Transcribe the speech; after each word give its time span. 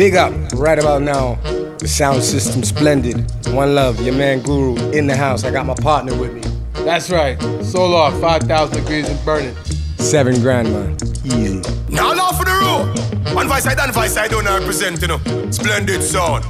Big 0.00 0.16
up 0.16 0.32
right 0.54 0.78
about 0.78 1.02
now. 1.02 1.34
The 1.76 1.86
sound 1.86 2.22
system 2.22 2.62
splendid. 2.62 3.30
One 3.48 3.74
love, 3.74 4.00
your 4.00 4.14
man 4.14 4.40
Guru 4.40 4.74
in 4.92 5.06
the 5.06 5.14
house. 5.14 5.44
I 5.44 5.50
got 5.50 5.66
my 5.66 5.74
partner 5.74 6.18
with 6.18 6.32
me. 6.32 6.40
That's 6.72 7.10
right. 7.10 7.38
Solar, 7.62 8.10
5,000 8.18 8.78
degrees 8.78 9.10
and 9.10 9.22
burning. 9.26 9.54
Seven 9.98 10.40
grand, 10.40 10.72
man. 10.72 10.96
Easy. 11.22 11.60
Now, 11.90 12.14
now 12.14 12.32
for 12.32 12.46
the 12.46 12.58
road. 12.64 13.34
One 13.34 13.46
voice 13.46 13.64
side 13.64 13.78
and 13.78 13.92
vice 13.92 14.14
side 14.14 14.30
don't 14.30 14.46
represent, 14.46 15.02
you 15.02 15.08
know. 15.08 15.20
Splendid 15.50 16.02
sound. 16.02 16.46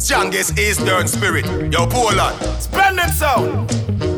Strongest 0.00 0.58
Eastern 0.58 1.06
spirit. 1.08 1.44
Yo, 1.70 1.86
Poland. 1.86 2.40
Splendid 2.58 3.10
sound. 3.10 3.68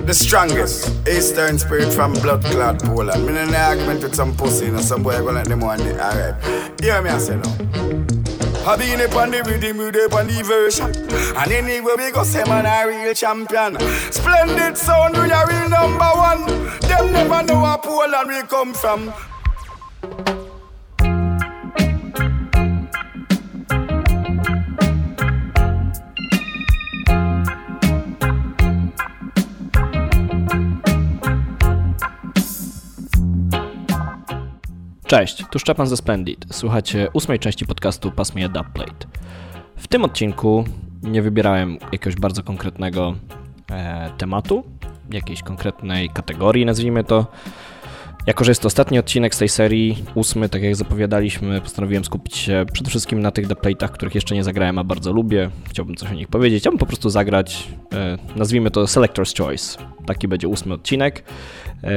The 0.07 0.15
strongest 0.15 1.09
Eastern 1.09 1.59
spirit 1.59 1.93
from 1.93 2.13
blood 2.13 2.45
clot 2.45 2.79
Poland. 2.85 3.27
Me 3.27 3.31
in 3.31 3.37
an 3.37 3.53
argument 3.53 4.05
with 4.05 4.15
some 4.15 4.33
pussy, 4.37 4.67
you 4.67 4.73
know, 4.73 4.81
some 4.81 5.03
boy 5.03 5.19
gonna 5.19 5.33
let 5.33 5.49
them 5.49 5.59
one 5.59 5.81
day. 5.81 5.99
Alright. 5.99 6.81
Hear 6.81 7.03
me, 7.03 7.11
I 7.11 7.19
say 7.19 7.35
no. 7.35 8.20
I 8.63 8.77
been 8.77 9.01
up 9.01 9.17
on 9.17 9.31
the 9.31 9.43
rhythm, 9.43 9.79
we 9.79 9.89
up 9.89 10.13
on 10.13 10.27
the 10.27 10.43
version. 10.45 10.91
And 11.37 11.51
anyway, 11.53 11.95
we 11.97 12.11
go 12.13 12.23
say 12.25 12.45
man 12.45 12.67
a 12.67 12.87
real 12.87 13.15
champion. 13.15 13.79
Splendid 14.13 14.77
sound, 14.77 15.15
we 15.17 15.31
a 15.31 15.47
real 15.47 15.69
number 15.69 16.05
one. 16.05 16.45
Them 16.81 17.13
never 17.13 17.43
know 17.43 17.63
where 17.63 17.79
Poland 17.79 18.29
we 18.29 18.43
come 18.49 18.75
from. 18.75 19.13
Cześć, 35.11 35.45
tu 35.51 35.59
Szczepan 35.59 35.87
ze 35.87 35.97
Splendid. 35.97 36.47
Słuchacie 36.53 37.09
ósmej 37.13 37.39
części 37.39 37.67
podcastu 37.67 38.11
Pass 38.11 38.33
Dubplate. 38.33 39.07
W 39.77 39.89
tym 39.89 40.05
odcinku 40.05 40.65
nie 41.03 41.23
wybierałem 41.23 41.79
jakiegoś 41.93 42.15
bardzo 42.21 42.43
konkretnego 42.43 43.15
e, 43.71 44.11
tematu, 44.19 44.65
jakiejś 45.13 45.43
konkretnej 45.43 46.11
kategorii, 46.11 46.67
nazwijmy 46.67 47.05
to. 47.05 47.27
Jako, 48.31 48.45
że 48.45 48.51
jest 48.51 48.63
to 48.63 48.67
ostatni 48.67 48.99
odcinek 48.99 49.35
z 49.35 49.39
tej 49.39 49.49
serii, 49.49 50.05
ósmy, 50.15 50.49
tak 50.49 50.63
jak 50.63 50.77
zapowiadaliśmy, 50.77 51.61
postanowiłem 51.61 52.05
skupić 52.05 52.37
się 52.37 52.67
przede 52.73 52.91
wszystkim 52.91 53.21
na 53.21 53.31
tych 53.31 53.49
dubplate'ach, 53.49 53.89
których 53.89 54.15
jeszcze 54.15 54.35
nie 54.35 54.45
zagrałem, 54.45 54.79
a 54.79 54.85
bardzo 54.85 55.13
lubię. 55.13 55.51
Chciałbym 55.69 55.97
coś 55.97 56.11
o 56.11 56.15
nich 56.15 56.29
powiedzieć. 56.29 56.63
Chciałbym 56.63 56.79
po 56.79 56.87
prostu 56.87 57.11
zagrać, 57.11 57.69
e, 57.93 58.19
nazwijmy 58.37 58.71
to 58.71 58.85
Selector's 58.85 59.45
Choice. 59.45 59.79
Taki 60.07 60.29
będzie 60.29 60.49
ósmy 60.49 60.75
odcinek. 60.75 61.25
E, 61.85 61.91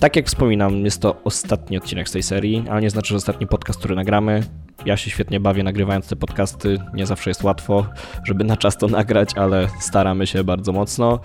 tak 0.00 0.16
jak 0.16 0.26
wspominam, 0.26 0.84
jest 0.84 1.02
to 1.02 1.22
ostatni 1.24 1.76
odcinek 1.76 2.08
z 2.08 2.12
tej 2.12 2.22
serii, 2.22 2.64
ale 2.70 2.80
nie 2.80 2.90
znaczy, 2.90 3.08
że 3.08 3.16
ostatni 3.16 3.46
podcast, 3.46 3.78
który 3.78 3.94
nagramy. 3.94 4.42
Ja 4.86 4.96
się 4.96 5.10
świetnie 5.10 5.40
bawię 5.40 5.62
nagrywając 5.62 6.08
te 6.08 6.16
podcasty. 6.16 6.78
Nie 6.94 7.06
zawsze 7.06 7.30
jest 7.30 7.42
łatwo, 7.42 7.86
żeby 8.24 8.44
na 8.44 8.56
czas 8.56 8.78
to 8.78 8.88
nagrać, 8.88 9.30
ale 9.36 9.68
staramy 9.80 10.26
się 10.26 10.44
bardzo 10.44 10.72
mocno. 10.72 11.20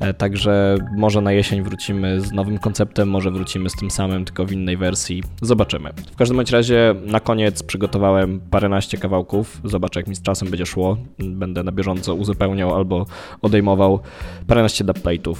E, 0.00 0.14
także 0.14 0.76
może 0.96 1.20
na 1.20 1.32
jesień 1.32 1.62
wrócimy 1.62 2.20
z 2.20 2.32
nowym 2.32 2.58
konceptem, 2.58 3.08
może 3.10 3.30
wrócimy 3.30 3.70
z 3.70 3.72
tym 3.72 3.90
samym, 3.90 4.24
tylko 4.24 4.44
w 4.44 4.52
innej 4.52 4.76
wersji. 4.76 5.22
Zobaczymy. 5.42 5.90
W 6.12 6.16
każdym 6.16 6.36
bądź 6.36 6.50
razie 6.50 6.94
na 7.06 7.20
koniec 7.20 7.62
przygotowałem 7.62 8.40
paręnaście 8.50 8.98
kawałków. 8.98 9.60
Zobaczę, 9.64 10.00
jak 10.00 10.06
mi 10.06 10.16
z 10.16 10.22
czasem 10.22 10.50
będzie 10.50 10.66
szło. 10.66 10.96
Będę 11.18 11.62
na 11.62 11.72
bieżąco 11.72 12.14
uzupełniał 12.14 12.74
albo 12.74 13.06
odejmował 13.42 14.00
paręnaście 14.46 14.84
dubplate'ów 14.84 15.36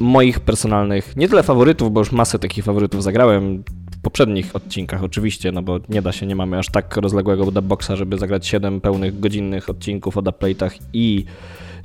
moich 0.00 0.40
personalnych, 0.40 1.16
nie 1.16 1.28
tyle 1.28 1.42
faworytów, 1.42 1.92
bo 1.92 2.00
już 2.00 2.12
masę 2.12 2.38
takich 2.38 2.64
faworytów 2.64 3.02
zagrałem 3.02 3.64
w 3.92 4.00
poprzednich 4.02 4.56
odcinkach 4.56 5.04
oczywiście, 5.04 5.52
no 5.52 5.62
bo 5.62 5.80
nie 5.88 6.02
da 6.02 6.12
się, 6.12 6.26
nie 6.26 6.36
mamy 6.36 6.58
aż 6.58 6.68
tak 6.68 6.96
rozległego 6.96 7.50
dubboxa, 7.50 7.90
żeby 7.94 8.18
zagrać 8.18 8.46
7 8.46 8.80
pełnych 8.80 9.20
godzinnych 9.20 9.70
odcinków 9.70 10.16
o 10.16 10.22
dubplate'ach 10.22 10.70
i 10.92 11.24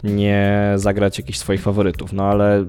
nie 0.04 0.74
zagrać 0.76 1.18
jakichś 1.18 1.40
swoich 1.40 1.62
faworytów, 1.62 2.14
no 2.14 2.24
ale 2.24 2.66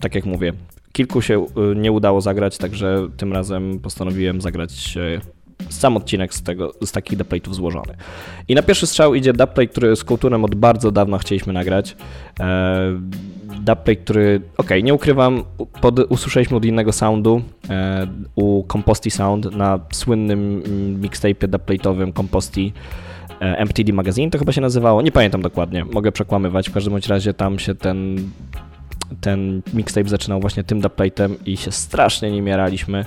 tak 0.00 0.14
jak 0.14 0.24
mówię, 0.24 0.52
kilku 0.92 1.22
się 1.22 1.46
y, 1.72 1.76
nie 1.76 1.92
udało 1.92 2.20
zagrać, 2.20 2.58
także 2.58 3.08
tym 3.16 3.32
razem 3.32 3.80
postanowiłem 3.80 4.40
zagrać 4.40 4.98
sam 5.68 5.96
odcinek 5.96 6.34
z, 6.34 6.42
tego, 6.42 6.72
z 6.84 6.92
takich 6.92 7.18
dubplate'ów 7.18 7.54
złożony. 7.54 7.94
I 8.48 8.54
na 8.54 8.62
pierwszy 8.62 8.86
strzał 8.86 9.14
idzie 9.14 9.32
dubplate, 9.32 9.66
który 9.66 9.96
z 9.96 10.04
Kulturem 10.04 10.44
od 10.44 10.54
bardzo 10.54 10.90
dawna 10.90 11.18
chcieliśmy 11.18 11.52
nagrać. 11.52 11.96
E, 12.40 13.00
dubplate, 13.60 13.96
który, 13.96 14.40
ok, 14.56 14.70
nie 14.82 14.94
ukrywam, 14.94 15.44
pod, 15.80 15.98
usłyszeliśmy 15.98 16.56
od 16.56 16.64
innego 16.64 16.92
soundu, 16.92 17.42
e, 17.70 18.06
u 18.34 18.64
Composti 18.72 19.10
Sound 19.10 19.56
na 19.56 19.80
słynnym 19.92 20.62
mixtape'ie 21.00 21.48
dubplate'owym 21.48 22.12
Composti 22.12 22.72
e, 22.76 23.13
MTD 23.40 23.92
Magazine 23.92 24.30
to 24.30 24.38
chyba 24.38 24.52
się 24.52 24.60
nazywało, 24.60 25.02
nie 25.02 25.12
pamiętam 25.12 25.42
dokładnie, 25.42 25.84
mogę 25.84 26.12
przekłamywać, 26.12 26.68
w 26.68 26.72
każdym 26.72 26.96
razie 27.08 27.34
tam 27.34 27.58
się 27.58 27.74
ten 27.74 28.16
ten 29.20 29.62
mixtape 29.74 30.08
zaczynał 30.08 30.40
właśnie 30.40 30.64
tym 30.64 30.80
dubplate'em 30.80 31.34
i 31.46 31.56
się 31.56 31.72
strasznie 31.72 32.30
nim 32.30 32.46
jaraliśmy. 32.46 33.04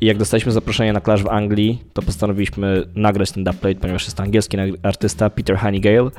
I 0.00 0.06
jak 0.06 0.18
dostaliśmy 0.18 0.52
zaproszenie 0.52 0.92
na 0.92 1.00
Clash 1.00 1.22
w 1.22 1.28
Anglii, 1.28 1.82
to 1.92 2.02
postanowiliśmy 2.02 2.84
nagrać 2.94 3.32
ten 3.32 3.44
dubplate, 3.44 3.74
ponieważ 3.74 4.04
jest 4.04 4.16
to 4.16 4.22
angielski 4.22 4.56
artysta 4.82 5.30
Peter 5.30 5.56
Honeygale. 5.56 6.10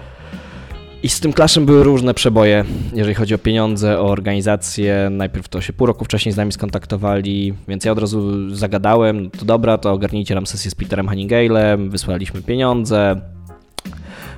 I 1.04 1.10
z 1.10 1.20
tym 1.20 1.34
Clashem 1.34 1.66
były 1.66 1.84
różne 1.84 2.14
przeboje, 2.14 2.66
jeżeli 2.94 3.16
chodzi 3.16 3.36
o 3.36 3.38
pieniądze, 3.38 4.00
o 4.00 4.06
organizację. 4.06 5.08
Najpierw 5.12 5.48
to 5.48 5.62
się 5.62 5.74
pół 5.74 5.88
roku 5.88 6.06
wcześniej 6.06 6.34
z 6.34 6.38
nami 6.38 6.52
skontaktowali, 6.52 7.54
więc 7.68 7.86
ja 7.86 7.92
od 7.92 8.00
razu 8.00 8.50
zagadałem, 8.56 9.24
no 9.24 9.30
to 9.30 9.46
dobra, 9.46 9.78
to 9.78 9.92
ogarnijcie 9.92 10.36
nam 10.36 10.48
sesję 10.48 10.72
z 10.72 10.76
Peterem 10.76 11.08
Honeygalem, 11.08 11.90
wysłaliśmy 11.90 12.42
pieniądze, 12.42 13.22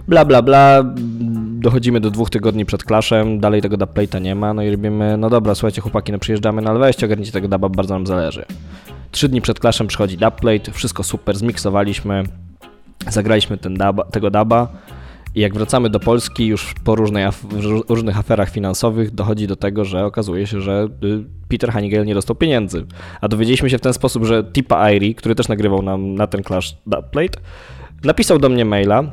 bla 0.08 0.26
bla 0.26 0.42
bla. 0.42 0.84
Dochodzimy 1.60 2.00
do 2.00 2.12
dwóch 2.12 2.30
tygodni 2.30 2.66
przed 2.66 2.84
Clashem, 2.84 3.40
dalej 3.40 3.62
tego 3.62 3.78
dubplate'a 3.78 4.22
nie 4.22 4.36
ma, 4.36 4.54
no 4.54 4.64
i 4.64 4.72
robimy, 4.72 5.18
no 5.18 5.30
dobra, 5.30 5.56
słuchajcie 5.56 5.82
chłopaki, 5.82 6.12
no 6.12 6.20
przyjeżdżamy, 6.20 6.62
no 6.62 6.70
ale 6.70 6.80
weźcie, 6.80 7.06
ogarnijcie 7.06 7.32
tego 7.32 7.48
duba, 7.48 7.70
bardzo 7.70 7.94
nam 7.94 8.08
zależy. 8.08 8.46
Trzy 9.12 9.30
dni 9.30 9.42
przed 9.42 9.60
Clashem 9.60 9.88
przychodzi 9.88 10.18
dubplate, 10.18 10.72
wszystko 10.72 11.04
super, 11.04 11.38
zmiksowaliśmy, 11.38 12.24
zagraliśmy 13.10 13.58
ten 13.58 13.74
daba, 13.74 14.04
tego 14.04 14.32
daba 14.32 14.68
i 15.36 15.42
jak 15.42 15.54
wracamy 15.54 15.90
do 15.90 16.00
Polski 16.00 16.46
już 16.46 16.74
po 16.84 16.96
różnej 16.96 17.26
różnych 17.90 18.20
aferach 18.20 18.50
finansowych 18.50 19.12
dochodzi 19.12 19.48
do 19.48 19.56
tego, 19.56 19.86
że 19.86 20.06
okazuje 20.06 20.48
się, 20.48 20.62
że 20.62 20.88
y, 21.04 21.24
Peter 21.48 21.72
Hanigel 21.72 22.06
nie 22.06 22.14
dostał 22.14 22.36
pieniędzy. 22.36 22.86
A 23.22 23.28
dowiedzieliśmy 23.28 23.70
się 23.70 23.78
w 23.78 23.82
ten 23.82 23.94
sposób, 23.94 24.26
że 24.26 24.44
Tipa 24.44 24.78
Airy, 24.78 25.16
który 25.16 25.36
też 25.36 25.48
nagrywał 25.48 25.82
nam 25.82 26.16
na 26.16 26.28
ten 26.28 26.44
Clash 26.44 26.78
Dubplate, 26.88 27.40
napisał 28.04 28.40
do 28.40 28.50
mnie 28.50 28.66
maila, 28.66 29.04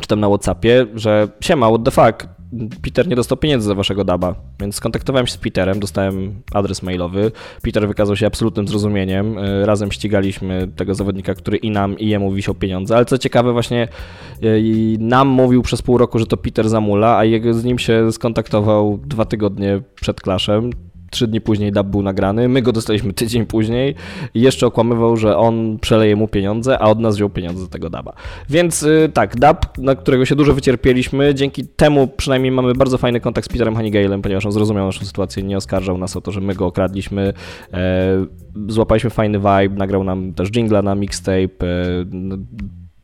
czy 0.00 0.08
tam 0.08 0.20
na 0.20 0.28
Whatsappie, 0.28 0.86
że 0.94 1.28
siema, 1.40 1.68
what 1.68 1.84
the 1.84 1.90
fuck, 1.90 2.38
Peter 2.82 3.08
nie 3.08 3.16
dostał 3.16 3.38
pieniędzy 3.38 3.68
za 3.68 3.74
waszego 3.74 4.04
daba, 4.04 4.34
więc 4.60 4.74
skontaktowałem 4.74 5.26
się 5.26 5.32
z 5.32 5.36
Peterem, 5.36 5.80
dostałem 5.80 6.42
adres 6.52 6.82
mailowy. 6.82 7.32
Peter 7.62 7.88
wykazał 7.88 8.16
się 8.16 8.26
absolutnym 8.26 8.68
zrozumieniem. 8.68 9.38
E, 9.38 9.66
razem 9.66 9.92
ścigaliśmy 9.92 10.68
tego 10.76 10.94
zawodnika, 10.94 11.34
który 11.34 11.56
i 11.56 11.70
nam, 11.70 11.98
i 11.98 12.08
jemu 12.08 12.32
wisiał 12.32 12.54
pieniądze. 12.54 12.96
Ale 12.96 13.04
co 13.04 13.18
ciekawe, 13.18 13.52
właśnie 13.52 13.82
e, 13.82 14.46
nam 14.98 15.28
mówił 15.28 15.62
przez 15.62 15.82
pół 15.82 15.98
roku, 15.98 16.18
że 16.18 16.26
to 16.26 16.36
Peter 16.36 16.68
zamula, 16.68 17.18
a 17.18 17.52
z 17.52 17.64
nim 17.64 17.78
się 17.78 18.12
skontaktował 18.12 18.98
dwa 19.06 19.24
tygodnie 19.24 19.80
przed 19.94 20.20
klaszem 20.20 20.70
trzy 21.10 21.26
dni 21.26 21.40
później 21.40 21.72
dub 21.72 21.86
był 21.86 22.02
nagrany, 22.02 22.48
my 22.48 22.62
go 22.62 22.72
dostaliśmy 22.72 23.12
tydzień 23.12 23.46
później 23.46 23.94
i 24.34 24.40
jeszcze 24.40 24.66
okłamywał, 24.66 25.16
że 25.16 25.36
on 25.36 25.78
przeleje 25.78 26.16
mu 26.16 26.28
pieniądze, 26.28 26.78
a 26.78 26.84
od 26.84 27.00
nas 27.00 27.16
wziął 27.16 27.30
pieniądze 27.30 27.64
z 27.64 27.68
tego 27.68 27.90
duba. 27.90 28.12
Więc 28.48 28.82
y, 28.82 29.10
tak, 29.14 29.36
dub, 29.36 29.78
na 29.78 29.94
którego 29.94 30.24
się 30.24 30.36
dużo 30.36 30.54
wycierpieliśmy, 30.54 31.34
dzięki 31.34 31.64
temu 31.66 32.08
przynajmniej 32.08 32.52
mamy 32.52 32.74
bardzo 32.74 32.98
fajny 32.98 33.20
kontakt 33.20 33.44
z 33.44 33.48
Peterem 33.48 33.76
Honeygalem, 33.76 34.22
ponieważ 34.22 34.46
on 34.46 34.52
zrozumiał 34.52 34.86
naszą 34.86 35.04
sytuację, 35.04 35.42
nie 35.42 35.56
oskarżał 35.56 35.98
nas 35.98 36.16
o 36.16 36.20
to, 36.20 36.32
że 36.32 36.40
my 36.40 36.54
go 36.54 36.66
okradliśmy, 36.66 37.32
e, 37.72 38.26
złapaliśmy 38.68 39.10
fajny 39.10 39.38
vibe, 39.38 39.76
nagrał 39.76 40.04
nam 40.04 40.34
też 40.34 40.50
jingla 40.50 40.82
na 40.82 40.94
mixtape, 40.94 41.66
e, 41.66 42.04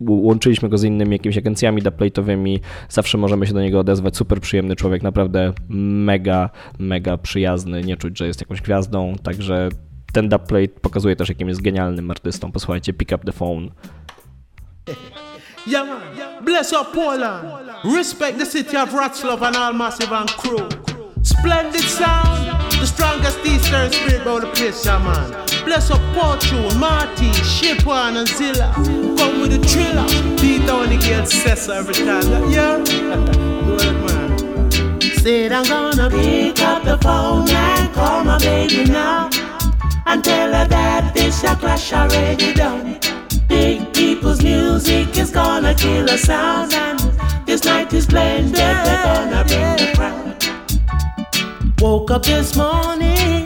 łączyliśmy 0.01 0.69
go 0.69 0.79
z 0.79 0.85
innymi 0.85 1.13
jakimiś 1.13 1.39
agencjami 1.39 1.83
dubplate'owymi, 1.83 2.59
zawsze 2.89 3.19
możemy 3.19 3.47
się 3.47 3.55
do 3.55 3.61
niego 3.61 3.81
odezwać, 3.81 4.17
super 4.17 4.41
przyjemny 4.41 4.77
człowiek, 4.77 5.03
naprawdę 5.03 5.53
mega, 5.69 6.51
mega 6.79 7.19
przyjazny, 7.19 7.83
nie 7.83 7.97
czuć, 7.97 8.19
że 8.19 8.27
jest 8.27 8.41
jakąś 8.41 8.61
gwiazdą, 8.61 9.15
także 9.23 9.69
ten 10.13 10.29
dubplate 10.29 10.69
pokazuje 10.69 11.17
też, 11.17 11.29
jakim 11.29 11.49
jest 11.49 11.63
genialnym 11.63 12.11
artystą. 12.11 12.53
Posłuchajcie, 12.53 12.93
Pick 12.93 13.13
Up 13.13 13.25
The 13.25 13.33
Phone. 13.33 13.71
Yeah, 15.67 15.87
bless 16.45 16.73
up 16.73 16.93
Poland. 16.95 17.45
Respect 17.97 18.39
the 18.39 18.47
city 18.47 18.83
of 18.83 18.91
Wrocław 18.91 19.43
and 19.43 19.57
all 19.57 19.75
massive 19.75 20.13
and 20.13 20.31
crew. 20.31 20.69
Splendid 21.23 21.81
sound, 21.81 22.51
the 22.81 22.87
strongest 22.87 23.39
eastern 23.47 23.93
spirit 23.93 24.23
about 24.23 24.43
the 24.43 24.49
place, 24.49 24.85
yeah, 24.85 25.05
man. 25.05 25.54
Bless 25.65 25.91
up 25.91 26.01
Fortune, 26.15 26.79
Marty, 26.79 27.31
and 27.31 28.29
Zilla. 28.29 28.73
Come 29.17 29.41
with 29.41 29.51
the 29.51 29.61
thriller, 29.67 30.07
beat 30.41 30.67
down 30.67 30.91
the 30.91 30.99
gate, 30.99 31.25
Cessa 31.25 31.77
every 31.77 31.95
time. 31.95 32.51
Yeah, 32.51 32.83
good 32.85 33.97
man. 34.05 35.01
Said 35.19 35.53
I'm 35.53 35.65
gonna 35.65 36.11
pick 36.11 36.61
up 36.61 36.85
the 36.85 36.99
phone 36.99 37.49
and 37.49 37.95
call 37.95 38.25
my 38.25 38.39
baby 38.39 38.85
now. 38.85 39.31
And 40.07 40.23
tell 40.23 40.53
her 40.53 40.69
that 40.69 41.15
this 41.15 41.43
a 41.45 41.57
clash 41.57 41.93
already 41.93 42.53
done. 42.53 42.99
Big 43.49 43.93
people's 43.95 44.43
music 44.43 45.17
is 45.17 45.31
gone. 45.31 45.65
killer 45.77 46.19
sound, 46.19 46.75
and 46.75 47.01
this 47.47 47.65
night 47.65 47.93
is 47.95 48.05
splendid. 48.05 48.55
We're 48.55 49.03
gonna 49.03 49.45
bring 49.47 49.77
the. 49.77 49.95
Woke 51.81 52.11
up 52.13 52.23
this 52.23 52.57
morning, 52.57 53.45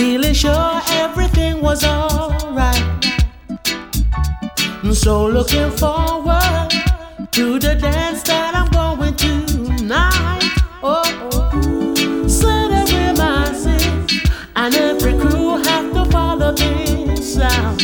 feeling 0.00 0.32
sure 0.32 0.80
everything 0.92 1.60
was 1.60 1.84
alright. 1.84 3.04
So 4.94 5.26
looking 5.26 5.70
forward 5.72 6.70
to 7.32 7.58
the 7.58 7.74
dance 7.74 8.22
that 8.22 8.52
I'm 8.54 8.70
going 8.70 9.14
to 9.14 9.32
tonight. 9.76 10.52
Oh, 10.82 11.02
oh. 11.32 11.50
With 12.32 13.18
my 13.18 13.52
and 14.56 14.74
every 14.74 15.12
crew 15.20 15.58
have 15.68 15.92
to 15.92 16.04
follow 16.10 16.52
this 16.52 17.34
sound 17.34 17.82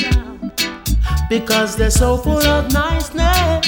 because 1.28 1.76
they're 1.76 1.90
so 1.90 2.16
full 2.16 2.46
of 2.56 2.72
niceness, 2.72 3.66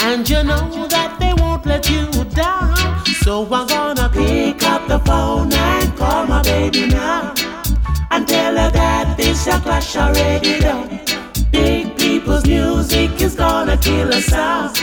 and 0.00 0.28
you 0.28 0.42
know 0.42 0.86
that 0.88 1.16
they 1.18 1.32
won't 1.40 1.64
let 1.64 1.88
you 1.88 2.04
down. 2.34 2.76
So 3.24 3.46
I'm 3.50 3.66
gonna 3.66 4.10
pick 4.12 4.62
up 4.64 4.86
the 4.88 4.98
phone 5.06 5.50
and 5.52 5.96
call 5.96 6.26
my 6.26 6.42
baby 6.42 6.86
now 6.86 7.34
and 8.10 8.26
tell 8.26 8.56
her 8.56 8.70
that 8.70 9.16
this 9.16 9.46
a 9.46 9.60
clash 9.60 9.96
already 9.96 10.60
done. 10.60 11.00
Big 11.50 11.96
people's 11.96 12.46
music 12.46 13.20
is 13.20 13.34
gonna 13.34 13.76
kill 13.76 14.12
us 14.12 14.32
out. 14.32 14.74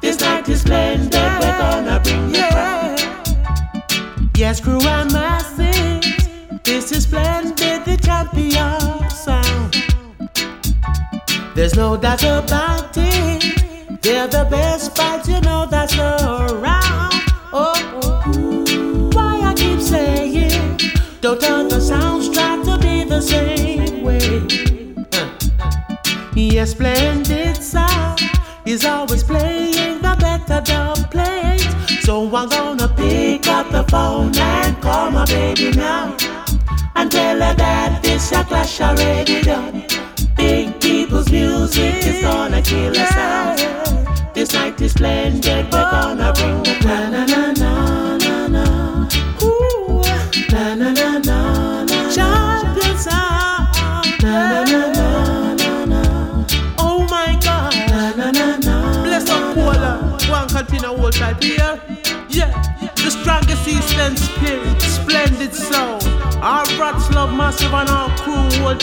This 0.00 0.20
night 0.20 0.48
is 0.48 0.60
splendid, 0.60 1.14
we're 1.14 1.58
gonna 1.58 2.00
bring 2.02 2.32
the 2.32 2.46
crowd. 2.50 3.00
Yes, 4.36 4.60
crew 4.60 4.80
and 4.80 5.12
masses, 5.12 6.04
this 6.64 6.92
is 6.92 7.04
splendid, 7.04 7.84
the 7.84 7.96
champion 8.02 9.10
sound. 9.10 9.76
There's 11.54 11.76
no 11.76 11.96
doubt 11.96 12.22
about 12.22 12.96
it. 12.96 14.00
They're 14.02 14.28
the 14.28 14.46
best 14.50 14.96
fights, 14.96 15.28
you 15.28 15.40
know 15.42 15.66
that's 15.66 15.98
around. 15.98 17.12
Oh, 17.52 17.74
oh. 18.02 19.10
why 19.12 19.40
I 19.42 19.52
keep 19.54 19.80
saying, 19.80 20.78
don't 21.20 21.42
other 21.44 21.59
the 23.20 23.26
same 23.26 24.02
way. 24.02 24.20
Yes, 26.34 26.70
splendid 26.70 27.56
sound 27.56 28.20
is 28.64 28.84
always 28.84 29.22
playing 29.22 30.00
the 30.00 30.16
better 30.18 30.60
dub 30.64 31.10
plate. 31.10 31.60
So 32.02 32.34
I'm 32.34 32.48
gonna 32.48 32.88
pick 32.88 33.46
up 33.46 33.70
the 33.70 33.84
phone 33.90 34.34
and 34.36 34.80
call 34.80 35.10
my 35.10 35.26
baby 35.26 35.70
now 35.72 36.16
and 36.96 37.10
tell 37.10 37.40
her 37.40 37.54
that 37.54 38.02
this 38.02 38.32
a 38.32 38.42
clash 38.44 38.80
already 38.80 39.42
done. 39.42 39.84
Big 40.36 40.80
people's 40.80 41.30
music 41.30 41.96
is 42.04 42.22
gonna 42.22 42.62
kill 42.62 42.96
us 42.96 43.12
out. 43.12 44.34
This 44.34 44.52
night 44.54 44.80
is 44.80 44.92
splendid, 44.92 45.66
we're 45.70 45.90
gonna 45.90 46.32
bring 46.32 46.62
the 46.62 46.74
na 46.84 47.10
na 47.10 47.24
na 47.26 47.52
na 47.52 48.16
na 48.16 48.46
na. 48.48 49.08
Ooh, 49.42 50.02
na 50.50 50.74
na 50.74 50.99
Well, 68.70 68.76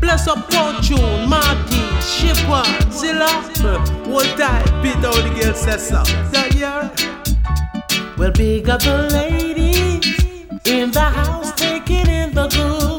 big 0.00 0.28
up 0.28 0.52
fortune, 0.52 1.28
my 1.28 1.40
teeth, 1.68 2.04
ship 2.04 2.48
one, 2.48 2.64
zila, 2.90 4.06
we'll 4.06 4.36
die, 4.36 4.62
be 4.82 4.90
though 5.00 5.12
the 5.12 5.40
girls 5.40 5.60
say 5.60 5.78
something. 5.78 6.58
Yeah. 6.58 6.90
Well, 8.16 8.32
big 8.32 8.68
up 8.68 8.80
the 8.82 9.08
ladies 9.12 10.04
in 10.66 10.90
the 10.90 11.00
house, 11.00 11.52
taking 11.52 12.08
in 12.08 12.34
the 12.34 12.48
good 12.48 12.95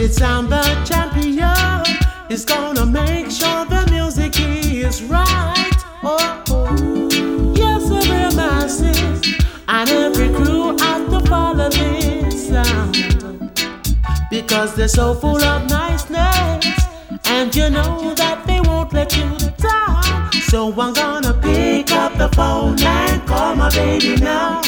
Splendid 0.00 0.50
the 0.50 0.84
champion 0.86 2.30
is 2.30 2.46
gonna 2.46 2.86
make 2.86 3.30
sure 3.30 3.66
the 3.66 3.86
music 3.90 4.32
is 4.40 5.02
right. 5.02 5.76
Oh, 6.02 6.42
oh. 6.48 7.52
yes, 7.54 7.90
every 7.90 8.34
masses 8.34 9.36
and 9.68 9.90
every 9.90 10.30
crew 10.30 10.78
have 10.78 11.10
to 11.10 11.20
follow 11.28 11.68
this 11.68 12.48
sound 12.48 12.96
because 14.30 14.74
they're 14.74 14.88
so 14.88 15.12
full 15.12 15.42
of 15.42 15.68
niceness, 15.68 16.64
and 17.26 17.54
you 17.54 17.68
know 17.68 18.14
that 18.14 18.46
they 18.46 18.62
won't 18.62 18.94
let 18.94 19.14
you 19.14 19.28
down. 19.58 20.32
So 20.48 20.72
I'm 20.80 20.94
gonna 20.94 21.34
pick 21.34 21.90
up 21.92 22.16
the 22.16 22.30
phone 22.30 22.80
and 22.80 23.28
call 23.28 23.54
my 23.54 23.68
baby 23.68 24.16
now 24.16 24.62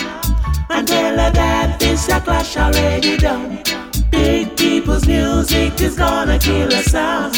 and 0.69 0.87
tell 0.87 1.17
her 1.17 1.31
that 1.31 1.81
this 1.81 2.11
a 2.11 2.21
clash 2.21 2.59
already 2.59 3.17
done. 3.17 3.82
Big 4.13 4.57
people's 4.57 5.07
music 5.07 5.81
is 5.81 5.97
gonna 5.97 6.39
kill 6.39 6.69
us 6.69 6.95
out. 6.95 7.33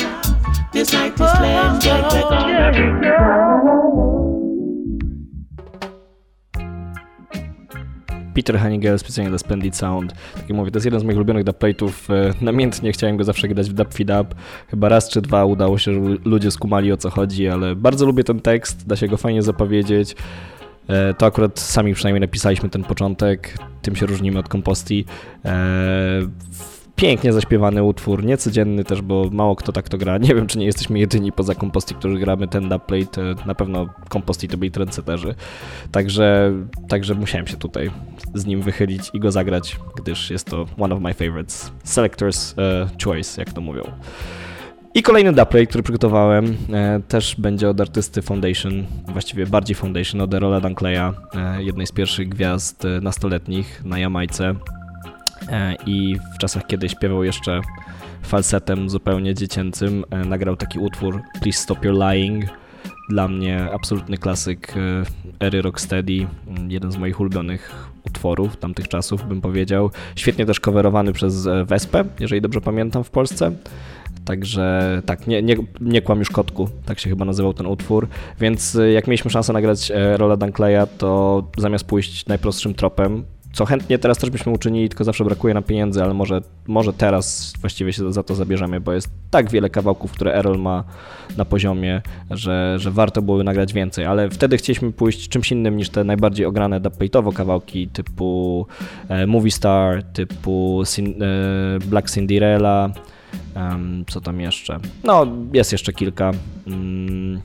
This 0.73 0.93
night 0.93 1.15
is 1.21 1.31
splendid, 1.31 2.05
we're 2.13 2.29
gonna 2.31 2.73
the 2.73 4.05
Peter 8.35 8.59
Hanigel 8.59 8.99
specjalnie 8.99 9.31
dla 9.31 9.39
Splendid 9.39 9.77
Sound. 9.77 10.13
Tak 10.35 10.43
jak 10.49 10.59
mówię, 10.59 10.71
to 10.71 10.77
jest 10.77 10.85
jeden 10.85 11.01
z 11.01 11.05
moich 11.05 11.17
ulubionych 11.17 11.45
dubplate'ów. 11.45 11.91
E, 12.15 12.35
Namiętnie 12.41 12.93
chciałem 12.93 13.17
go 13.17 13.25
zawsze 13.25 13.49
grać 13.49 13.71
w 13.71 13.73
Dub 13.73 13.95
Feed 13.95 14.11
Up. 14.11 14.35
Chyba 14.69 14.89
raz 14.89 15.09
czy 15.09 15.21
dwa 15.21 15.45
udało 15.45 15.79
się, 15.79 15.95
żeby 15.95 16.19
ludzie 16.25 16.51
skumali 16.51 16.93
o 16.93 16.97
co 16.97 17.11
chodzi, 17.11 17.49
ale 17.49 17.77
bardzo 17.77 18.07
lubię 18.07 18.25
ten 18.25 18.41
tekst, 18.41 18.87
da 18.87 18.97
się 18.97 19.09
go 19.09 19.17
fajnie 19.17 19.43
zapowiedzieć. 19.43 20.17
E, 20.89 21.15
To 21.15 21.27
akurat 21.27 21.61
sami 21.61 21.95
przynajmniej 21.95 22.21
napisaliśmy 22.21 22.69
ten 22.69 22.85
początek, 22.85 23.59
tym 23.83 23.97
się 23.97 24.07
różnimy 24.07 24.39
od 24.39 24.49
komposti. 24.49 25.05
E, 25.45 25.55
Pięknie 26.97 27.33
zaśpiewany 27.33 27.83
utwór, 27.83 28.25
niecodzienny 28.25 28.85
też, 28.85 29.03
bo 29.03 29.29
mało 29.33 29.57
kto 29.57 29.73
tak 29.73 29.89
to 29.89 29.99
gra. 29.99 30.19
Nie 30.29 30.35
wiem, 30.35 30.47
czy 30.47 30.59
nie 30.59 30.67
jesteśmy 30.67 30.99
jedyni 30.99 31.33
poza 31.33 31.55
komposti, 31.55 31.95
którzy 31.95 32.19
gramy 32.19 32.49
ten 32.49 32.69
dubplate. 32.69 33.35
Na 33.47 33.55
pewno 33.55 33.87
komposti 34.09 34.49
to 34.49 34.57
byli 34.57 34.71
trendseterzy. 34.71 35.35
Także, 35.93 36.53
także 36.89 37.15
musiałem 37.15 37.47
się 37.47 37.57
tutaj 37.57 37.91
z 38.35 38.47
nim 38.47 38.63
wychylić 38.63 39.11
i 39.15 39.21
go 39.21 39.33
zagrać, 39.33 39.77
gdyż 39.97 40.31
jest 40.31 40.47
to 40.47 40.67
one 40.79 40.95
of 40.95 41.01
my 41.03 41.15
favorites. 41.15 41.73
Selector's 41.85 42.61
e, 42.63 42.89
choice, 43.05 43.41
jak 43.41 43.53
to 43.53 43.61
mówią. 43.61 43.83
I 44.97 45.03
kolejny 45.03 45.33
dubplate, 45.33 45.67
który 45.67 45.83
przygotowałem, 45.83 46.57
e, 46.73 47.01
też 47.09 47.37
będzie 47.39 47.69
od 47.69 47.81
artysty 47.81 48.23
Foundation, 48.23 48.73
właściwie 49.09 49.47
bardziej 49.47 49.75
Foundation, 49.75 50.21
od 50.21 50.35
Erola 50.35 50.61
Duncleya, 50.61 51.13
e, 51.35 51.63
jednej 51.63 51.87
z 51.87 51.93
pierwszych 51.93 52.29
gwiazd 52.29 52.85
e, 52.85 53.01
nastoletnich 53.01 53.85
na 53.85 53.99
Jamajce. 53.99 54.55
I 55.87 56.17
w 56.35 56.39
czasach, 56.39 56.67
kiedy 56.67 56.89
śpiewał 56.89 57.25
jeszcze 57.25 57.61
falsetem 58.23 58.91
zupełnie 58.91 59.35
dziecięcym, 59.35 60.05
nagrał 60.27 60.57
taki 60.57 60.79
utwór 60.79 61.23
Please 61.43 61.59
Stop 61.59 61.85
Your 61.85 61.95
Lying. 61.95 62.45
Dla 63.09 63.29
mnie 63.29 63.69
absolutny 63.73 64.19
klasyk 64.19 64.75
ery 65.41 65.63
Rocksteady, 65.63 66.27
jeden 66.69 66.93
z 66.93 66.97
moich 66.97 67.21
ulubionych 67.21 67.91
utworów 68.07 68.57
tamtych 68.57 68.89
czasów, 68.89 69.29
bym 69.29 69.41
powiedział. 69.41 69.91
Świetnie 70.17 70.47
też 70.47 70.61
coverowany 70.61 71.13
przez 71.13 71.49
Wespę, 71.65 72.05
jeżeli 72.21 72.41
dobrze 72.41 72.61
pamiętam, 72.61 73.05
w 73.05 73.11
Polsce. 73.11 73.53
Także 74.25 75.03
tak, 75.07 75.27
nie, 75.27 75.43
nie, 75.43 75.57
nie 75.81 76.03
kłam 76.03 76.19
już 76.19 76.31
kotku, 76.31 76.69
tak 76.85 76.99
się 76.99 77.11
chyba 77.11 77.25
nazywał 77.25 77.55
ten 77.55 77.67
utwór. 77.67 78.09
Więc 78.41 78.77
e, 78.77 78.93
jak 78.93 79.07
mieliśmy 79.07 79.31
szansę 79.31 79.53
nagrać 79.53 79.91
e, 79.91 80.17
Rola 80.17 80.37
Duncleya, 80.37 80.87
to 80.99 81.43
zamiast 81.59 81.85
pójść 81.85 82.27
najprostszym 82.27 82.75
tropem, 82.75 83.25
co 83.55 83.65
chętnie 83.65 83.99
teraz 83.99 84.19
też 84.19 84.31
byśmy 84.31 84.53
uczynili, 84.53 84.89
tylko 84.89 85.05
zawsze 85.05 85.25
brakuje 85.25 85.55
nam 85.55 85.63
pieniędzy, 85.63 86.03
ale 86.03 86.15
może, 86.15 86.41
może 86.67 86.93
teraz 86.93 87.53
właściwie 87.61 87.93
się 87.93 88.13
za 88.13 88.23
to 88.23 88.35
zabierzemy, 88.35 88.81
bo 88.81 88.93
jest 88.93 89.09
tak 89.31 89.51
wiele 89.51 89.71
kawałków, 89.71 90.13
które 90.13 90.35
Errol 90.35 90.59
ma 90.59 90.85
na 91.37 91.45
poziomie, 91.45 92.03
że, 92.31 92.75
że 92.79 92.91
warto 92.91 93.23
byłoby 93.23 93.45
nagrać 93.45 93.73
więcej, 93.73 94.05
ale 94.05 94.31
wtedy 94.31 94.57
chcieliśmy 94.57 94.93
pójść 94.93 95.29
czymś 95.29 95.53
innym 95.53 95.77
niż 95.77 95.91
te 95.91 96.05
najbardziej 96.05 96.47
ograne 96.47 96.81
dubplate'owo 96.81 97.33
kawałki 97.33 97.89
typu 97.89 98.67
e, 99.09 99.27
Movie 99.27 99.51
Star, 99.51 100.03
typu 100.03 100.83
e, 100.99 101.79
Black 101.87 102.11
Cinderella, 102.11 102.91
co 104.09 104.21
tam 104.21 104.41
jeszcze? 104.41 104.79
No, 105.05 105.27
jest 105.53 105.73
jeszcze 105.73 105.93
kilka. 105.93 106.31
Mm, 106.67 107.41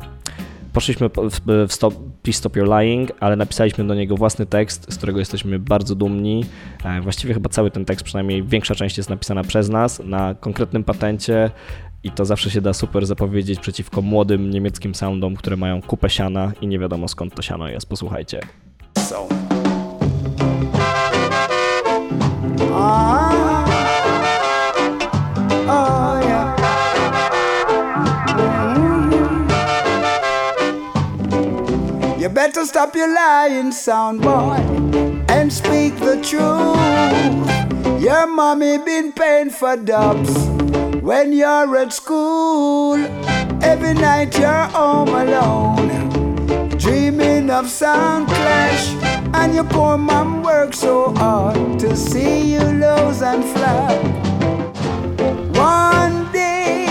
Poszliśmy 0.74 1.10
po- 1.10 1.30
w, 1.30 1.74
stop, 1.74 1.94
Please 2.24 2.40
Stop 2.40 2.56
Your 2.56 2.70
Lying, 2.80 3.12
ale 3.20 3.36
napisaliśmy 3.36 3.88
do 3.88 3.96
niego 3.96 4.18
własny 4.18 4.46
tekst, 4.46 4.94
z 4.94 4.98
którego 4.98 5.20
jesteśmy 5.20 5.60
bardzo 5.60 5.96
dumni. 5.96 6.46
E, 6.84 7.02
Właściwie 7.02 7.34
chyba 7.34 7.50
cały 7.50 7.72
ten 7.72 7.86
tekst, 7.86 8.06
przynajmniej 8.06 8.44
większa 8.44 8.76
część 8.76 8.98
jest 8.98 9.10
napisana 9.10 9.44
przez 9.44 9.70
nas 9.70 10.02
na 10.06 10.36
konkretnym 10.36 10.84
patencie 10.84 11.52
i 12.04 12.12
to 12.12 12.26
zawsze 12.26 12.50
się 12.52 12.62
da 12.62 12.74
super 12.74 13.06
zapowiedzieć 13.06 13.60
przeciwko 13.60 14.02
młodym 14.02 14.50
niemieckim 14.50 14.96
soundom, 14.96 15.36
które 15.36 15.58
mają 15.58 15.82
kupę 15.82 16.10
siana 16.10 16.52
i 16.62 16.68
nie 16.68 16.80
wiadomo 16.80 17.08
skąd 17.08 17.36
to 17.36 17.42
siano 17.42 17.68
jest. 17.70 17.90
Posłuchajcie. 17.90 18.40
Oh 19.16 19.49
better 32.50 32.66
stop 32.66 32.96
your 32.96 33.14
lying, 33.14 33.72
sound 33.72 34.22
boy, 34.22 34.58
and 35.30 35.54
speak 35.54 35.96
the 36.00 36.16
truth. 36.30 38.02
Your 38.02 38.26
mommy 38.26 38.80
been 38.80 39.12
paying 39.12 39.52
for 39.52 39.78
dubs 39.78 40.34
when 41.00 41.32
you're 41.32 41.78
at 41.78 41.94
school. 41.94 42.96
Every 43.62 43.94
night 43.94 44.36
you're 44.40 44.66
home 44.74 45.10
alone, 45.10 45.90
dreaming 46.80 47.52
of 47.52 47.70
sound 47.70 48.28
clash. 48.28 48.88
And 49.36 49.54
your 49.54 49.66
poor 49.66 50.00
mom 50.00 50.42
works 50.42 50.80
so 50.80 51.14
hard 51.14 51.80
to 51.82 51.96
see 51.96 52.54
you 52.54 52.62
lose 52.62 53.22
and 53.22 53.44
flat. 53.54 54.02
One 55.56 56.32
day 56.32 56.86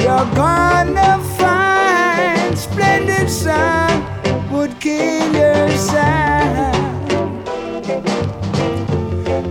you're 0.00 0.30
gonna 0.34 1.20
find 1.36 2.56
splendid 2.56 3.28
sound 3.28 3.91
kill 4.82 5.32
your 5.32 5.70
sound. 5.76 6.74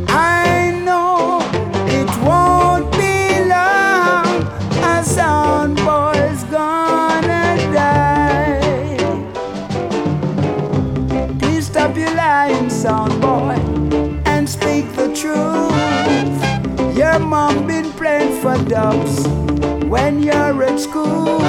I 0.09 0.71
know 0.83 1.39
it 1.87 2.09
won't 2.27 2.91
be 2.99 3.39
long. 3.47 4.27
Sound 5.05 5.77
boy's 5.77 6.43
gonna 6.51 7.55
die. 7.71 8.59
Please 11.39 11.67
stop 11.67 11.95
your 11.95 12.13
lying, 12.13 12.69
sound 12.69 13.21
boy, 13.21 13.55
and 14.25 14.49
speak 14.49 14.85
the 14.97 15.07
truth. 15.21 16.97
Your 16.97 17.19
mom 17.19 17.67
been 17.67 17.89
playing 17.93 18.41
for 18.41 18.57
dubs 18.65 19.25
when 19.87 20.21
you're 20.21 20.61
at 20.63 20.77
school. 20.77 21.41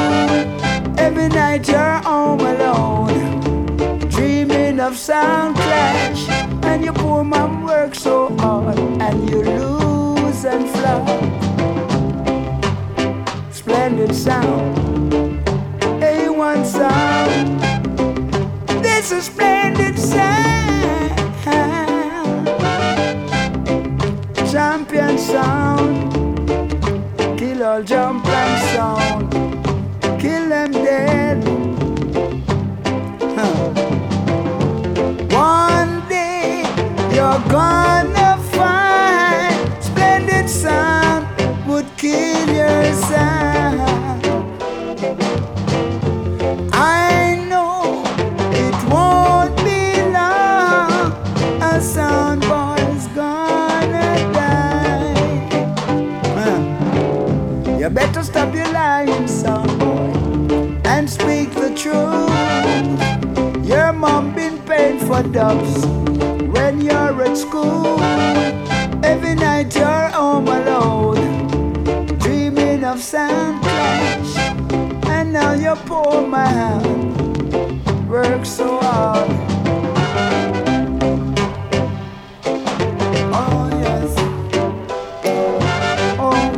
Every 0.98 1.28
night 1.28 1.66
you're 1.68 1.98
home 2.08 2.40
alone, 2.40 3.12
of 4.82 4.98
sound 4.98 5.54
clash, 5.54 6.28
and 6.64 6.82
your 6.82 6.92
poor 6.92 7.22
mom 7.22 7.62
works 7.62 8.02
so 8.02 8.34
hard, 8.38 8.76
and 8.78 9.30
you 9.30 9.40
lose 9.40 10.44
and 10.44 10.68
flop. 10.70 11.06
Splendid 13.52 14.12
sound, 14.12 15.44
A1 16.02 16.66
sound. 16.66 17.60
This 18.82 19.12
is 19.12 19.26
splendid 19.26 19.96
sound, 19.96 21.12
champion 24.50 25.16
sound. 25.16 26.12
Kill 27.38 27.62
all 27.62 27.82
jump 27.84 28.26
and 28.26 28.60
sound, 28.74 29.32
kill 30.20 30.48
them 30.48 30.72
dead. 30.72 31.62
You're 37.22 37.44
gonna 37.48 38.30
find 38.50 39.54
splendid 39.80 40.50
sound 40.50 41.22
would 41.68 41.86
kill 41.96 42.48
your 42.60 42.84
sound. 43.10 44.26
I 46.72 47.46
know 47.48 48.02
it 48.64 48.76
won't 48.92 49.54
be 49.68 49.82
long. 50.18 51.12
A 51.62 51.80
sound 51.80 52.40
boy's 52.50 53.06
gonna 53.20 54.10
die. 54.38 55.14
You 57.78 57.88
better 57.88 58.24
stop 58.24 58.52
your 58.52 58.70
lying, 58.72 59.28
sound 59.28 59.78
boy, 59.78 60.10
and 60.94 61.08
speak 61.08 61.48
the 61.54 61.70
truth. 61.82 63.64
Your 63.64 63.92
mom 63.92 64.34
been 64.34 64.58
paying 64.66 64.98
for 64.98 65.22
dubs 65.22 66.12
at 67.32 67.38
school. 67.38 68.00
Every 69.04 69.34
night 69.34 69.74
you're 69.74 70.08
home 70.08 70.48
alone, 70.48 72.16
dreaming 72.18 72.84
of 72.84 73.00
sound 73.00 73.62
clash. 73.62 74.36
And 75.06 75.32
now 75.32 75.52
your 75.54 75.76
poor 75.76 76.26
man 76.26 76.82
works 78.08 78.50
so 78.50 78.78
hard. 78.78 79.30
Oh. 83.34 83.58
Oh. 86.18 86.52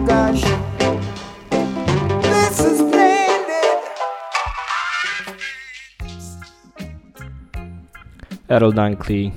Errol 8.49 8.73
Dunkley, 8.73 9.33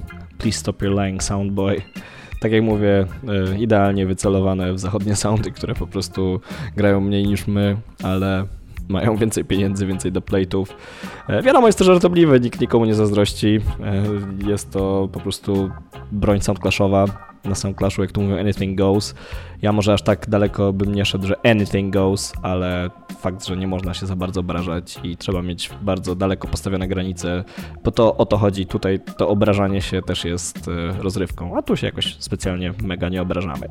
Please 0.47 0.59
Stop 0.59 0.81
Your 0.81 0.99
Lying 1.01 1.23
Soundboy. 1.23 1.81
Tak 2.39 2.51
jak 2.51 2.63
mówię, 2.63 3.05
e, 3.53 3.59
idealnie 3.59 4.05
wycelowane 4.05 4.73
w 4.73 4.79
zachodnie 4.79 5.15
soundy, 5.15 5.51
które 5.51 5.75
po 5.75 5.87
prostu 5.87 6.39
grają 6.75 7.01
mniej 7.01 7.27
niż 7.27 7.47
my, 7.47 7.77
ale 8.03 8.45
mają 8.89 9.15
więcej 9.17 9.45
pieniędzy, 9.45 9.85
więcej 9.85 10.11
do 10.11 10.21
plate'ów. 10.21 10.65
E, 11.29 11.41
Wiadomo, 11.41 11.67
jest 11.67 11.79
to 11.79 11.85
żartobliwe, 11.85 12.39
nikt 12.39 12.61
nikomu 12.61 12.85
nie 12.85 12.95
zazdrości. 12.95 13.59
E, 14.45 14.49
Jest 14.49 14.71
to 14.71 15.09
po 15.11 15.19
prostu 15.19 15.71
broń 16.11 16.41
soundclashowa. 16.41 17.05
Na 17.45 17.55
soundclashu, 17.55 18.01
jak 18.01 18.11
tu 18.11 18.21
mówią, 18.21 18.39
anything 18.39 18.77
goes. 18.77 19.15
Ja 19.61 19.71
może 19.71 19.93
aż 19.93 20.01
tak 20.01 20.29
daleko 20.29 20.73
bym 20.73 20.95
nie 20.95 21.05
szedł, 21.05 21.27
że 21.27 21.35
anything 21.45 21.93
goes, 21.93 22.33
ale 22.41 22.89
fakt, 23.19 23.45
że 23.45 23.57
nie 23.57 23.67
można 23.67 23.93
się 23.93 24.05
za 24.05 24.15
bardzo 24.15 24.39
obrażać 24.39 24.99
i 25.03 25.17
trzeba 25.17 25.41
mieć 25.41 25.69
bardzo 25.81 26.15
daleko 26.15 26.47
postawione 26.47 26.87
granice, 26.87 27.43
bo 27.83 27.91
to 27.91 28.17
o 28.17 28.25
to 28.25 28.37
chodzi. 28.37 28.65
Tutaj 28.65 28.99
to 29.17 29.29
obrażanie 29.29 29.81
się 29.81 30.01
też 30.01 30.25
jest 30.25 30.67
e, 30.67 31.03
rozrywką, 31.03 31.57
a 31.57 31.61
tu 31.61 31.77
się 31.77 31.87
jakoś 31.87 32.15
specjalnie 32.19 32.73
mega 32.83 33.09
nie 33.09 33.21
obrażamy. 33.21 33.67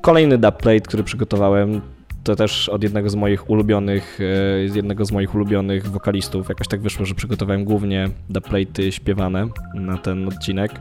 Kolejny 0.00 0.38
dubplate, 0.38 0.80
który 0.80 1.04
przygotowałem, 1.04 1.80
to 2.24 2.36
też 2.36 2.68
od 2.68 2.82
jednego 2.82 3.10
z 3.10 3.14
moich 3.14 3.50
ulubionych, 3.50 4.18
e, 4.64 4.68
z 4.68 4.74
jednego 4.74 5.04
z 5.04 5.12
moich 5.12 5.34
ulubionych 5.34 5.86
wokalistów. 5.90 6.48
Jakoś 6.48 6.68
tak 6.68 6.80
wyszło, 6.80 7.06
że 7.06 7.14
przygotowałem 7.14 7.64
głównie 7.64 8.08
dubplaty 8.30 8.92
śpiewane 8.92 9.48
na 9.74 9.98
ten 9.98 10.28
odcinek. 10.28 10.80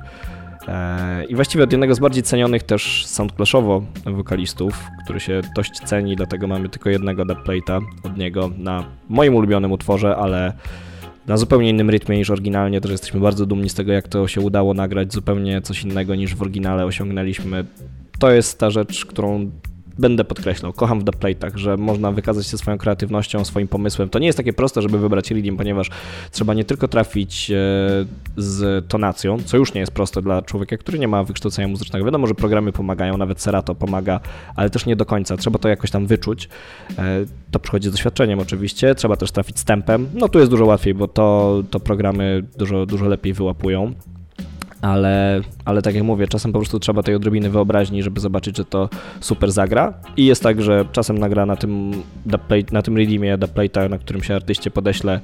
E, 0.68 1.26
I 1.26 1.36
właściwie 1.36 1.64
od 1.64 1.72
jednego 1.72 1.96
z 1.96 2.00
bardziej 2.00 2.24
cenionych 2.24 2.64
też 2.64 3.06
soundclashowo 3.06 3.84
wokalistów, 4.06 4.88
który 5.04 5.20
się 5.20 5.42
dość 5.56 5.80
ceni, 5.80 6.16
dlatego 6.16 6.48
mamy 6.48 6.70
tylko 6.70 6.90
jednego 6.90 7.24
dubplate'a 7.24 7.82
od 8.04 8.18
niego 8.18 8.52
na 8.58 8.86
moim 9.10 9.36
ulubionym 9.36 9.72
utworze, 9.72 10.16
ale 10.16 10.54
na 11.28 11.38
zupełnie 11.38 11.70
innym 11.70 11.90
rytmie 11.90 12.18
niż 12.18 12.30
oryginalnie. 12.30 12.82
Też 12.82 12.92
jesteśmy 12.92 13.20
bardzo 13.20 13.46
dumni 13.46 13.70
z 13.70 13.74
tego, 13.74 13.92
jak 13.92 14.08
to 14.08 14.28
się 14.28 14.42
udało 14.42 14.74
nagrać 14.74 15.14
zupełnie 15.14 15.62
coś 15.62 15.84
innego 15.84 16.16
niż 16.16 16.36
w 16.36 16.42
oryginale 16.42 16.86
osiągnęliśmy. 16.86 17.66
To 18.20 18.32
jest 18.32 18.60
ta 18.60 18.70
rzecz, 18.70 19.06
którą 19.06 19.52
będę 20.00 20.24
podkreślał, 20.24 20.74
kocham 20.74 21.00
w 21.00 21.04
dubplate'ach, 21.04 21.56
że 21.56 21.78
można 21.78 22.12
wykazać 22.12 22.48
się 22.48 22.58
swoją 22.58 22.78
kreatywnością, 22.78 23.46
swoim 23.46 23.68
pomysłem. 23.68 24.10
To 24.10 24.20
nie 24.20 24.28
jest 24.28 24.38
takie 24.38 24.54
proste, 24.54 24.82
żeby 24.82 25.00
wybrać 25.00 25.32
rhythm, 25.32 25.58
ponieważ 25.58 25.90
trzeba 26.32 26.54
nie 26.54 26.64
tylko 26.64 26.88
trafić 26.88 27.52
e, 27.52 27.56
z 28.38 28.88
tonacją, 28.88 29.38
co 29.46 29.58
już 29.58 29.74
nie 29.74 29.80
jest 29.80 29.92
proste 29.92 30.22
dla 30.22 30.42
człowieka, 30.42 30.78
który 30.78 31.00
nie 31.00 31.08
ma 31.08 31.24
wykształcenia 31.24 31.68
muzycznego. 31.68 32.06
Wiadomo, 32.06 32.28
że 32.28 32.36
programy 32.36 32.72
pomagają, 32.72 33.18
nawet 33.18 33.42
Serato 33.42 33.76
pomaga, 33.76 34.20
ale 34.56 34.70
też 34.70 34.86
nie 34.86 34.96
do 34.96 35.06
końca. 35.06 35.38
Trzeba 35.38 35.60
to 35.60 35.70
jakoś 35.70 35.92
tam 35.92 36.08
wyczuć. 36.08 36.50
E, 36.98 37.26
To 37.52 37.60
przychodzi 37.60 37.90
z 37.90 37.92
doświadczeniem 37.92 38.40
oczywiście. 38.40 38.96
Trzeba 38.96 39.16
też 39.16 39.32
trafić 39.32 39.60
z 39.60 39.64
tempem. 39.64 40.10
No 40.14 40.30
tu 40.30 40.40
jest 40.40 40.52
dużo 40.52 40.66
łatwiej, 40.66 40.94
bo 40.94 41.08
to, 41.08 41.64
to 41.70 41.80
programy 41.80 42.44
dużo, 42.58 42.86
dużo 42.86 43.06
lepiej 43.06 43.34
wyłapują 43.34 43.94
ale, 44.88 45.42
ale 45.66 45.82
tak 45.82 45.96
jak 45.96 46.04
mówię, 46.04 46.28
czasem 46.28 46.52
po 46.52 46.60
prostu 46.60 46.80
trzeba 46.80 47.04
tej 47.04 47.16
odrobiny 47.16 47.50
wyobraźni, 47.50 48.04
żeby 48.04 48.20
zobaczyć, 48.20 48.58
że 48.58 48.66
to 48.66 48.90
super 49.20 49.52
zagra. 49.52 49.94
I 50.18 50.26
jest 50.26 50.44
tak, 50.44 50.62
że 50.62 50.86
czasem 50.92 51.18
nagra 51.18 51.46
na 51.46 51.56
tym, 51.56 51.92
na 52.72 52.82
tym 52.82 52.98
redeemie 52.98 53.38
dubplate'a, 53.38 53.90
na 53.90 53.98
którym 53.98 54.24
się 54.24 54.36
artyście 54.36 54.72
podeśle 54.72 55.20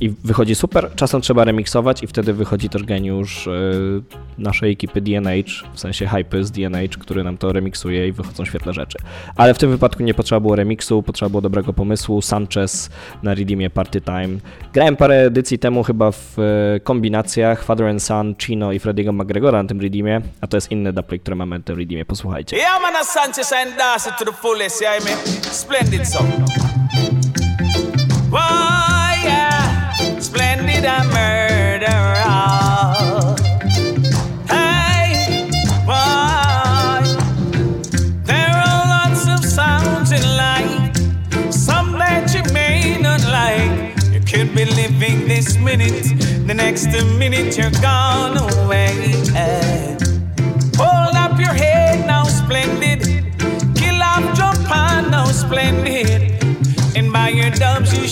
i 0.00 0.10
wychodzi 0.24 0.54
super. 0.54 0.90
Czasem 0.96 1.20
trzeba 1.20 1.44
remiksować 1.44 2.02
i 2.02 2.06
wtedy 2.06 2.32
wychodzi 2.32 2.68
też 2.68 2.82
geniusz 2.82 3.46
yy, 3.46 4.02
naszej 4.38 4.72
ekipy 4.72 5.00
DNH, 5.00 5.64
w 5.74 5.80
sensie 5.80 6.06
hypy 6.06 6.44
z 6.44 6.50
DNH, 6.50 6.98
który 7.00 7.24
nam 7.24 7.38
to 7.38 7.52
remiksuje 7.52 8.08
i 8.08 8.12
wychodzą 8.12 8.44
świetne 8.44 8.72
rzeczy. 8.72 8.98
Ale 9.36 9.54
w 9.54 9.58
tym 9.58 9.70
wypadku 9.70 10.02
nie 10.02 10.14
potrzeba 10.14 10.40
było 10.40 10.56
remiksu, 10.56 11.02
potrzeba 11.02 11.30
było 11.30 11.40
dobrego 11.40 11.72
pomysłu. 11.72 12.22
Sanchez 12.22 12.90
na 13.22 13.34
redeemie 13.34 13.70
Party 13.70 14.00
Time. 14.00 14.38
Grałem 14.72 14.96
parę 14.96 15.14
edycji 15.14 15.58
temu 15.58 15.82
chyba 15.82 16.12
w 16.12 16.36
e, 16.38 16.80
kombinacjach 16.80 17.64
Father 17.64 17.86
and 17.86 18.02
Son, 18.02 18.34
Chino 18.34 18.72
i 18.72 18.80
Freddy'ego 18.80 19.12
McGregora 19.12 19.62
na 19.62 19.68
tym 19.68 19.80
redeemie, 19.80 20.20
a 20.40 20.46
to 20.46 20.56
jest 20.56 20.70
inny 20.70 20.92
dubplate, 20.92 21.18
który 21.18 21.36
mamy 21.36 21.58
na 21.58 21.64
tym 21.64 21.78
redeemie. 21.78 22.04
Posłuchajcie. 22.04 22.56
Yeah, 22.56 22.82
man, 22.82 23.04
Sanchez 23.04 23.52
and 23.52 23.74
to 24.18 24.24
the 24.24 24.32
fullest, 24.32 24.82
yeah, 24.82 25.02
I 25.02 25.04
mean, 25.04 25.18
splendid 25.42 26.08
song. 26.08 26.26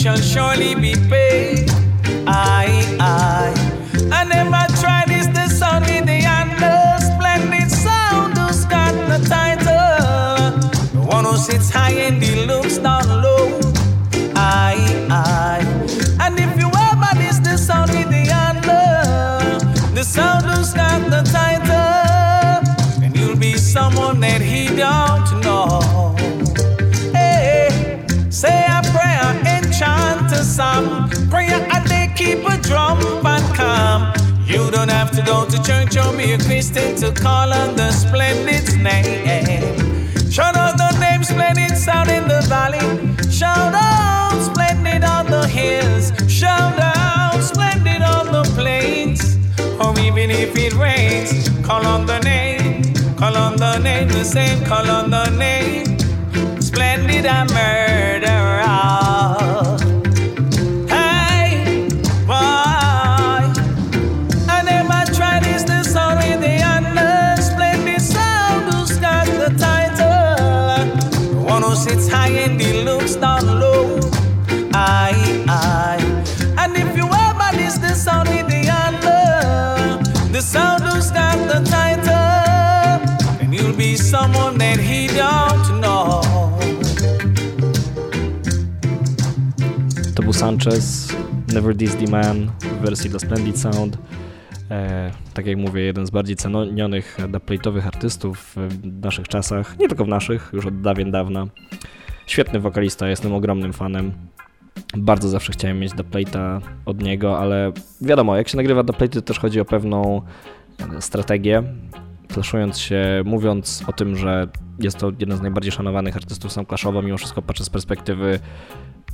Shall 0.03 0.17
surely 0.17 0.75
be 0.75 0.95
paid. 1.09 1.92
Aye, 2.27 2.97
aye. 3.01 3.55
I 4.13 4.25
never 4.25 4.67
tried 4.81 5.09
this, 5.09 5.27
the 5.27 5.49
sound 5.49 5.89
in 5.89 6.07
the 6.07 6.25
under. 6.25 6.99
Splendid 7.05 7.71
sound 7.71 8.39
who's 8.39 8.65
got 8.65 8.93
the 9.09 9.19
title. 9.29 10.59
The 10.93 11.07
one 11.07 11.25
who 11.25 11.37
sits 11.37 11.71
high 11.71 11.93
and 11.93 12.23
he 12.23 12.47
looks 12.47 12.79
down 12.79 13.09
low. 13.09 13.61
Aye, 14.37 15.07
aye. 15.11 15.65
And 16.21 16.39
if 16.39 16.57
you 16.59 16.69
ever 16.69 17.19
this, 17.19 17.39
the 17.39 17.57
sound 17.57 17.91
in 17.91 18.09
the 18.11 18.31
under. 18.31 19.95
The 19.95 20.05
sound 20.05 20.47
who's 20.47 20.73
got 20.73 21.11
the 21.11 21.23
title. 21.31 23.03
And 23.03 23.17
you'll 23.17 23.37
be 23.37 23.57
someone 23.57 24.21
that 24.21 24.41
he 24.41 24.69
don't 24.69 25.41
know. 25.41 26.15
Hey, 27.13 28.05
say 28.31 28.65
a 28.69 28.81
prayer 28.93 29.43
and 29.45 29.73
chant 29.75 30.31
a 30.33 30.45
psalm. 30.45 31.11
Prayer 31.31 31.52
keep 32.35 32.49
a 32.49 32.57
drum 32.59 32.99
and 33.27 33.55
calm. 33.55 34.13
You 34.47 34.71
don't 34.71 34.91
have 34.91 35.11
to 35.13 35.23
go 35.23 35.49
to 35.49 35.63
church 35.63 35.97
or 35.97 36.17
be 36.17 36.33
a 36.33 36.39
Christian 36.39 36.97
to 36.97 37.13
call 37.13 37.53
on 37.53 37.77
the 37.77 37.91
splendid 37.93 38.65
name. 38.81 40.31
Shout 40.31 40.57
out 40.57 40.77
the 40.79 40.91
name, 40.99 41.25
splendid 41.25 41.77
sound 41.77 42.11
in 42.11 42.27
the 42.29 42.41
valley. 42.49 42.81
Shout 43.31 43.75
out, 43.75 44.41
splendid 44.41 45.05
on 45.05 45.27
the 45.27 45.47
hills. 45.47 46.13
Shout 46.31 46.79
out, 46.79 47.41
splendid 47.43 48.03
on 48.03 48.33
the 48.33 48.45
plains. 48.57 49.37
Or 49.81 49.99
even 50.01 50.31
if 50.31 50.57
it 50.57 50.75
rains, 50.75 51.49
call 51.67 51.87
on 51.87 52.07
the 52.07 52.21
name. 52.21 52.95
Call 53.17 53.37
on 53.37 53.57
the 53.57 53.79
name, 53.79 54.09
the 54.09 54.25
same, 54.25 54.65
call 54.65 54.89
on 54.89 55.11
the 55.11 55.29
name. 55.37 55.99
Splendid 56.61 57.27
and 57.27 57.51
murderer. 57.53 59.52
The 71.85 71.97
one 71.97 72.09
high 72.11 72.29
and 72.29 72.61
he 72.61 72.85
looks 72.85 73.17
down 73.17 73.47
low. 73.47 73.99
Aye, 74.73 75.45
aye. 75.49 76.25
And 76.59 76.77
if 76.77 76.97
you 76.97 77.05
ever 77.05 77.57
this, 77.57 77.79
the 77.79 77.95
sound 77.95 78.29
with 78.29 78.47
the 78.49 78.71
under. 78.71 80.33
The 80.33 80.41
sound 80.41 80.83
who's 80.85 81.11
got 81.11 81.37
the 81.49 81.61
title. 81.65 82.13
And 83.41 83.55
you'll 83.55 83.77
be 83.77 83.97
someone 83.97 84.59
that 84.59 84.79
he 84.79 85.09
don't 85.09 85.81
know. 85.81 86.23
To 90.15 90.23
był 90.23 90.33
Sanchez, 90.33 91.09
Never 91.53 91.77
This 91.77 91.95
The 91.95 92.11
Man 92.11 92.51
w 92.61 92.83
wersji 92.83 93.11
dla 93.11 93.19
Splendid 93.19 93.61
Sound. 93.61 93.97
E, 94.71 95.12
tak 95.35 95.47
jak 95.47 95.57
mówię, 95.57 95.83
jeden 95.83 96.07
z 96.07 96.11
bardziej 96.11 96.37
cenionych 96.37 97.19
dubplate'owych 97.21 97.87
artystów 97.87 98.57
w 98.57 99.03
naszych 99.03 99.29
czasach, 99.29 99.79
nie 99.79 99.89
tylko 99.89 100.05
w 100.05 100.09
naszych, 100.09 100.51
już 100.53 100.67
od 100.67 100.81
dawien 100.81 101.11
dawna. 101.11 101.47
Świetny 102.27 102.61
wokalista, 102.61 103.09
jestem 103.09 103.35
ogromnym 103.35 103.73
fanem. 103.73 104.13
Bardzo 104.97 105.29
zawsze 105.29 105.53
chciałem 105.53 105.79
mieć 105.79 105.93
dubplate'a 105.93 106.61
od 106.85 107.03
niego, 107.03 107.39
ale 107.39 107.73
wiadomo, 108.01 108.37
jak 108.37 108.49
się 108.49 108.57
nagrywa 108.57 108.83
dubplate, 108.83 109.15
to 109.15 109.23
też 109.23 109.39
chodzi 109.39 109.61
o 109.61 109.65
pewną 109.65 110.23
e, 110.97 111.01
strategię. 111.01 111.63
Flaszując 112.33 112.79
się, 112.79 113.23
mówiąc 113.25 113.85
o 113.87 113.93
tym, 113.93 114.17
że 114.17 114.49
jest 114.79 114.99
to 114.99 115.13
jeden 115.19 115.39
z 115.39 115.43
najbardziej 115.43 115.73
szanowanych 115.73 116.17
artystów 116.17 116.53
soundclashowo, 116.53 117.03
mimo 117.03 117.19
wszystko 117.19 117.43
patrzę 117.43 117.65
z 117.65 117.71
perspektywy 117.71 118.41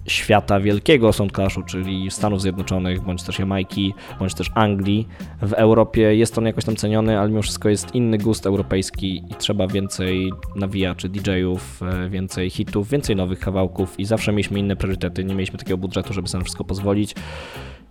świata 0.07 0.61
wielkiego 0.61 1.12
soundclashu, 1.12 1.62
czyli 1.62 2.11
Stanów 2.11 2.42
Zjednoczonych, 2.42 3.00
bądź 3.00 3.22
też 3.22 3.38
Jamajki, 3.38 3.94
bądź 4.18 4.35
też 4.35 4.50
Anglii. 4.54 5.09
W 5.42 5.52
Europie 5.52 6.16
jest 6.16 6.38
on 6.38 6.46
jakoś 6.46 6.64
tam 6.64 6.76
ceniony, 6.76 7.18
ale 7.18 7.28
mimo 7.28 7.42
wszystko 7.42 7.68
jest 7.68 7.94
inny 7.94 8.18
gust 8.18 8.46
europejski 8.46 9.24
i 9.31 9.35
trzeba 9.35 9.66
więcej 9.66 10.33
nawijaczy, 10.57 11.09
DJ-ów, 11.09 11.83
e, 11.83 12.09
więcej 12.09 12.50
hitów, 12.50 12.88
więcej 12.88 13.16
nowych 13.16 13.38
kawałków 13.38 14.00
i 14.00 14.04
zawsze 14.04 14.33
mieliśmy 14.33 14.59
inne 14.59 14.76
priorytety, 14.76 15.24
nie 15.24 15.35
mieliśmy 15.35 15.59
takiego 15.59 15.78
budżetu, 15.78 16.12
żeby 16.12 16.28
sobie 16.28 16.38
na 16.38 16.44
wszystko 16.44 16.64
pozwolić. 16.64 17.14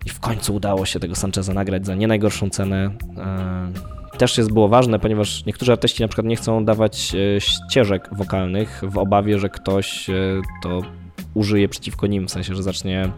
I 0.06 0.10
w 0.10 0.20
końcu 0.20 0.54
udało 0.54 0.86
się 0.86 1.00
tego 1.00 1.14
Sancheza 1.14 1.54
nagrać 1.54 1.86
za 1.86 1.94
nie 1.94 2.06
najgorszą 2.06 2.50
cenę. 2.50 2.90
E, 3.16 4.18
też 4.18 4.38
jest 4.38 4.52
było 4.52 4.68
ważne, 4.68 4.98
ponieważ 4.98 5.44
niektórzy 5.46 5.72
artyści 5.72 6.02
na 6.02 6.08
przykład 6.08 6.26
nie 6.26 6.36
chcą 6.36 6.64
dawać 6.64 7.14
e, 7.14 7.40
ścieżek 7.40 8.08
wokalnych 8.12 8.82
w 8.82 8.98
obawie, 8.98 9.38
że 9.38 9.48
ktoś 9.48 10.06
to 10.62 10.82
użyje 11.34 11.68
przeciwko 11.68 12.06
nim, 12.06 12.28
w 12.28 12.30
sensie, 12.30 12.54
że 12.54 12.62
zacznie 12.62 13.10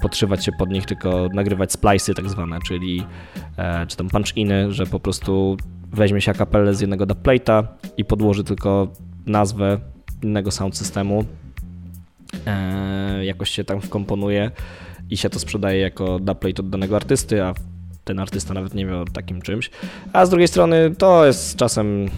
podszywać 0.00 0.44
się 0.44 0.52
pod 0.52 0.70
nich, 0.70 0.86
tylko 0.86 1.28
nagrywać 1.32 1.70
splice'y 1.70 2.14
tak 2.14 2.28
zwane, 2.28 2.58
czyli 2.66 3.04
e, 3.56 3.86
czy 3.86 3.96
tam 3.96 4.08
punch-iny, 4.08 4.70
że 4.70 4.86
po 4.86 5.00
prostu 5.00 5.56
weźmie 5.92 6.20
się 6.20 6.30
akapelę 6.30 6.74
z 6.74 6.80
jednego 6.80 7.06
dubplate'a 7.06 7.64
i 7.96 8.04
podłoży 8.04 8.44
tylko 8.44 8.88
nazwę 9.26 9.78
innego 10.22 10.50
sound 10.50 10.76
systemu, 10.76 11.24
e, 12.46 13.24
jakoś 13.24 13.50
się 13.50 13.64
tam 13.64 13.80
wkomponuje 13.80 14.50
i 15.10 15.16
się 15.16 15.30
to 15.30 15.38
sprzedaje 15.38 15.80
jako 15.80 16.18
dubplate 16.18 16.62
od 16.62 16.70
danego 16.70 16.96
artysty, 16.96 17.42
a 17.42 17.54
ten 18.04 18.18
artysta 18.18 18.54
nawet 18.54 18.74
nie 18.74 18.86
wie 18.86 18.96
o 18.96 19.04
takim 19.04 19.42
czymś. 19.42 19.70
A 20.12 20.26
z 20.26 20.30
drugiej 20.30 20.48
strony 20.48 20.94
to 20.98 21.26
jest 21.26 21.56
czasem 21.56 22.10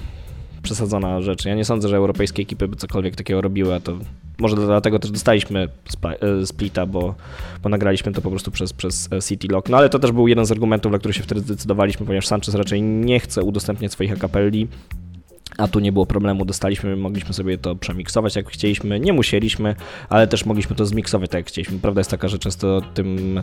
przesadzona 0.62 1.22
rzecz. 1.22 1.44
Ja 1.44 1.55
nie 1.55 1.64
sądzę, 1.64 1.88
że 1.88 1.96
europejskie 1.96 2.42
ekipy 2.42 2.68
by 2.68 2.76
cokolwiek 2.76 3.16
takiego 3.16 3.40
robiły, 3.40 3.74
a 3.74 3.81
to 3.81 3.98
może 4.38 4.57
dlatego 4.57 4.98
też 4.98 5.11
dostaliśmy 5.11 5.68
e, 6.20 6.46
splita, 6.46 6.87
bo, 6.87 7.14
bo 7.62 7.68
nagraliśmy 7.68 8.12
to 8.12 8.22
po 8.22 8.31
prostu 8.31 8.50
przez, 8.50 8.72
przez 8.72 9.09
e, 9.12 9.22
City 9.22 9.48
Lock. 9.50 9.68
No 9.68 9.76
ale 9.76 9.88
to 9.88 9.98
też 9.98 10.12
był 10.12 10.28
jeden 10.28 10.46
z 10.46 10.52
argumentów, 10.52 10.92
dla 10.92 10.98
których 10.98 11.16
się 11.16 11.22
wtedy 11.22 11.40
zdecydowaliśmy, 11.40 12.07
ponieważ 12.07 12.26
Sanchez 12.26 12.55
raczej 12.55 12.83
nie 12.83 13.20
chce 13.20 13.42
udostępniać 13.42 13.92
swoich 13.92 14.12
akapelli 14.12 14.68
a 15.59 15.69
tu 15.69 15.81
nie 15.81 15.93
było 15.93 16.07
problemu, 16.07 16.45
dostaliśmy, 16.45 16.97
mogliśmy 16.97 17.35
sobie 17.35 17.59
to 17.59 17.77
przemiksować 17.77 18.37
jak 18.37 18.51
chcieliśmy, 18.51 19.01
nie 19.01 19.12
musieliśmy, 19.12 19.75
ale 20.09 20.27
też 20.27 20.47
mogliśmy 20.47 20.77
to 20.77 20.87
zmiksować 20.87 21.31
tak 21.31 21.38
jak 21.38 21.47
chcieliśmy. 21.47 21.79
Prawda 21.79 22.01
jest 22.01 22.11
taka, 22.11 22.29
że 22.29 22.38
często 22.38 22.81
tym 22.95 23.43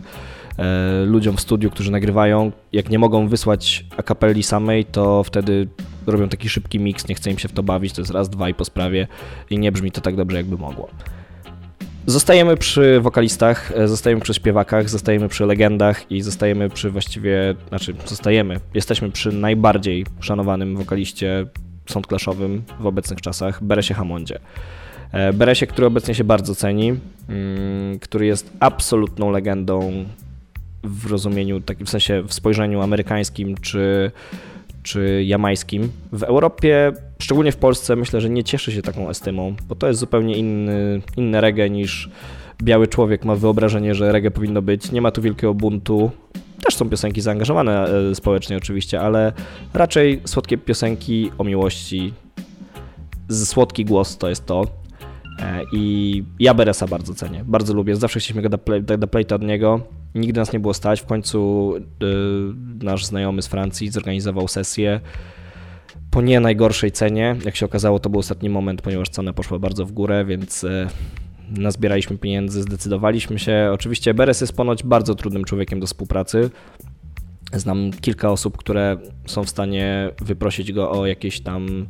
e, 0.58 1.04
ludziom 1.04 1.36
w 1.36 1.40
studiu, 1.40 1.70
którzy 1.70 1.90
nagrywają, 1.90 2.52
jak 2.72 2.90
nie 2.90 2.98
mogą 2.98 3.28
wysłać 3.28 3.84
akapelli 3.96 4.42
samej, 4.42 4.84
to 4.84 5.24
wtedy 5.24 5.68
robią 6.06 6.28
taki 6.28 6.48
szybki 6.48 6.80
miks, 6.80 7.08
nie 7.08 7.14
chce 7.14 7.30
im 7.30 7.38
się 7.38 7.48
w 7.48 7.52
to 7.52 7.62
bawić, 7.62 7.92
to 7.92 8.00
jest 8.00 8.10
raz, 8.10 8.28
dwa 8.30 8.48
i 8.48 8.54
po 8.54 8.64
sprawie 8.64 9.06
i 9.50 9.58
nie 9.58 9.72
brzmi 9.72 9.92
to 9.92 10.00
tak 10.00 10.16
dobrze 10.16 10.36
jakby 10.36 10.56
mogło. 10.56 10.88
Zostajemy 12.06 12.56
przy 12.56 13.00
wokalistach, 13.00 13.72
e, 13.76 13.88
zostajemy 13.88 14.22
przy 14.22 14.34
śpiewakach, 14.34 14.88
zostajemy 14.88 15.28
przy 15.28 15.46
legendach 15.46 16.10
i 16.10 16.22
zostajemy 16.22 16.68
przy 16.68 16.90
właściwie, 16.90 17.54
znaczy 17.68 17.94
zostajemy, 18.06 18.60
jesteśmy 18.74 19.10
przy 19.10 19.32
najbardziej 19.32 20.06
szanowanym 20.20 20.76
wokaliście 20.76 21.46
soundclashowym 21.90 22.62
w 22.80 22.86
obecnych 22.86 23.20
czasach, 23.20 23.64
Beresie 23.64 23.94
Hammondzie. 23.94 24.38
E, 25.12 25.32
Beresie, 25.32 25.66
który 25.66 25.86
obecnie 25.86 26.14
się 26.14 26.24
bardzo 26.24 26.54
ceni, 26.54 26.94
mm, 27.28 27.98
który 27.98 28.26
jest 28.26 28.52
absolutną 28.60 29.30
legendą 29.30 30.04
w 30.84 31.10
rozumieniu, 31.10 31.60
takim 31.60 31.86
w 31.86 31.90
sensie 31.90 32.22
w 32.22 32.34
spojrzeniu 32.34 32.82
amerykańskim 32.82 33.56
czy, 33.56 34.10
czy 34.82 35.24
jamańskim. 35.24 35.92
W 36.12 36.22
Europie, 36.22 36.92
szczególnie 37.18 37.52
w 37.52 37.56
Polsce, 37.56 37.96
myślę, 37.96 38.20
że 38.20 38.30
nie 38.30 38.44
cieszy 38.44 38.72
się 38.72 38.82
taką 38.82 39.10
estymą, 39.10 39.54
bo 39.68 39.74
to 39.74 39.88
jest 39.88 40.00
zupełnie 40.00 40.36
inny, 40.36 41.00
inne 41.16 41.40
reggae 41.40 41.70
niż 41.70 42.10
biały 42.62 42.88
człowiek 42.88 43.24
ma 43.24 43.36
wyobrażenie, 43.36 43.94
że 43.94 44.12
reggae 44.12 44.30
powinno 44.30 44.62
być. 44.62 44.92
Nie 44.92 45.00
ma 45.00 45.10
tu 45.10 45.22
wielkiego 45.22 45.54
buntu, 45.54 46.10
też 46.64 46.76
są 46.76 46.90
piosenki 46.90 47.20
zaangażowane 47.20 47.84
e, 48.10 48.14
społecznie 48.14 48.56
oczywiście, 48.56 49.00
ale 49.00 49.32
raczej 49.74 50.20
słodkie 50.24 50.58
piosenki 50.58 51.30
o 51.38 51.44
miłości. 51.44 52.14
Słodki 53.30 53.84
głos 53.84 54.18
to 54.18 54.28
jest 54.28 54.46
to. 54.46 54.64
E, 55.38 55.62
I 55.72 56.24
ja 56.38 56.54
Beresa 56.54 56.86
bardzo 56.86 57.14
cenię, 57.14 57.44
bardzo 57.46 57.74
lubię. 57.74 57.96
Zawsze 57.96 58.20
chcieliśmy 58.20 58.42
go 58.42 58.48
do 58.98 59.08
playta 59.08 59.34
od 59.34 59.42
niego. 59.42 59.80
Nigdy 60.14 60.40
nas 60.40 60.52
nie 60.52 60.60
było 60.60 60.74
stać. 60.74 61.00
W 61.00 61.06
końcu 61.06 61.72
yy, 62.00 62.54
nasz 62.82 63.04
znajomy 63.04 63.42
z 63.42 63.46
Francji 63.46 63.90
zorganizował 63.90 64.48
sesję 64.48 65.00
po 66.10 66.22
nie 66.22 66.40
najgorszej 66.40 66.92
cenie. 66.92 67.36
Jak 67.44 67.56
się 67.56 67.66
okazało, 67.66 67.98
to 67.98 68.10
był 68.10 68.20
ostatni 68.20 68.48
moment, 68.48 68.82
ponieważ 68.82 69.08
cena 69.08 69.32
poszła 69.32 69.58
bardzo 69.58 69.86
w 69.86 69.92
górę, 69.92 70.24
więc 70.24 70.66
nazbieraliśmy 71.50 72.18
pieniędzy, 72.18 72.62
zdecydowaliśmy 72.62 73.38
się. 73.38 73.70
Oczywiście 73.72 74.14
Beres 74.14 74.40
jest 74.40 74.52
ponoć 74.52 74.82
bardzo 74.82 75.14
trudnym 75.14 75.44
człowiekiem 75.44 75.80
do 75.80 75.86
współpracy. 75.86 76.50
Znam 77.52 77.90
kilka 78.00 78.30
osób, 78.30 78.56
które 78.56 78.96
są 79.26 79.44
w 79.44 79.48
stanie 79.48 80.10
wyprosić 80.22 80.72
go 80.72 80.90
o 80.90 81.06
jakieś 81.06 81.40
tam 81.40 81.86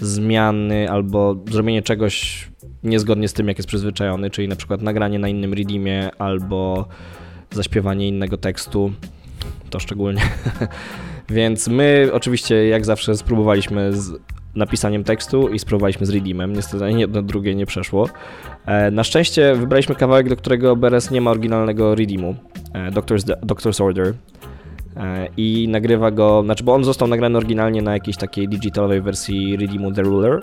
zmiany 0.00 0.90
albo 0.90 1.36
zrobienie 1.50 1.82
czegoś 1.82 2.48
niezgodnie 2.82 3.28
z 3.28 3.32
tym, 3.32 3.48
jak 3.48 3.58
jest 3.58 3.68
przyzwyczajony, 3.68 4.30
czyli 4.30 4.48
na 4.48 4.56
przykład 4.56 4.82
nagranie 4.82 5.18
na 5.18 5.28
innym 5.28 5.54
redeemie 5.54 6.10
albo 6.18 6.88
zaśpiewanie 7.50 8.08
innego 8.08 8.36
tekstu. 8.36 8.92
to 9.70 9.80
szczególnie. 9.80 10.22
Więc 11.30 11.68
my 11.68 12.10
oczywiście, 12.12 12.68
jak 12.68 12.84
zawsze, 12.84 13.16
spróbowaliśmy 13.16 13.92
z 13.92 14.20
napisaniem 14.56 15.04
tekstu 15.04 15.48
i 15.48 15.58
spróbowaliśmy 15.58 16.06
z 16.06 16.10
redeemem. 16.10 16.52
Niestety 16.52 16.84
ani 16.84 17.00
jedno 17.00 17.22
drugie 17.22 17.54
nie 17.54 17.66
przeszło. 17.66 18.08
E, 18.66 18.90
na 18.90 19.04
szczęście 19.04 19.54
wybraliśmy 19.54 19.94
kawałek, 19.94 20.28
do 20.28 20.36
którego 20.36 20.76
Beres 20.76 21.10
nie 21.10 21.20
ma 21.20 21.30
oryginalnego 21.30 21.94
redeemu. 21.94 22.34
E, 22.72 22.90
Doctor's, 22.90 23.24
Doctor's 23.42 23.84
Order. 23.84 24.14
E, 24.96 25.28
I 25.36 25.68
nagrywa 25.68 26.10
go, 26.10 26.42
znaczy, 26.44 26.64
bo 26.64 26.74
on 26.74 26.84
został 26.84 27.08
nagrany 27.08 27.38
oryginalnie 27.38 27.82
na 27.82 27.92
jakiejś 27.92 28.16
takiej 28.16 28.48
digitalowej 28.48 29.02
wersji 29.02 29.56
redeemu 29.56 29.92
The 29.92 30.02
Ruler. 30.02 30.40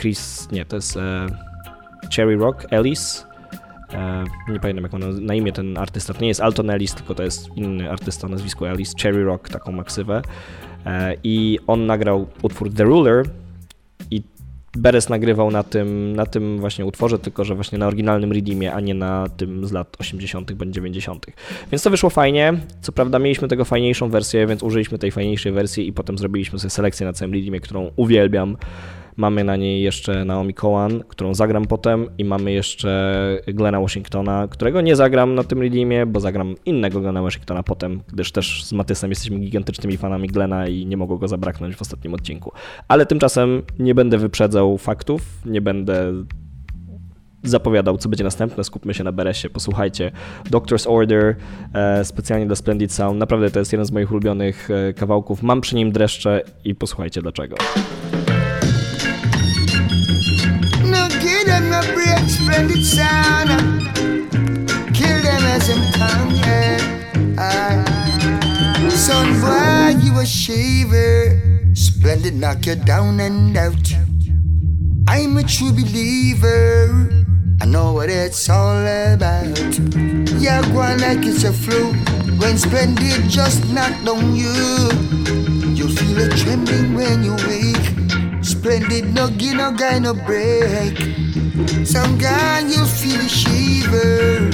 Chris, 0.00 0.48
nie, 0.52 0.64
to 0.64 0.76
jest 0.76 0.98
Cherry 2.16 2.36
Rock 2.36 2.66
Ellis. 2.70 3.26
Nie 4.48 4.60
pamiętam 4.60 4.84
jak 4.84 4.94
on 4.94 5.24
na 5.26 5.34
imię 5.34 5.52
ten 5.52 5.78
artysta. 5.78 6.14
To 6.14 6.20
nie 6.20 6.28
jest 6.28 6.40
Alton 6.40 6.70
Ellis, 6.70 6.94
tylko 6.94 7.14
to 7.14 7.22
jest 7.22 7.48
inny 7.56 7.90
artysta 7.90 8.26
o 8.26 8.30
nazwisku 8.30 8.66
Ellis. 8.66 8.94
Cherry 9.02 9.24
Rock, 9.24 9.48
taką 9.48 9.72
maksywę. 9.72 10.22
E, 10.86 11.16
I 11.24 11.58
on 11.66 11.86
nagrał 11.86 12.26
utwór 12.42 12.74
The 12.74 12.84
Ruler 12.84 13.24
i 14.10 14.22
Beres 14.76 15.08
nagrywał 15.08 15.50
na 15.50 15.62
tym, 15.62 16.16
na 16.16 16.26
tym 16.26 16.58
właśnie 16.58 16.86
utworze, 16.86 17.18
tylko 17.18 17.44
że 17.44 17.54
właśnie 17.54 17.78
na 17.78 17.86
oryginalnym 17.86 18.32
redeemie, 18.32 18.72
a 18.72 18.80
nie 18.80 18.94
na 18.94 19.28
tym 19.36 19.66
z 19.66 19.72
lat 19.72 19.96
80. 19.98 20.52
bądź 20.52 20.74
90. 20.74 21.26
Więc 21.72 21.82
to 21.82 21.90
wyszło 21.90 22.10
fajnie. 22.10 22.52
Co 22.80 22.92
prawda 22.92 23.18
mieliśmy 23.18 23.48
tego 23.48 23.64
fajniejszą 23.64 24.08
wersję, 24.08 24.46
więc 24.46 24.62
użyliśmy 24.62 24.98
tej 24.98 25.10
fajniejszej 25.10 25.52
wersji 25.52 25.88
i 25.88 25.92
potem 25.92 26.18
zrobiliśmy 26.18 26.58
sobie 26.58 26.70
selekcję 26.70 27.06
na 27.06 27.12
całym 27.12 27.34
redeemie, 27.34 27.60
którą 27.60 27.90
uwielbiam. 27.96 28.56
Mamy 29.16 29.44
na 29.44 29.56
niej 29.56 29.82
jeszcze 29.82 30.24
Naomi 30.24 30.54
Cowan, 30.54 31.02
którą 31.08 31.34
zagram 31.34 31.64
potem 31.64 32.08
i 32.18 32.24
mamy 32.24 32.52
jeszcze 32.52 33.40
Glena 33.46 33.80
Washingtona, 33.80 34.48
którego 34.50 34.80
nie 34.80 34.96
zagram 34.96 35.34
na 35.34 35.44
tym 35.44 35.60
redeemie, 35.60 36.06
bo 36.06 36.20
zagram 36.20 36.54
innego 36.64 37.00
Glena 37.00 37.22
Washingtona 37.22 37.62
potem, 37.62 38.00
gdyż 38.12 38.32
też 38.32 38.64
z 38.64 38.72
Matysem 38.72 39.10
jesteśmy 39.10 39.38
gigantycznymi 39.38 39.96
fanami 39.96 40.28
Glena 40.28 40.68
i 40.68 40.86
nie 40.86 40.96
mogło 40.96 41.18
go 41.18 41.28
zabraknąć 41.28 41.76
w 41.76 41.82
ostatnim 41.82 42.14
odcinku. 42.14 42.52
Ale 42.88 43.06
tymczasem 43.06 43.62
nie 43.78 43.94
będę 43.94 44.18
wyprzedzał 44.18 44.78
faktów, 44.78 45.22
nie 45.46 45.60
będę 45.60 46.12
zapowiadał, 47.44 47.98
co 47.98 48.08
będzie 48.08 48.24
następne. 48.24 48.64
Skupmy 48.64 48.94
się 48.94 49.04
na 49.04 49.12
Beresie. 49.12 49.50
Posłuchajcie. 49.50 50.10
Doctor's 50.50 50.90
Order, 50.90 51.36
e, 51.74 52.04
specjalnie 52.04 52.46
dla 52.46 52.56
Splendid 52.56 52.92
Sound. 52.92 53.18
Naprawdę 53.18 53.50
to 53.50 53.58
jest 53.58 53.72
jeden 53.72 53.86
z 53.86 53.90
moich 53.90 54.10
ulubionych 54.10 54.68
e, 54.70 54.92
kawałków. 54.92 55.42
Mam 55.42 55.60
przy 55.60 55.76
nim 55.76 55.92
dreszcze 55.92 56.42
i 56.64 56.74
posłuchajcie 56.74 57.22
dlaczego. 57.22 57.56
Splendid 62.64 62.84
sound. 62.84 63.48
Kill 64.94 65.22
them 65.22 65.42
as 65.44 65.68
them 65.68 65.92
come, 65.92 66.30
yeah. 66.30 67.36
I, 67.38 68.88
son, 68.88 69.40
boy, 69.40 70.00
you 70.02 70.18
a 70.18 70.26
shaver. 70.26 71.74
Splendid, 71.74 72.34
knock 72.34 72.66
you 72.66 72.76
down 72.76 73.20
and 73.20 73.56
out. 73.56 73.92
I'm 75.08 75.36
a 75.36 75.42
true 75.42 75.72
believer. 75.72 77.10
I 77.60 77.66
know 77.66 77.92
what 77.92 78.08
it's 78.08 78.48
all 78.48 78.80
about. 78.80 79.78
Yeah, 80.40 80.62
go 80.72 80.80
on 80.80 81.00
like 81.00 81.24
it's 81.24 81.44
a 81.44 81.52
flu. 81.52 81.92
When 82.38 82.58
splendid 82.58 83.28
just 83.28 83.68
knocked 83.72 84.08
on 84.08 84.34
you, 84.34 84.52
you 85.74 85.88
feel 85.88 86.18
it 86.18 86.36
trembling 86.38 86.94
when 86.94 87.24
you 87.24 87.36
wake. 87.46 88.44
Splendid, 88.44 89.14
no 89.14 89.28
give 89.28 89.56
no 89.56 89.72
guy 89.72 89.98
no 89.98 90.14
break. 90.14 91.14
Some 91.84 92.18
guy 92.18 92.66
you'll 92.66 92.84
feel 92.84 93.20
a 93.20 93.28
shiver 93.28 94.50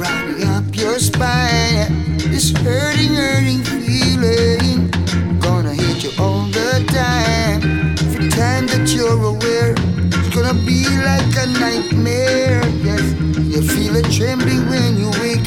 running 0.00 0.42
up 0.48 0.64
your 0.74 0.98
spine. 0.98 2.16
This 2.18 2.50
hurting, 2.50 3.14
hurting 3.14 3.62
feeling 3.62 4.90
gonna 5.38 5.74
hit 5.74 6.02
you 6.02 6.10
all 6.18 6.42
the 6.46 6.84
time. 6.88 7.62
Every 8.00 8.28
time 8.30 8.66
that 8.66 8.92
you're 8.92 9.22
aware, 9.22 9.76
it's 9.78 10.34
gonna 10.34 10.54
be 10.66 10.82
like 11.06 11.36
a 11.38 11.46
nightmare. 11.46 12.66
Yes, 12.82 13.12
you 13.38 13.62
feel 13.62 13.94
it 13.94 14.10
trembling 14.10 14.68
when 14.68 14.96
you 14.96 15.10
wake. 15.22 15.46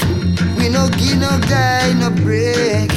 We 0.57 0.69
no 0.69 0.87
give 0.95 1.19
no 1.19 1.37
guy 1.49 1.91
no 1.99 2.11
break. 2.11 2.91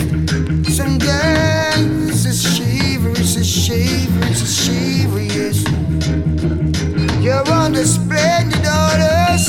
Some 0.71 0.97
guy 0.99 1.75
is 2.07 2.25
a 2.25 2.35
shiver, 2.35 3.11
it's 3.11 3.35
a 3.35 3.43
shiver, 3.43 4.27
it's 4.27 4.43
a 4.43 4.47
shiver, 4.47 5.23
yes. 5.23 6.80
You're 7.21 7.47
on 7.53 7.73
the 7.73 7.85
splendid 7.85 8.65
orders, 8.65 9.45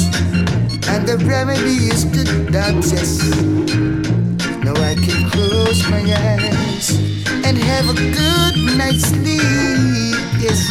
and 0.89 1.07
the 1.07 1.17
remedy 1.25 1.88
is 1.88 2.03
to 2.03 2.51
digest. 2.51 3.23
Now 4.62 4.75
I 4.75 4.95
can 4.95 5.29
close 5.31 5.81
my 5.89 6.01
eyes 6.01 6.89
and 7.45 7.57
have 7.57 7.88
a 7.89 7.93
good 7.93 8.77
night's 8.77 9.07
sleep. 9.07 10.19
Yes, 10.43 10.67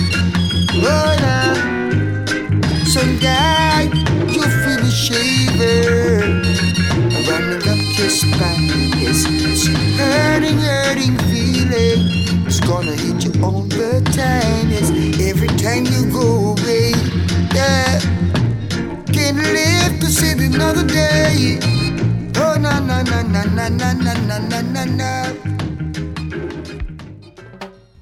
oh 0.75 1.17
now, 1.25 1.55
some 2.85 3.19
guy 3.19 3.85
you 4.29 4.43
feel 4.43 4.85
a 4.85 4.91
shiver 4.91 6.50
hurting, 9.97 10.59
hurting 10.59 11.17
feeling. 11.31 12.01
It's 12.47 12.59
gonna 12.61 12.97
hit 12.97 13.25
you 13.25 13.31
the 13.31 13.39
every 15.31 15.49
time 15.57 15.85
you 15.87 16.11
go 16.11 16.55
away. 16.55 16.91
Yeah, 17.55 18.01
can't 19.15 19.39
live 19.39 20.01
to 20.01 20.07
see 20.07 20.33
another 20.33 20.85
day. 20.87 21.59
Oh 22.37 22.59
na 22.59 22.81
na 22.81 23.03
na 23.03 23.23
na 23.23 23.45
na 23.45 23.69
na 23.69 23.93
na 23.93 24.39
na 24.39 24.61
na 24.61 24.85
na. 24.85 25.25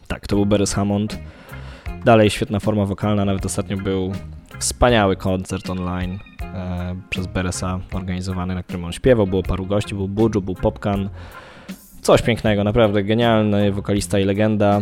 Tak, 0.09 0.27
to 0.27 0.37
był 0.37 0.47
Beres 0.47 0.73
Hammond. 0.73 1.19
Dalej 2.05 2.31
świetna 2.31 2.61
forma 2.61 2.85
wokalna, 2.85 3.25
nawet 3.25 3.47
ostatnio 3.47 3.77
był 3.77 4.13
wspaniały 4.59 5.17
koncert 5.17 5.71
online 5.71 6.19
e, 6.55 6.97
przez 7.11 7.27
Beresa 7.27 7.81
organizowany, 7.93 8.55
na 8.55 8.63
którym 8.63 8.85
on 8.85 8.93
śpiewał. 8.93 9.27
Było 9.27 9.43
paru 9.43 9.67
gości, 9.67 9.95
był 9.95 10.09
Budżu, 10.09 10.43
był 10.43 10.55
Popkan. 10.55 11.09
Coś 12.03 12.23
pięknego, 12.23 12.65
naprawdę 12.65 13.05
genialny 13.05 13.73
wokalista 13.73 14.19
i 14.19 14.25
legenda. 14.25 14.81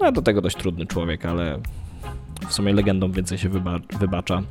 No 0.00 0.12
do 0.12 0.22
tego 0.22 0.40
dość 0.40 0.56
trudny 0.56 0.86
człowiek, 0.86 1.26
ale 1.26 1.58
w 2.48 2.52
sumie 2.52 2.72
legendą 2.72 3.12
więcej 3.12 3.38
się 3.38 3.48
wyba 3.48 3.78
wybacza. 3.98 4.42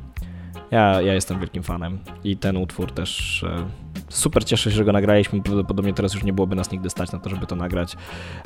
Ja, 0.70 1.02
ja 1.02 1.14
jestem 1.14 1.40
wielkim 1.40 1.62
fanem 1.62 1.98
i 2.24 2.36
ten 2.36 2.56
utwór 2.56 2.92
też 2.92 3.42
e, 3.44 3.66
super 4.08 4.44
cieszę 4.44 4.70
się, 4.70 4.76
że 4.76 4.84
go 4.84 4.92
nagraliśmy. 4.92 5.42
Prawdopodobnie 5.42 5.94
teraz 5.94 6.14
już 6.14 6.24
nie 6.24 6.32
byłoby 6.32 6.56
nas 6.56 6.70
nigdy 6.70 6.90
stać 6.90 7.12
na 7.12 7.18
to, 7.18 7.30
żeby 7.30 7.46
to 7.46 7.56
nagrać. 7.56 7.96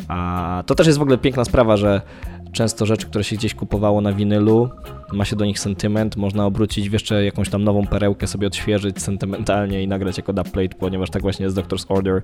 A 0.09 0.62
to 0.66 0.75
też 0.75 0.87
jest 0.87 0.99
w 0.99 1.03
ogóle 1.03 1.18
piękna 1.18 1.44
sprawa, 1.44 1.77
że 1.77 2.03
często 2.53 2.87
rzeczy, 2.87 3.07
które 3.07 3.25
się 3.25 3.37
gdzieś 3.37 3.55
kupowało 3.55 4.01
na 4.01 4.12
winylu, 4.12 4.70
ma 5.12 5.25
się 5.25 5.37
do 5.37 5.44
nich 5.44 5.59
sentyment, 5.59 6.16
można 6.16 6.46
obrócić 6.46 6.90
w 6.90 6.92
jeszcze 6.92 7.25
jakąś 7.25 7.49
tam 7.49 7.64
nową 7.64 7.87
perełkę, 7.87 8.27
sobie 8.27 8.46
odświeżyć 8.46 9.03
sentymentalnie 9.03 9.83
i 9.83 9.88
nagrać 9.88 10.16
jako 10.16 10.33
dubplate, 10.33 10.77
ponieważ 10.79 11.11
tak 11.11 11.23
właśnie 11.23 11.44
jest 11.44 11.57
Doctor's 11.57 11.85
Order. 11.88 12.23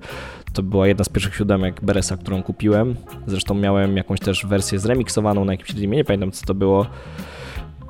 To 0.53 0.63
była 0.63 0.87
jedna 0.87 1.03
z 1.03 1.09
pierwszych 1.09 1.35
siódemek 1.35 1.85
Beresa, 1.85 2.17
którą 2.17 2.43
kupiłem. 2.43 2.95
Zresztą 3.27 3.53
miałem 3.55 3.97
jakąś 3.97 4.19
też 4.19 4.45
wersję 4.45 4.79
zremiksowaną 4.79 5.45
na 5.45 5.53
jakimś 5.53 5.71
filmie, 5.71 5.97
nie 5.97 6.05
pamiętam 6.05 6.31
co 6.31 6.45
to 6.45 6.53
było. 6.53 6.85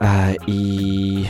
E, 0.01 0.33
I 0.47 1.25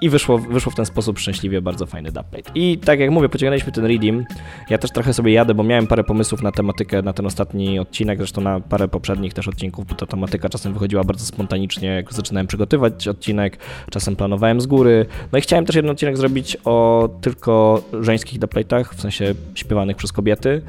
i 0.00 0.08
wyszło, 0.08 0.38
wyszło 0.38 0.72
w 0.72 0.74
ten 0.74 0.86
sposób 0.86 1.18
szczęśliwie 1.18 1.62
bardzo 1.62 1.86
fajny 1.86 2.12
dubplate. 2.12 2.50
I 2.54 2.78
tak 2.78 3.00
jak 3.00 3.10
mówię, 3.10 3.28
pociągnęliśmy 3.28 3.72
ten 3.72 3.86
redeem. 3.86 4.24
Ja 4.70 4.78
też 4.78 4.90
trochę 4.90 5.14
sobie 5.14 5.32
jadę, 5.32 5.54
bo 5.54 5.62
miałem 5.62 5.86
parę 5.86 6.04
pomysłów 6.04 6.42
na 6.42 6.52
tematykę, 6.52 7.02
na 7.02 7.12
ten 7.12 7.26
ostatni 7.26 7.78
odcinek, 7.78 8.18
zresztą 8.18 8.40
na 8.40 8.60
parę 8.60 8.88
poprzednich 8.88 9.34
też 9.34 9.48
odcinków, 9.48 9.86
bo 9.86 9.94
ta 9.94 10.06
tematyka 10.06 10.48
czasem 10.48 10.72
wychodziła 10.72 11.04
bardzo 11.04 11.24
spontanicznie, 11.24 11.88
jak 11.88 12.12
zaczynałem 12.12 12.46
przygotowywać 12.46 13.08
odcinek, 13.08 13.58
czasem 13.90 14.16
planowałem 14.16 14.60
z 14.60 14.66
góry. 14.66 15.06
No 15.32 15.38
i 15.38 15.42
chciałem 15.42 15.66
też 15.66 15.76
jeden 15.76 15.90
odcinek 15.90 16.16
zrobić 16.16 16.56
o 16.64 17.08
tylko 17.20 17.82
żeńskich 18.00 18.40
dubplate'ach, 18.40 18.94
w 18.94 19.00
sensie 19.00 19.34
śpiewanych 19.54 19.96
przez 19.96 20.12
kobiety. 20.12 20.62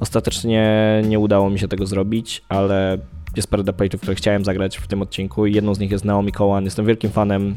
Ostatecznie 0.00 1.02
nie 1.06 1.18
udało 1.18 1.50
mi 1.50 1.58
się 1.58 1.68
tego 1.68 1.86
zrobić, 1.86 2.42
ale 2.48 2.98
jest 3.36 3.50
parę 3.50 3.62
dubplate'ów, 3.62 3.98
które 3.98 4.14
chciałem 4.14 4.44
zagrać 4.44 4.76
w 4.76 4.86
tym 4.86 5.02
odcinku 5.02 5.46
i 5.46 5.54
jedną 5.54 5.74
z 5.74 5.78
nich 5.78 5.90
jest 5.90 6.04
Naomi 6.04 6.32
Cowan. 6.32 6.64
Jestem 6.64 6.86
wielkim 6.86 7.10
fanem 7.10 7.56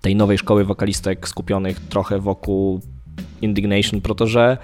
tej 0.00 0.16
nowej 0.16 0.38
szkoły 0.38 0.64
wokalistek 0.64 1.28
skupionych 1.28 1.80
trochę 1.80 2.18
wokół 2.18 2.80
Indignation 3.42 4.00
Protoże, 4.00 4.58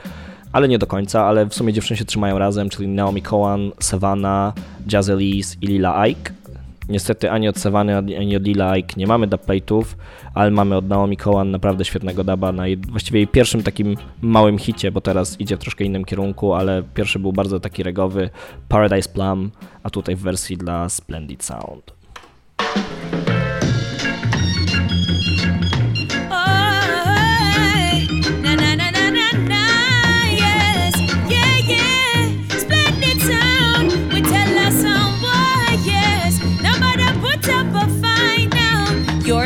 ale 0.53 0.69
nie 0.69 0.79
do 0.79 0.87
końca, 0.87 1.25
ale 1.25 1.47
w 1.47 1.55
sumie 1.55 1.73
dziewczyny 1.73 1.97
się 1.97 2.05
trzymają 2.05 2.39
razem, 2.39 2.69
czyli 2.69 2.89
Naomi 2.89 3.23
Cohen, 3.23 3.73
Savannah, 3.81 4.55
Jazz 4.89 5.09
Elise 5.09 5.57
i 5.61 5.67
Lila 5.67 6.07
Ike. 6.07 6.33
Niestety 6.89 7.31
ani 7.31 7.49
od 7.49 7.59
Savannah, 7.59 7.99
ani 7.99 8.37
od 8.37 8.47
Lila 8.47 8.77
Ike 8.77 8.95
nie 8.97 9.07
mamy 9.07 9.27
dubplate'ów, 9.27 9.85
ale 10.35 10.51
mamy 10.51 10.77
od 10.77 10.89
Naomi 10.89 11.17
Cohen 11.17 11.51
naprawdę 11.51 11.85
świetnego 11.85 12.25
duba 12.25 12.53
na 12.53 12.67
jej, 12.67 12.77
właściwie 12.77 13.19
jej 13.19 13.29
pierwszym 13.29 13.63
takim 13.63 13.97
małym 14.21 14.59
hicie, 14.59 14.93
bo 14.93 15.01
teraz 15.01 15.41
idzie 15.41 15.57
w 15.57 15.61
troszkę 15.61 15.85
innym 15.85 16.05
kierunku, 16.05 16.55
ale 16.55 16.83
pierwszy 16.95 17.19
był 17.19 17.33
bardzo 17.33 17.61
taki 17.61 17.83
regowy, 17.83 18.31
Paradise 18.69 19.09
Plum, 19.09 19.51
a 19.83 19.91
tutaj 19.91 20.17
w 20.17 20.21
wersji 20.21 20.57
dla 20.57 20.89
Splendid 20.89 21.45
Sound. 21.45 21.97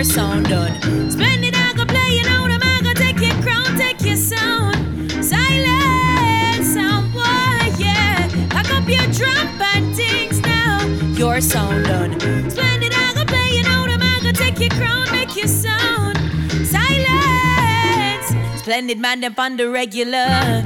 Your 0.00 0.04
sound 0.06 0.48
done. 0.48 1.10
Splendid, 1.10 1.54
I 1.54 1.74
go 1.74 1.84
play, 1.84 2.16
you 2.16 2.22
know, 2.22 2.48
them, 2.48 2.60
I 2.62 2.80
go 2.82 2.94
take 2.94 3.20
your 3.20 3.36
crown, 3.42 3.76
take 3.76 4.00
your 4.00 4.16
sound. 4.16 4.76
Silent 5.22 6.64
sound 6.64 7.12
boy, 7.12 7.60
yeah. 7.76 8.26
Pack 8.48 8.70
up 8.70 8.88
your 8.88 9.06
drum 9.12 9.46
and 9.60 9.94
things 9.94 10.40
now, 10.40 10.86
your 11.18 11.42
sound 11.42 11.84
done. 11.84 12.18
Splendid, 12.50 12.94
I 12.94 13.12
go 13.14 13.26
play, 13.26 13.48
you 13.56 13.62
know, 13.62 13.86
them, 13.88 14.00
I 14.00 14.20
go 14.22 14.32
take 14.32 14.58
your 14.58 14.70
crown, 14.70 15.04
make 15.12 15.36
your 15.36 15.48
sound. 15.48 16.16
Silence, 16.64 18.28
splendid 18.60 18.98
man, 18.98 19.20
them 19.20 19.34
on 19.36 19.58
the 19.58 19.68
regular. 19.68 20.64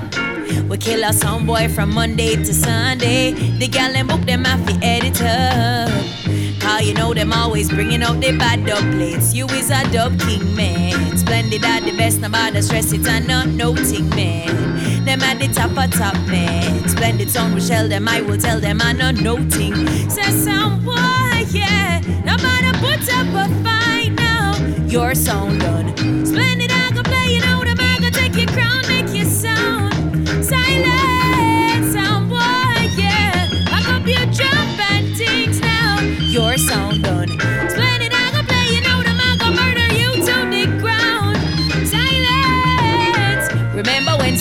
We 0.68 0.78
kill 0.78 1.04
our 1.04 1.12
sound 1.12 1.48
boy 1.48 1.68
from 1.70 1.92
Monday 1.92 2.36
to 2.36 2.54
Sunday. 2.54 3.32
The 3.58 3.66
gal 3.66 3.96
and 3.96 4.06
book 4.06 4.20
them 4.20 4.46
off 4.46 4.64
the 4.64 4.78
editor. 4.80 5.90
How 6.64 6.78
you 6.78 6.94
know 6.94 7.12
them 7.12 7.30
always 7.32 7.68
bringing 7.68 8.02
out 8.02 8.20
the 8.20 8.36
bad 8.38 8.64
dub 8.64 8.82
plates. 8.94 9.34
You 9.34 9.46
is 9.48 9.70
a 9.70 9.84
dub 9.92 10.18
king 10.18 10.56
man. 10.56 11.16
Splendid 11.18 11.62
at 11.62 11.82
the 11.84 11.92
best, 11.92 12.20
no 12.22 12.28
matter 12.30 12.62
stress 12.62 12.90
it 12.92 13.06
and 13.06 13.28
not 13.28 13.48
noting 13.48 14.08
man. 14.10 15.04
Them 15.04 15.22
at 15.22 15.38
the 15.38 15.48
top 15.48 15.70
of 15.72 15.90
top 15.92 16.14
man. 16.26 16.88
Splendid 16.88 17.28
song 17.30 17.52
we 17.52 17.60
shell 17.60 17.86
them, 17.86 18.08
I 18.08 18.22
will 18.22 18.38
tell 18.38 18.60
them 18.60 18.80
I'm 18.80 18.96
not 18.96 19.16
noting. 19.16 19.74
Say 20.08 20.22
sound 20.32 20.82
boy, 20.86 21.44
yeah. 21.50 22.00
No 22.24 22.34
matter 22.38 22.72
put 22.78 23.12
up 23.12 23.28
a 23.42 23.46
fight 23.62 24.12
now. 24.12 24.56
Your 24.86 25.14
sound 25.14 25.60
done. 25.60 25.94
Splendid 26.24 26.70
I 26.72 26.90
can 26.92 27.04
play, 27.04 27.34
you 27.34 27.40
know 27.42 27.62
the 27.62 27.74
man 27.76 28.00
gonna 28.00 28.10
take 28.10 28.34
your 28.36 28.46
crown, 28.46 28.73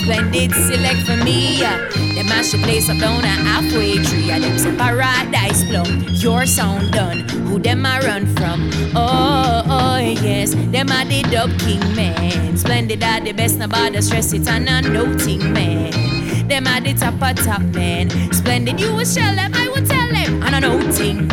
Splendid 0.04 0.52
select 0.52 1.00
for 1.08 1.16
me? 1.24 1.62
Them 1.62 2.28
mash 2.28 2.52
the 2.52 2.58
place 2.58 2.90
up 2.90 2.98
down 2.98 3.24
a 3.24 3.28
halfway 3.28 4.04
tree. 4.04 4.30
I 4.34 4.40
them 4.40 4.60
say 4.60 4.76
paradise 4.76 5.64
plum. 5.64 6.04
Your 6.10 6.46
sound 6.46 6.92
done. 6.92 7.20
Who 7.48 7.58
them 7.58 7.86
I 7.86 8.02
run 8.02 8.26
from? 8.36 8.70
Oh, 8.94 9.64
oh 9.66 9.98
yes. 9.98 10.56
Them 10.56 10.92
are 10.92 11.06
the 11.06 11.24
dub 11.32 11.58
king 11.58 11.80
man. 11.96 12.58
Splendid 12.58 13.02
are 13.02 13.22
the 13.22 13.32
best, 13.32 13.58
nobody 13.58 14.02
stress 14.02 14.34
it 14.34 14.46
and 14.46 14.68
a 14.68 14.82
noting 14.82 15.54
man. 15.54 16.50
Them 16.50 16.68
are 16.68 16.82
the 16.82 16.94
top 16.96 17.14
of 17.22 17.38
top 17.38 17.62
man. 17.62 18.10
Splendid, 18.34 18.82
you 18.82 18.94
will 18.94 19.06
shell 19.06 19.34
them, 19.34 19.54
I 19.54 19.70
will 19.70 19.88
tell 19.88 20.10
them. 20.10 20.44
And 20.44 20.56
a 20.56 20.60
noting. 20.60 21.30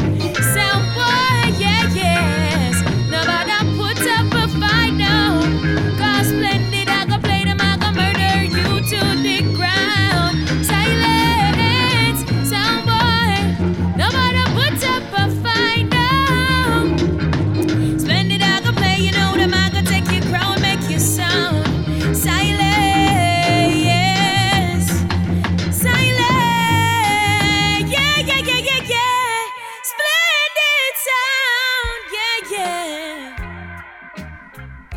Sound 0.55 0.95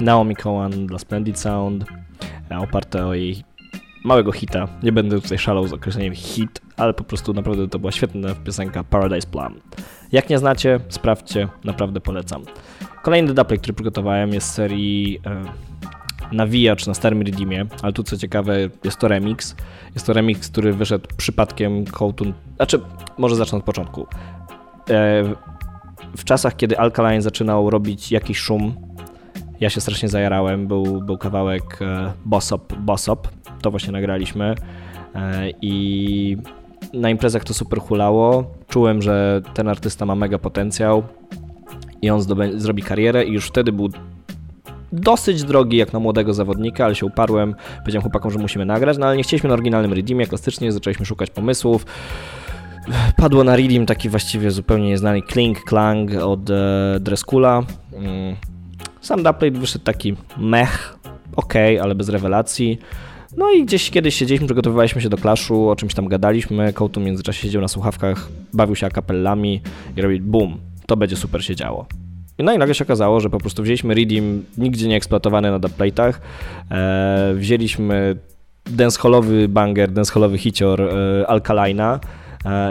Naomi 0.03 0.35
Cohen 0.35 0.87
dla 0.87 0.99
Splendid 0.99 1.39
Sound, 1.39 1.85
e, 2.51 2.57
oparte 2.57 3.05
o 3.05 3.13
jej 3.13 3.43
małego 4.03 4.31
hita. 4.31 4.67
Nie 4.83 4.91
będę 4.91 5.21
tutaj 5.21 5.37
szalał 5.37 5.67
z 5.67 5.73
określeniem 5.73 6.15
hit, 6.15 6.61
ale 6.77 6.93
po 6.93 7.03
prostu 7.03 7.33
naprawdę 7.33 7.67
to 7.67 7.79
była 7.79 7.91
świetna 7.91 8.35
piosenka 8.35 8.83
Paradise 8.83 9.27
Plum. 9.27 9.59
Jak 10.11 10.29
nie 10.29 10.37
znacie, 10.37 10.79
sprawdźcie, 10.89 11.47
naprawdę 11.63 12.01
polecam. 12.01 12.43
Kolejny 13.03 13.27
dubplate, 13.27 13.57
który 13.57 13.73
przygotowałem 13.73 14.33
jest 14.33 14.47
z 14.47 14.53
serii 14.53 15.19
e, 15.25 15.43
Nawijacz 16.31 16.87
na 16.87 16.93
starym 16.93 17.21
Redeemie, 17.21 17.65
ale 17.81 17.93
tu 17.93 18.03
co 18.03 18.17
ciekawe 18.17 18.57
jest 18.83 18.97
to 18.97 19.07
remix. 19.07 19.55
Jest 19.93 20.07
to 20.07 20.13
remix, 20.13 20.49
który 20.49 20.73
wyszedł 20.73 21.07
przypadkiem 21.17 21.85
Kołtun, 21.85 22.33
znaczy 22.55 22.79
może 23.17 23.35
zacznę 23.35 23.57
od 23.57 23.63
początku. 23.63 24.07
E, 24.89 25.23
w 26.17 26.23
czasach, 26.23 26.55
kiedy 26.55 26.79
Alkaline 26.79 27.21
zaczynał 27.21 27.69
robić 27.69 28.11
jakiś 28.11 28.37
szum, 28.37 28.75
ja 29.59 29.69
się 29.69 29.81
strasznie 29.81 30.09
zajarałem. 30.09 30.67
Był, 30.67 31.01
był 31.01 31.17
kawałek 31.17 31.79
e, 31.81 32.13
Bossop, 32.25 32.73
Bossop, 32.73 33.27
to 33.61 33.71
właśnie 33.71 33.91
nagraliśmy 33.91 34.55
e, 35.15 35.49
i 35.61 36.37
na 36.93 37.09
imprezach 37.09 37.43
to 37.43 37.53
super 37.53 37.79
hulało. 37.79 38.43
Czułem, 38.67 39.01
że 39.01 39.41
ten 39.53 39.67
artysta 39.67 40.05
ma 40.05 40.15
mega 40.15 40.37
potencjał 40.37 41.03
i 42.01 42.09
on 42.09 42.19
zdobę- 42.19 42.59
zrobi 42.59 42.83
karierę 42.83 43.23
i 43.23 43.33
już 43.33 43.47
wtedy 43.47 43.71
był 43.71 43.89
dosyć 44.91 45.43
drogi 45.43 45.77
jak 45.77 45.93
na 45.93 45.99
młodego 45.99 46.33
zawodnika, 46.33 46.85
ale 46.85 46.95
się 46.95 47.05
uparłem, 47.05 47.55
powiedziałem 47.77 48.01
chłopakom, 48.01 48.31
że 48.31 48.39
musimy 48.39 48.65
nagrać, 48.65 48.97
no 48.97 49.05
ale 49.05 49.17
nie 49.17 49.23
chcieliśmy 49.23 49.47
na 49.47 49.53
oryginalnym 49.53 49.93
redeemie, 49.93 50.27
klasycznie 50.27 50.71
zaczęliśmy 50.71 51.05
szukać 51.05 51.29
pomysłów. 51.29 51.85
Padło 53.17 53.43
na 53.43 53.55
redeem 53.55 53.85
taki 53.85 54.09
właściwie 54.09 54.51
zupełnie 54.51 54.87
nieznany 54.87 55.21
Kling 55.21 55.63
Klang 55.63 56.11
od 56.15 56.49
e, 56.49 56.97
Dreskula. 56.99 57.63
Mm. 57.93 58.35
Sam 59.03 59.23
dubplate 59.23 59.51
wyszedł 59.51 59.85
taki 59.85 60.15
mech, 60.37 60.97
ok, 61.35 61.53
ale 61.81 61.95
bez 61.95 62.09
rewelacji. 62.09 62.79
No 63.37 63.51
i 63.51 63.65
gdzieś 63.65 63.89
kiedyś 63.89 64.15
siedzieliśmy, 64.15 64.47
przygotowywaliśmy 64.47 65.01
się 65.01 65.09
do 65.09 65.17
klaszu, 65.17 65.69
o 65.69 65.75
czymś 65.75 65.93
tam 65.93 66.07
gadaliśmy, 66.07 66.73
Kołtu 66.73 67.01
w 67.01 67.03
międzyczasie 67.03 67.41
siedział 67.41 67.61
na 67.61 67.67
słuchawkach, 67.67 68.29
bawił 68.53 68.75
się 68.75 68.87
akapellami 68.87 69.61
i 69.97 70.01
robił 70.01 70.19
boom, 70.21 70.57
to 70.85 70.97
będzie 70.97 71.15
super 71.15 71.45
się 71.45 71.55
działo. 71.55 71.85
No 72.39 72.53
i 72.53 72.57
nagle 72.57 72.75
się 72.75 72.83
okazało, 72.83 73.19
że 73.19 73.29
po 73.29 73.39
prostu 73.39 73.63
wzięliśmy 73.63 73.93
Redeem, 73.93 74.45
nigdzie 74.57 74.87
nie 74.87 74.95
eksploatowany 74.95 75.51
na 75.51 75.59
dubplate'ach, 75.59 76.13
e, 76.71 77.33
wzięliśmy 77.35 78.15
dancehallowy 78.65 79.47
banger, 79.47 79.91
dancehallowy 79.91 80.37
hicior 80.37 80.81
e, 80.81 81.27
Alkalina 81.27 81.99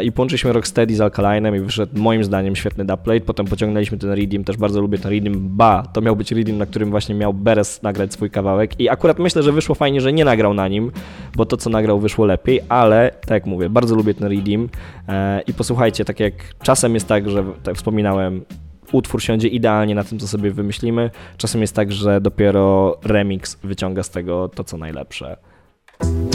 i 0.02 0.12
połączyliśmy 0.12 0.52
Rocksteady 0.52 0.96
z 0.96 1.00
Alkalinem 1.00 1.56
i 1.56 1.60
wyszedł 1.60 1.98
moim 1.98 2.24
zdaniem 2.24 2.56
świetny 2.56 2.84
dubplate. 2.84 3.20
Potem 3.20 3.46
pociągnęliśmy 3.46 3.98
ten 3.98 4.10
Redeem, 4.10 4.44
też 4.44 4.56
bardzo 4.56 4.80
lubię 4.80 4.98
ten 4.98 5.10
Redeem. 5.10 5.34
Ba, 5.48 5.82
to 5.92 6.00
miał 6.00 6.16
być 6.16 6.32
Redeem, 6.32 6.58
na 6.58 6.66
którym 6.66 6.90
właśnie 6.90 7.14
miał 7.14 7.34
Beres 7.34 7.82
nagrać 7.82 8.12
swój 8.12 8.30
kawałek 8.30 8.80
i 8.80 8.88
akurat 8.88 9.18
myślę, 9.18 9.42
że 9.42 9.52
wyszło 9.52 9.74
fajnie, 9.74 10.00
że 10.00 10.12
nie 10.12 10.24
nagrał 10.24 10.54
na 10.54 10.68
nim, 10.68 10.92
bo 11.36 11.46
to 11.46 11.56
co 11.56 11.70
nagrał 11.70 12.00
wyszło 12.00 12.26
lepiej, 12.26 12.60
ale 12.68 13.10
tak 13.20 13.30
jak 13.30 13.46
mówię, 13.46 13.70
bardzo 13.70 13.94
lubię 13.94 14.14
ten 14.14 14.28
Redeem 14.28 14.68
e, 15.08 15.42
i 15.46 15.54
posłuchajcie, 15.54 16.04
tak 16.04 16.20
jak 16.20 16.34
czasem 16.62 16.94
jest 16.94 17.08
tak, 17.08 17.30
że 17.30 17.44
tak 17.62 17.76
wspominałem, 17.76 18.44
utwór 18.92 19.22
siądzie 19.22 19.48
idealnie 19.48 19.94
na 19.94 20.04
tym, 20.04 20.18
co 20.18 20.28
sobie 20.28 20.50
wymyślimy. 20.50 21.10
Czasem 21.36 21.60
jest 21.60 21.74
tak, 21.74 21.92
że 21.92 22.20
dopiero 22.20 22.98
remix 23.04 23.58
wyciąga 23.64 24.02
z 24.02 24.10
tego 24.10 24.48
to, 24.48 24.64
co 24.64 24.76
najlepsze. 24.76 25.36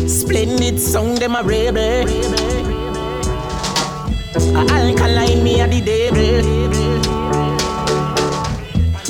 Splendid 0.07 0.83
sound, 0.83 1.19
them 1.19 1.35
a 1.35 1.41
rebel. 1.41 2.05
Alkaline, 4.37 5.43
me 5.43 5.61
a 5.61 5.67
the 5.67 5.81
devil. 5.81 6.67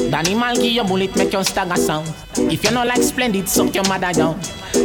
Danny 0.10 0.36
Mal 0.36 0.56
give 0.56 0.72
your 0.72 0.86
bullet, 0.86 1.16
make 1.18 1.34
your 1.34 1.44
stagger 1.44 1.76
sound. 1.76 2.08
If 2.38 2.64
you 2.64 2.72
not 2.72 2.88
like 2.88 3.02
splendid, 3.04 3.50
suck 3.50 3.76
your 3.76 3.84
mother 3.90 4.14
down. 4.14 4.42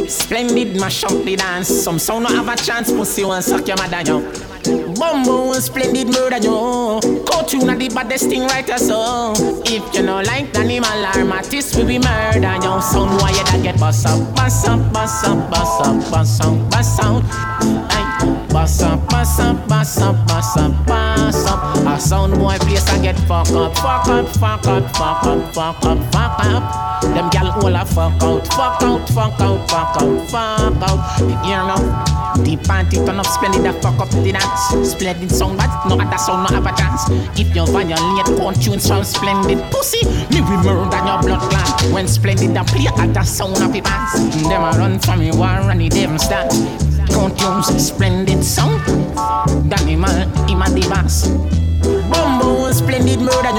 Splendid, 0.07 0.75
mash 0.79 1.03
up 1.05 1.23
the 1.23 1.35
dance. 1.37 1.69
Some 1.69 1.97
sound 1.97 2.25
no 2.25 2.29
have 2.29 2.49
a 2.49 2.55
chance, 2.61 2.91
pussy 2.91 3.23
one 3.23 3.41
suck 3.41 3.67
your 3.67 3.77
mother 3.77 4.03
down. 4.03 4.23
Bumbo 4.95 5.53
splendid 5.53 6.07
murder 6.07 6.37
you. 6.37 6.99
Cartoon 7.25 7.69
are 7.69 7.75
the 7.77 7.89
baddest 7.89 8.29
thing 8.29 8.43
or 8.43 8.77
so. 8.77 9.33
If 9.65 9.93
you 9.95 10.03
not 10.03 10.25
like 10.27 10.55
animal 10.57 11.05
or 11.15 11.25
Matisse, 11.25 11.75
we 11.77 11.83
be 11.85 11.99
murder 11.99 12.55
you. 12.55 12.81
Sound 12.81 13.21
why 13.21 13.31
you 13.31 13.43
da 13.45 13.61
get 13.61 13.79
bust 13.79 14.05
up, 14.05 14.35
bust 14.35 14.67
up, 14.67 14.91
bust 14.91 15.25
up, 15.25 15.49
bust 15.49 15.81
up, 15.81 16.11
bust 16.11 16.41
up, 16.41 16.69
bust 16.69 16.99
up. 17.01 18.02
Up, 18.53 18.61
bust 18.67 18.81
up, 18.87 19.67
bust 19.67 19.99
up. 19.99 21.87
A 21.87 21.99
sound 21.99 22.35
boy 22.35 22.57
place 22.59 22.87
I 22.87 23.01
get 23.01 23.17
fuck 23.27 23.49
up, 23.49 23.75
fuck 23.75 24.07
up, 24.07 24.27
fuck 24.29 24.67
up, 24.67 24.95
fuck 24.95 25.23
up, 25.25 25.53
fuck 25.53 25.85
up, 25.85 25.97
fuck 26.13 26.39
up. 26.45 27.01
Them 27.01 27.29
gal 27.29 27.51
all 27.51 27.75
a 27.75 27.83
fuck 27.83 28.21
out, 28.21 28.47
fuck 28.47 28.83
out, 28.83 29.09
fuck 29.09 29.41
out, 29.41 29.69
fuck 29.69 30.01
out, 30.01 30.29
fuck 30.29 30.89
out. 30.89 31.19
You 31.21 31.37
hear 31.43 31.57
now? 31.65 32.03
The 32.43 32.55
party 32.65 32.97
turn 32.97 33.19
up, 33.19 33.25
splendid, 33.25 33.65
a 33.65 33.73
fuck 33.81 33.99
up 33.99 34.09
the 34.09 34.31
dance. 34.31 34.91
Splendid 34.91 35.31
sound, 35.31 35.57
but 35.57 35.87
no 35.87 35.99
other 35.99 36.17
sound, 36.17 36.49
no 36.49 36.55
have 36.55 36.65
a 36.65 36.77
chance. 36.77 37.09
If 37.39 37.55
you 37.55 37.65
violate, 37.65 38.37
can't 38.37 38.63
tunes 38.63 38.87
from 38.87 39.03
splendid 39.03 39.59
pussy, 39.71 40.05
me 40.29 40.41
we 40.41 40.57
murder 40.57 40.97
your 41.03 41.21
blood 41.21 41.41
clot. 41.49 41.91
When 41.91 42.07
splendid, 42.07 42.55
a 42.55 42.63
play 42.63 42.85
the 42.85 43.23
sound 43.23 43.61
of 43.61 43.73
the 43.73 43.81
bands. 43.81 44.43
Them 44.43 44.61
a 44.61 44.77
run 44.77 44.99
from 44.99 45.19
me, 45.19 45.31
war 45.31 45.47
and 45.47 45.81
the 45.81 45.89
them 45.89 46.17
stand. 46.19 46.92
Can't 47.09 47.65
splendid 47.81 48.43
sound. 48.43 48.81
Danny 49.69 49.95
man, 49.95 50.27
him 50.47 50.61
a 50.61 50.69
the 50.69 50.87
boss. 50.89 51.27
Bumbo 52.09 52.71
splendid 52.71 53.19
murder. 53.19 53.51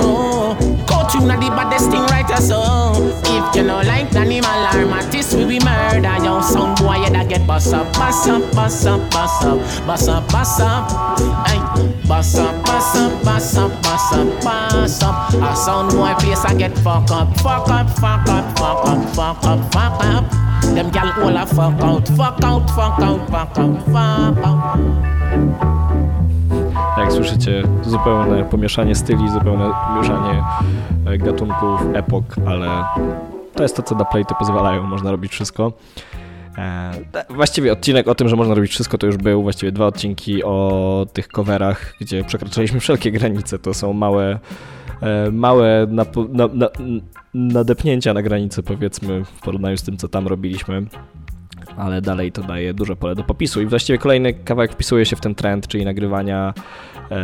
Go 0.89 1.05
through 1.09 1.27
na 1.27 1.37
the 1.37 1.51
baddest 1.53 1.91
thing 1.91 2.05
right 2.09 2.29
so. 2.41 2.93
If 3.25 3.57
you 3.57 3.63
know 3.63 3.83
like 3.83 4.15
animal 4.15 4.67
armatist, 4.73 5.35
we 5.35 5.45
be 5.45 5.59
murder 5.61 6.17
yo. 6.25 6.41
Some 6.41 6.75
boy 6.77 7.05
you 7.05 7.11
da 7.11 7.25
get 7.25 7.47
bust 7.47 7.75
up, 7.75 7.93
bust 7.93 8.29
up, 8.29 8.43
bust 8.55 8.87
up, 8.87 9.11
bust 9.11 9.45
up, 9.45 9.87
bust 9.87 10.09
up, 10.09 10.29
bust 10.33 10.61
up. 10.61 10.89
Hey, 11.47 11.61
bust 12.09 12.39
up, 12.39 12.65
bust 12.65 12.97
up, 12.97 13.25
bust 13.25 13.59
up, 13.59 13.71
bust 13.83 14.15
up, 14.15 14.43
bust 14.43 15.03
up. 15.03 15.35
A 15.35 15.55
sound 15.55 15.93
boy 15.93 16.15
place 16.19 16.45
I 16.45 16.55
get 16.55 16.77
fuck 16.79 17.11
up, 17.11 17.29
fuck 17.41 17.69
up, 17.69 17.91
fuck 18.01 18.27
up, 18.29 18.34
up, 18.95 19.05
fuck 19.15 19.45
up, 19.47 19.61
fuck 19.73 20.05
up. 20.05 20.25
Them 20.75 20.91
gal 20.91 21.09
all 21.23 21.37
a 21.37 21.47
fuck 21.47 21.83
out, 21.83 22.09
fuck 22.09 22.45
out, 22.45 22.71
fuck 22.71 22.99
out, 23.01 23.21
fuck 23.31 23.59
out, 23.59 23.79
fuck 23.85 24.47
out. 24.47 24.79
Jak 26.99 27.13
słyszycie, 27.13 27.63
zupełne 27.83 28.45
pomieszanie 28.45 28.95
styli, 28.95 29.31
zupełne 29.31 29.71
mieszanie 29.97 30.45
e, 31.07 31.19
gatunków, 31.19 31.81
epok, 31.95 32.25
ale 32.47 32.85
to 33.55 33.63
jest 33.63 33.77
to, 33.77 33.83
co 33.83 33.95
da 33.95 34.05
playty 34.05 34.35
pozwalają, 34.39 34.83
można 34.83 35.11
robić 35.11 35.33
wszystko. 35.33 35.73
E, 36.59 36.93
właściwie 37.31 37.73
odcinek 37.73 38.09
o 38.09 38.15
tym, 38.15 38.29
że 38.29 38.37
można 38.37 38.55
robić 38.55 38.71
wszystko, 38.71 38.99
to 38.99 39.07
już 39.07 39.17
był. 39.17 39.43
Właściwie 39.43 39.73
dwa 39.73 39.87
odcinki 39.87 40.45
o 40.45 41.07
tych 41.13 41.29
coverach, 41.29 41.95
gdzie 42.01 42.25
przekraczaliśmy 42.25 42.81
wszelkie 42.81 43.13
granice. 43.13 43.59
To 43.59 43.75
są 43.75 43.93
małe, 43.93 44.39
małe 45.33 45.87
na, 45.91 46.05
na, 46.33 46.49
na, 46.55 46.69
nadepnięcia 47.35 48.15
na 48.15 48.23
granicy, 48.23 48.63
powiedzmy, 48.63 49.25
w 49.25 49.41
porównaniu 49.41 49.77
z 49.77 49.83
tym, 49.83 49.97
co 49.97 50.09
tam 50.09 50.27
robiliśmy 50.27 50.87
ale 51.77 52.03
dalej 52.03 52.33
to 52.33 52.43
daje 52.43 52.75
duże 52.75 52.97
pole 52.97 53.15
do 53.15 53.25
popisu. 53.25 53.63
I 53.63 53.67
właściwie 53.67 53.99
kolejny 53.99 54.35
kawałek 54.35 54.73
wpisuje 54.73 55.07
się 55.07 55.17
w 55.17 55.21
ten 55.21 55.35
trend, 55.35 55.69
czyli 55.69 55.85
nagrywania 55.85 56.55
e, 57.11 57.17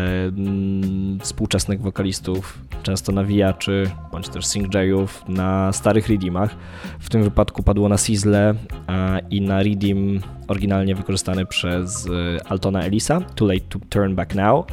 współczesnych 1.20 1.82
wokalistów, 1.82 2.58
często 2.82 3.12
nawijaczy, 3.12 3.90
bądź 4.12 4.28
też 4.28 4.46
singjayów 4.46 5.24
na 5.28 5.72
starych 5.72 6.08
redeemach. 6.08 6.56
W 6.98 7.10
tym 7.10 7.22
wypadku 7.22 7.62
padło 7.62 7.88
na 7.88 7.98
Sizzle 7.98 8.54
i 9.30 9.40
na 9.40 9.62
redeem 9.62 10.20
oryginalnie 10.48 10.94
wykorzystany 10.94 11.46
przez 11.46 12.06
e, 12.06 12.10
Altona 12.46 12.82
Elisa, 12.82 13.20
Too 13.20 13.48
Late 13.48 13.60
to 13.68 13.78
Turn 13.88 14.14
Back 14.14 14.34
Now. 14.34 14.66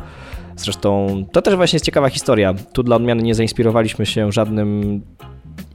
Zresztą 0.57 1.23
to 1.31 1.41
też 1.41 1.55
właśnie 1.55 1.77
jest 1.77 1.85
ciekawa 1.85 2.09
historia. 2.09 2.53
Tu 2.73 2.83
dla 2.83 2.95
odmiany 2.95 3.23
nie 3.23 3.35
zainspirowaliśmy 3.35 4.05
się 4.05 4.31
żadnym 4.31 5.01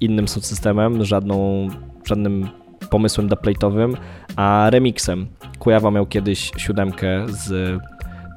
innym 0.01 0.29
subsystemem, 0.29 1.05
żadną, 1.05 1.69
żadnym 2.05 2.49
pomysłem 2.91 3.29
dubplate'owym, 3.29 3.97
a 4.37 4.71
remixem. 4.71 5.27
Kujawa 5.59 5.91
miał 5.91 6.07
kiedyś 6.07 6.51
siódemkę 6.57 7.27
z 7.29 7.81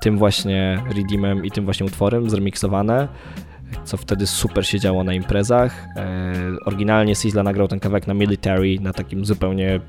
tym 0.02 0.18
właśnie 0.18 0.84
redeemem 0.96 1.46
i 1.46 1.52
tym 1.52 1.66
właśnie 1.66 1.86
utworem 1.86 2.30
zremiksowane, 2.30 3.08
co 3.84 3.98
wtedy 3.98 4.28
super 4.28 4.68
się 4.68 4.80
działo 4.80 5.04
na 5.04 5.14
imprezach. 5.14 5.88
E, 5.98 6.34
oryginalnie 6.66 7.16
Sizzla 7.16 7.44
nagrał 7.44 7.68
ten 7.68 7.80
kawałek 7.80 8.08
na 8.08 8.14
Military, 8.14 8.80
na 8.80 8.94
takim 8.94 9.26
zupełnie 9.26 9.80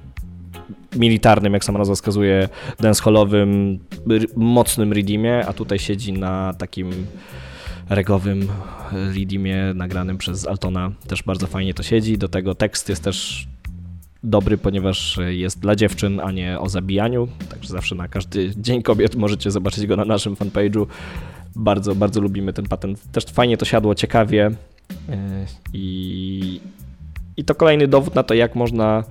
militarnym, 0.97 1.53
jak 1.53 1.65
sama 1.65 1.79
nazwa 1.79 1.95
wskazuje, 1.95 2.49
dancehallowym, 2.81 3.79
mocnym 4.37 4.93
redeemie, 4.93 5.47
a 5.47 5.53
tutaj 5.53 5.79
siedzi 5.79 6.13
na 6.13 6.55
takim 6.55 6.91
regowym 7.89 8.49
redeemie 8.93 9.73
nagranym 9.75 10.19
przez 10.19 10.47
Altona. 10.47 10.93
Też 11.09 11.23
bardzo 11.23 11.47
fajnie 11.47 11.75
to 11.75 11.83
siedzi. 11.83 12.19
Do 12.19 12.29
tego 12.29 12.55
tekst 12.55 12.89
jest 12.89 13.05
też 13.05 13.47
dobry, 14.23 14.59
ponieważ 14.59 15.19
jest 15.29 15.61
dla 15.61 15.77
dziewczyn, 15.77 16.21
a 16.21 16.33
nie 16.33 16.61
o 16.61 16.69
zabijaniu. 16.69 17.29
Także 17.51 17.69
zawsze 17.69 17.95
na 17.95 18.09
każdy 18.09 18.53
Dzień 18.57 18.83
Kobiet 18.83 19.17
możecie 19.17 19.51
zobaczyć 19.51 19.87
go 19.87 19.97
na 19.97 20.05
naszym 20.05 20.35
fanpage'u. 20.35 20.87
Bardzo, 21.57 21.95
bardzo 21.95 22.21
lubimy 22.21 22.53
ten 22.53 22.67
patent. 22.67 23.13
Też 23.13 23.25
fajnie 23.25 23.57
to 23.57 23.65
siadło, 23.65 23.95
ciekawie. 23.95 24.51
E, 25.09 25.47
I, 25.73 26.61
i 27.37 27.45
to 27.45 27.55
kolejny 27.55 27.89
dowód 27.89 28.15
na 28.15 28.23
to, 28.23 28.35
jak 28.35 28.55
można 28.55 29.05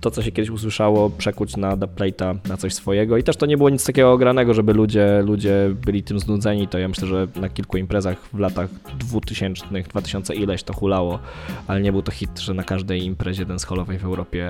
to, 0.00 0.10
co 0.10 0.22
się 0.22 0.32
kiedyś 0.32 0.50
usłyszało, 0.50 1.10
przekuć 1.10 1.56
na 1.56 1.76
dubplate'a, 1.76 2.36
na 2.48 2.56
coś 2.56 2.74
swojego. 2.74 3.16
I 3.16 3.22
też 3.22 3.36
to 3.36 3.46
nie 3.46 3.56
było 3.56 3.70
nic 3.70 3.84
takiego 3.84 4.12
ogranego, 4.12 4.54
żeby 4.54 4.72
ludzie, 4.72 5.22
ludzie 5.24 5.70
byli 5.86 6.02
tym 6.02 6.20
znudzeni. 6.20 6.68
To 6.68 6.78
ja 6.78 6.88
myślę, 6.88 7.08
że 7.08 7.26
na 7.36 7.48
kilku 7.48 7.76
imprezach 7.76 8.18
w 8.32 8.38
latach 8.38 8.70
2000, 8.98 9.64
2000 9.88 10.34
ileś 10.34 10.62
to 10.62 10.72
hulało, 10.72 11.18
ale 11.66 11.80
nie 11.80 11.92
był 11.92 12.02
to 12.02 12.12
hit, 12.12 12.38
że 12.38 12.54
na 12.54 12.62
każdej 12.62 13.04
imprezie 13.04 13.44
dancehallowej 13.44 13.98
w 13.98 14.04
Europie 14.04 14.48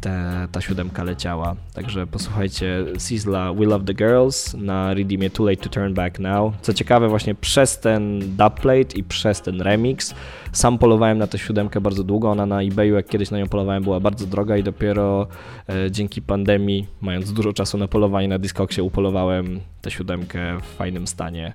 te, 0.00 0.48
ta 0.52 0.60
siódemka 0.60 1.04
leciała. 1.04 1.56
Także 1.74 2.06
posłuchajcie 2.06 2.84
Sizzla 2.98 3.52
We 3.52 3.64
Love 3.64 3.84
the 3.84 3.94
Girls 3.94 4.54
na 4.54 4.94
Redeemie 4.94 5.30
Too 5.30 5.46
Late 5.46 5.62
to 5.62 5.68
Turn 5.68 5.94
Back 5.94 6.18
Now. 6.18 6.52
Co 6.62 6.74
ciekawe, 6.74 7.08
właśnie 7.08 7.34
przez 7.34 7.80
ten 7.80 8.20
dubplate 8.20 8.96
i 8.96 9.02
przez 9.02 9.42
ten 9.42 9.60
remix 9.60 10.14
sam 10.52 10.78
polowałem 10.78 11.18
na 11.18 11.26
tę 11.26 11.38
siódemkę 11.38 11.80
bardzo 11.80 12.04
długo. 12.04 12.30
Ona 12.30 12.46
na 12.46 12.62
eBayu, 12.62 12.94
jak 12.94 13.06
kiedyś 13.06 13.30
na 13.30 13.38
nią 13.38 13.48
polowałem, 13.48 13.82
była 13.82 14.00
bardzo 14.00 14.26
droga 14.26 14.56
i 14.56 14.62
dopiero 14.62 15.26
e, 15.68 15.90
dzięki 15.90 16.22
pandemii, 16.22 16.86
mając 17.00 17.32
dużo 17.32 17.52
czasu 17.52 17.78
na 17.78 17.88
polowanie 17.88 18.28
na 18.28 18.38
Discogsie, 18.38 18.82
upolowałem 18.82 19.60
tę 19.82 19.90
siódemkę 19.90 20.58
w 20.60 20.76
fajnym 20.76 21.06
stanie. 21.06 21.54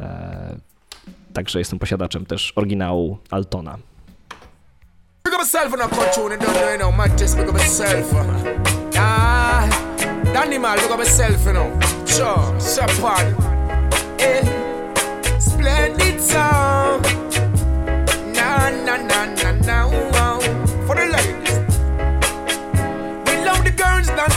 E, 0.00 0.56
także 1.32 1.58
jestem 1.58 1.78
posiadaczem 1.78 2.26
też 2.26 2.52
oryginału 2.56 3.18
Altona. 3.30 3.78
Pick 5.44 5.54
up 5.54 5.62
myself 5.62 5.72
and 5.74 5.82
I 5.82 5.88
cut 5.88 6.14
tune 6.14 6.32
and 6.32 6.40
don't 6.40 6.54
know, 6.54 6.72
you 6.72 6.78
know, 6.78 6.92
man, 6.92 7.18
just 7.18 7.36
pick 7.36 7.46
up 7.46 7.52
myself. 7.52 8.10
Ah, 8.96 9.68
Danny 10.32 10.56
man, 10.56 10.78
pick 10.78 10.90
up 10.90 10.98
myself, 10.98 11.44
you 11.44 11.52
know. 11.52 11.78
Sure, 12.06 12.58
support. 12.58 13.20
Eh, 14.20 15.38
splendid 15.38 16.18
song. 16.22 16.73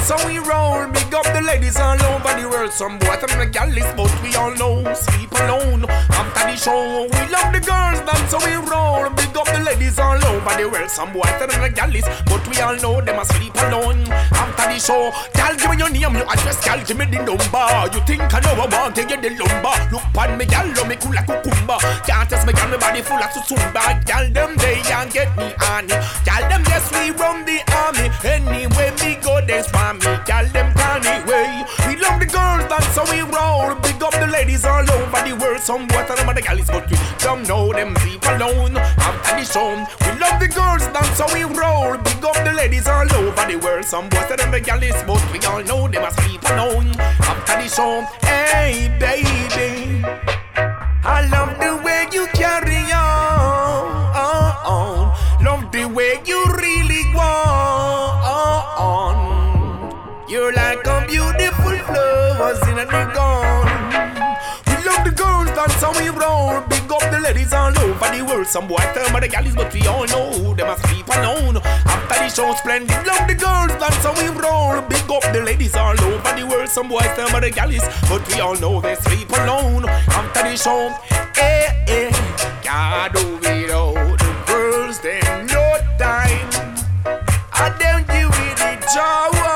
How 0.10 0.26
we 0.28 0.39
roll. 0.39 0.88
Big 0.91 1.13
up 1.13 1.26
the 1.26 1.41
ladies 1.41 1.78
all 1.78 2.02
over 2.02 2.34
the 2.39 2.48
world. 2.50 2.72
Some 2.72 2.98
boy 3.00 3.15
from 3.17 3.39
the 3.39 3.46
galleys, 3.46 3.88
but 3.96 4.12
we 4.24 4.36
all 4.36 4.54
know. 4.56 4.84
Sleep 4.93 5.32
alone 5.32 5.86
after 5.89 6.43
the 6.48 6.56
show. 6.56 7.04
We 7.04 7.22
love 7.32 7.52
the 7.54 7.60
girls, 7.60 8.00
that's 8.06 8.32
how 8.34 8.39
we 8.46 8.56
roll. 8.70 9.10
Big 9.12 9.36
up 9.36 9.48
the 9.48 9.60
ladies 9.63 10.00
all 10.00 10.15
over 10.15 10.56
the 10.56 10.70
world. 10.70 10.89
Some 10.89 11.13
boy 11.13 11.28
from 11.38 11.62
the 11.62 11.70
galleys, 11.70 12.06
but 12.26 12.41
we 12.48 12.60
all 12.62 12.76
know 12.78 13.02
them 13.02 13.17
must 13.17 13.34
sleep 13.36 13.56
alone 13.56 14.08
after 14.12 14.72
the 14.72 14.80
show. 14.80 15.12
Gal, 15.34 15.56
give 15.56 15.70
me 15.72 15.78
your 15.78 15.89
name, 15.89 16.15
your 16.15 16.30
address, 16.30 16.63
gal, 16.63 16.80
give 16.86 16.98
me 16.98 17.06
the 17.06 17.20
number. 17.24 17.65
You 17.93 18.02
think 18.06 18.34
I 18.34 18.39
know 18.39 18.63
I 18.63 18.67
want 18.72 18.96
to 18.96 19.06
get 19.06 19.22
the 19.22 19.30
lumber? 19.30 19.76
Look 19.91 20.06
on 20.17 20.38
me, 20.38 20.46
gal, 20.46 20.67
love 20.76 20.88
me 20.88 20.96
cool 20.96 21.13
like 21.13 21.28
cucumber. 21.28 21.78
Can't 22.08 22.30
test 22.30 22.48
me, 22.48 22.54
gal, 22.54 22.70
my 22.70 22.78
body 22.78 23.02
full 23.02 23.17
of 23.17 23.30
susumba. 23.32 24.06
Gal, 24.06 24.30
them 24.32 24.56
they 24.58 24.82
and 24.88 25.12
get 25.12 25.36
me 25.38 25.54
on 25.70 25.86
it. 25.86 26.00
Gal, 26.24 26.43
them 26.50 26.63
yes, 26.67 26.86
we 26.91 27.12
run 27.12 27.46
the 27.46 27.60
army. 27.76 28.08
Anyway, 28.24 28.91
me 29.02 29.20
go, 29.22 29.41
they 29.46 29.62
swam 29.62 29.96
me. 29.99 30.17
Gal, 30.25 30.45
them 30.47 30.73
can 30.73 31.03
way. 31.27 31.63
We 31.88 31.95
love 31.97 32.19
the 32.19 32.25
girls, 32.25 32.67
that's 32.69 32.95
how 32.95 33.05
we 33.12 33.21
roll. 33.21 33.75
Big 33.81 34.01
up 34.01 34.13
the 34.13 34.27
ladies 34.27 34.65
all 34.65 34.89
over 34.89 35.21
the 35.27 35.36
world. 35.39 35.60
Some 35.60 35.88
tell 35.88 36.15
them 36.15 36.33
the 36.33 36.41
galleys, 36.41 36.67
but 36.67 36.89
we 36.89 36.97
don't 37.19 37.47
know 37.47 37.71
them 37.73 37.95
sleep 37.97 38.23
alone. 38.25 38.77
After 38.77 39.36
the 39.38 39.45
show, 39.45 39.69
we 40.05 40.19
love 40.19 40.39
the 40.39 40.47
girls, 40.47 40.88
that's 40.93 41.19
how 41.19 41.27
we 41.33 41.43
roll. 41.43 41.97
Big 41.97 42.23
up 42.23 42.36
the 42.45 42.53
ladies 42.53 42.88
all 42.88 43.12
over 43.15 43.45
the 43.45 43.57
world. 43.57 43.86
Some 43.86 44.10
tell 44.10 44.38
them 44.38 44.51
the 44.51 44.60
galleys, 44.60 45.03
but 45.05 45.21
we 45.31 45.39
all 45.45 45.63
know 45.63 45.88
them 45.88 46.01
must 46.01 46.19
sleep 46.21 46.43
alone. 46.49 46.89
After 46.99 47.55
the 47.61 47.67
show, 47.67 48.01
hey 48.26 48.89
baby, 48.99 50.03
I 51.03 51.28
love 51.32 51.59
the 51.59 51.82
way 51.84 52.07
you 52.11 52.28
carry 52.28 52.91
on. 52.93 53.07
Love 55.43 55.72
the 55.72 55.86
way 55.86 56.19
you 56.26 56.43
flowers 62.78 62.84
in 62.84 62.93
a 62.93 63.05
new. 63.05 64.17
We 64.67 64.86
love 64.86 65.03
the 65.03 65.11
girls, 65.11 65.49
that's 65.55 65.82
how 65.82 65.91
we 65.93 66.09
roll. 66.09 66.61
Big 66.69 66.91
up 66.91 67.01
the 67.11 67.19
ladies 67.19 67.53
all 67.53 67.78
over 67.80 68.09
the 68.15 68.23
world. 68.23 68.47
Some 68.47 68.67
boy 68.67 68.78
tell 68.93 69.11
me 69.13 69.19
the 69.19 69.28
galleys, 69.28 69.55
but 69.55 69.73
we 69.73 69.86
all 69.88 70.05
know 70.07 70.53
they 70.53 70.63
must 70.63 70.86
sleep 70.88 71.07
alone. 71.07 71.57
After 71.57 72.19
the 72.19 72.30
show, 72.30 72.53
splendid. 72.55 72.95
Love 73.05 73.28
the 73.28 73.36
girls, 73.36 73.73
that's 73.80 74.03
how 74.05 74.13
we 74.13 74.28
roll. 74.30 74.82
Big 74.88 75.09
up 75.09 75.23
the 75.34 75.41
ladies 75.43 75.75
all 75.75 75.99
over 75.99 76.36
the 76.36 76.45
world. 76.45 76.69
Some 76.69 76.88
boy 76.89 77.01
tell 77.15 77.32
me 77.32 77.39
the 77.39 77.51
galleys, 77.51 77.84
but 78.09 78.25
we 78.28 78.39
all 78.39 78.55
know 78.55 78.82
they 78.82 78.95
sleep 78.95 79.30
alone. 79.32 79.88
After 79.89 80.43
the 80.43 80.55
show, 80.55 80.93
eh, 81.38 81.86
eh, 81.88 82.11
God 82.63 83.15
over 83.17 83.51
it 83.51 83.71
all. 83.71 83.93
The 83.93 84.43
girls, 84.47 84.99
they 84.99 85.19
no 85.51 85.63
time. 85.97 86.49
I 87.59 87.73
don't 87.80 88.05
give 88.07 88.30
it 88.30 88.57
the 88.57 88.78
joy. 88.93 89.47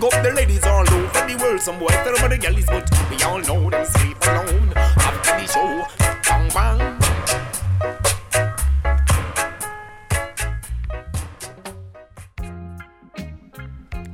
big 0.00 0.14
up 0.14 0.22
the 0.22 0.32
ladies 0.32 0.64
all 0.64 0.80
over 0.80 1.26
the 1.26 1.36
world. 1.42 1.60
Some 1.60 1.78
tell 1.78 2.16
about 2.16 2.30
the 2.30 2.38
girlies, 2.38 2.66
but 2.66 2.88
we 3.10 3.22
all 3.22 3.40
know 3.40 3.70
them 3.70 3.84
sleep 3.86 4.16
alone. 4.22 4.72
After 4.76 5.32
the 5.38 5.46
show, 5.46 5.84
bang 6.26 6.48
bang. 6.54 6.96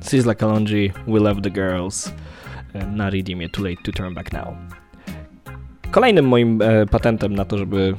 Sisla 0.00 0.34
Kalonji, 0.34 0.92
We 1.06 1.20
Love 1.20 1.42
the 1.42 1.50
Girls. 1.50 2.12
Uh, 2.74 2.84
na 2.84 3.10
Redeemie, 3.10 3.48
Too 3.52 3.62
Late 3.62 3.82
to 3.84 3.92
Turn 3.92 4.14
Back 4.14 4.32
Now. 4.32 4.56
Kolejnym 5.90 6.26
moim 6.26 6.62
e, 6.62 6.86
patentem 6.86 7.34
na 7.34 7.44
to, 7.44 7.58
żeby 7.58 7.96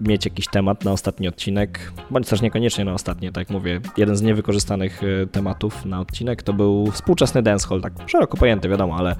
mieć 0.00 0.24
jakiś 0.24 0.46
temat 0.48 0.84
na 0.84 0.92
ostatni 0.92 1.28
odcinek, 1.28 1.92
bądź 2.10 2.28
też 2.28 2.42
niekoniecznie 2.42 2.84
na 2.84 2.92
ostatnie, 2.92 3.32
tak 3.32 3.50
mówię, 3.50 3.80
jeden 3.96 4.16
z 4.16 4.22
niewykorzystanych 4.22 5.02
e, 5.02 5.26
tematów 5.26 5.84
na 5.84 6.00
odcinek 6.00 6.42
to 6.42 6.52
był 6.52 6.90
współczesny 6.90 7.42
dancehall, 7.42 7.80
tak 7.80 7.92
szeroko 8.06 8.36
pojęty 8.36 8.68
wiadomo, 8.68 8.96
ale 8.96 9.16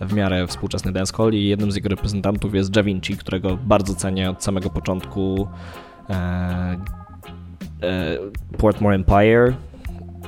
w 0.00 0.12
miarę 0.12 0.46
współczesny 0.46 0.92
dancehall 0.92 1.32
i 1.32 1.48
jednym 1.48 1.72
z 1.72 1.76
jego 1.76 1.88
reprezentantów 1.88 2.54
jest 2.54 2.76
Javinci, 2.76 3.16
którego 3.16 3.56
bardzo 3.56 3.94
cenię 3.94 4.30
od 4.30 4.44
samego 4.44 4.70
początku 4.70 5.48
e, 6.10 6.14
e, 7.82 8.18
Portmore 8.58 8.96
Empire, 8.96 9.54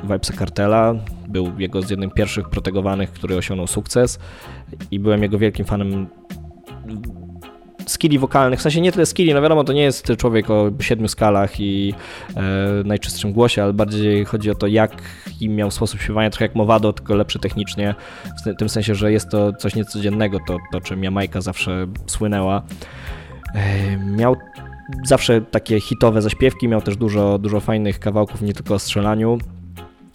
Vibesa 0.03 0.32
Cartela, 0.32 0.95
był 1.28 1.59
jego 1.59 1.82
z 1.82 1.91
jednym 1.91 2.11
pierwszych 2.11 2.49
protegowanych, 2.49 3.12
który 3.12 3.36
osiągnął 3.36 3.66
sukces 3.66 4.18
i 4.91 4.99
byłem 4.99 5.22
jego 5.22 5.38
wielkim 5.38 5.64
fanem 5.64 6.07
skilli 7.91 8.18
wokalnych, 8.18 8.59
w 8.59 8.62
sensie 8.62 8.80
nie 8.80 8.93
tyle 8.93 9.07
skilli, 9.07 9.34
no 9.34 9.43
wiadomo, 9.43 9.64
to 9.64 9.72
nie 9.72 9.82
jest 9.82 10.12
człowiek 10.18 10.51
o 10.51 10.70
siedmiu 10.80 11.09
skalach 11.09 11.61
i 11.61 11.95
e, 12.36 12.43
najczystszym 12.84 13.32
głosie, 13.32 13.62
ale 13.62 13.72
bardziej 13.72 14.24
chodzi 14.24 14.51
o 14.51 14.55
to, 14.55 14.66
jak 14.66 15.03
im 15.41 15.57
miał 15.57 15.70
sposób 15.70 16.01
śpiewania, 16.01 16.30
trochę 16.30 16.45
jak 16.45 16.55
Movado, 16.55 16.93
tylko 16.93 17.14
lepszy 17.14 17.38
technicznie, 17.38 17.95
w 18.47 18.57
tym 18.59 18.68
sensie, 18.68 18.95
że 18.95 19.12
jest 19.12 19.28
to 19.30 19.53
coś 19.53 19.74
niecodziennego, 19.74 20.38
to, 20.47 20.57
to 20.72 20.80
czym 20.80 21.05
Jamajka 21.05 21.41
zawsze 21.41 21.86
słynęła. 22.07 22.62
E, 23.55 23.97
miał 23.97 24.36
zawsze 25.05 25.41
takie 25.41 25.80
hitowe 25.80 26.22
zaśpiewki, 26.22 26.68
miał 26.68 26.80
też 26.82 26.97
dużo, 26.97 27.38
dużo 27.38 27.61
fajnych 27.61 27.99
kawałków, 27.99 28.43
nie 28.43 28.53
tylko 28.55 28.74
o 28.74 28.78
strzelaniu. 28.78 29.38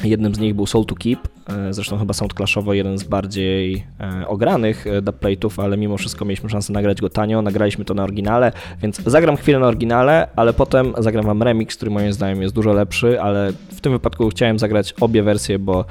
Jednym 0.06 0.36
z 0.36 0.40
nich 0.40 0.54
był 0.54 0.66
Soul 0.66 0.86
to 0.86 0.96
Keep, 0.96 1.28
e, 1.50 1.74
zresztą 1.74 1.98
chyba 1.98 2.14
soundclashowo 2.14 2.74
jeden 2.74 2.98
z 2.98 3.04
bardziej 3.04 3.86
e, 4.00 4.28
ogranych 4.28 4.88
e, 4.88 5.02
dubplate'ów, 5.02 5.64
ale 5.64 5.78
mimo 5.78 5.98
wszystko 5.98 6.26
mieliśmy 6.26 6.50
szansę 6.50 6.74
nagrać 6.74 7.02
go 7.02 7.10
tanio, 7.10 7.42
nagraliśmy 7.42 7.86
to 7.86 7.94
na 7.94 8.04
oryginale, 8.04 8.52
więc 8.82 9.02
zagram 9.06 9.38
chwilę 9.38 9.60
na 9.60 9.68
oryginale, 9.68 10.28
ale 10.36 10.54
potem 10.54 10.94
zagram 10.98 11.26
wam 11.26 11.44
remix, 11.44 11.76
który 11.76 11.92
moim 11.92 12.14
zdaniem 12.14 12.42
jest 12.42 12.56
dużo 12.56 12.74
lepszy, 12.74 13.22
ale 13.22 13.54
w 13.70 13.82
tym 13.82 13.92
wypadku 13.92 14.30
chciałem 14.30 14.60
zagrać 14.60 14.94
obie 15.02 15.24
wersje, 15.24 15.60
bo 15.60 15.86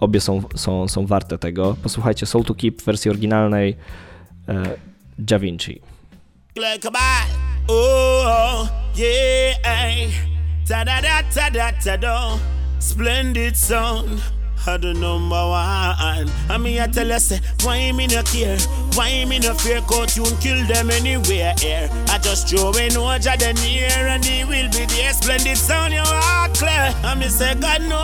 obie 0.00 0.20
są, 0.20 0.42
są, 0.54 0.88
są 0.88 1.06
warte 1.06 1.38
tego. 1.38 1.76
Posłuchajcie 1.82 2.26
Soul 2.26 2.44
to 2.44 2.54
Keep 2.54 2.82
w 2.82 2.84
wersji 2.84 3.10
oryginalnej 3.10 3.76
Da 5.18 5.38
Vinci. 5.38 5.80
Oh, 7.68 8.68
yeah, 8.96 9.54
Splendid 12.80 13.56
sound. 13.56 14.22
I 14.66 14.76
the 14.76 14.92
number 14.92 15.36
one. 15.36 16.28
I 16.48 16.58
mean, 16.58 16.80
I 16.80 16.86
tell 16.86 17.06
you, 17.06 17.18
say, 17.18 17.40
why 17.62 17.92
me 17.92 18.06
no 18.06 18.22
care? 18.22 18.58
Why 18.92 19.24
me 19.24 19.38
no 19.38 19.54
fear? 19.54 19.80
Cause 19.82 20.16
you 20.16 20.24
kill 20.40 20.66
them 20.66 20.90
anywhere 20.90 21.54
here. 21.60 21.88
I 22.08 22.18
just 22.18 22.48
throw 22.48 22.72
in 22.72 22.92
no 22.92 23.08
the 23.16 23.52
near 23.64 23.88
and 24.08 24.24
he 24.24 24.44
will 24.44 24.68
be 24.72 24.84
there. 24.84 25.12
Splendid 25.12 25.56
sound, 25.56 25.92
you 25.92 26.04
are 26.04 26.48
clear. 26.56 26.92
I 27.04 27.14
mean, 27.14 27.30
say, 27.30 27.54
God, 27.54 27.82
no. 27.88 28.00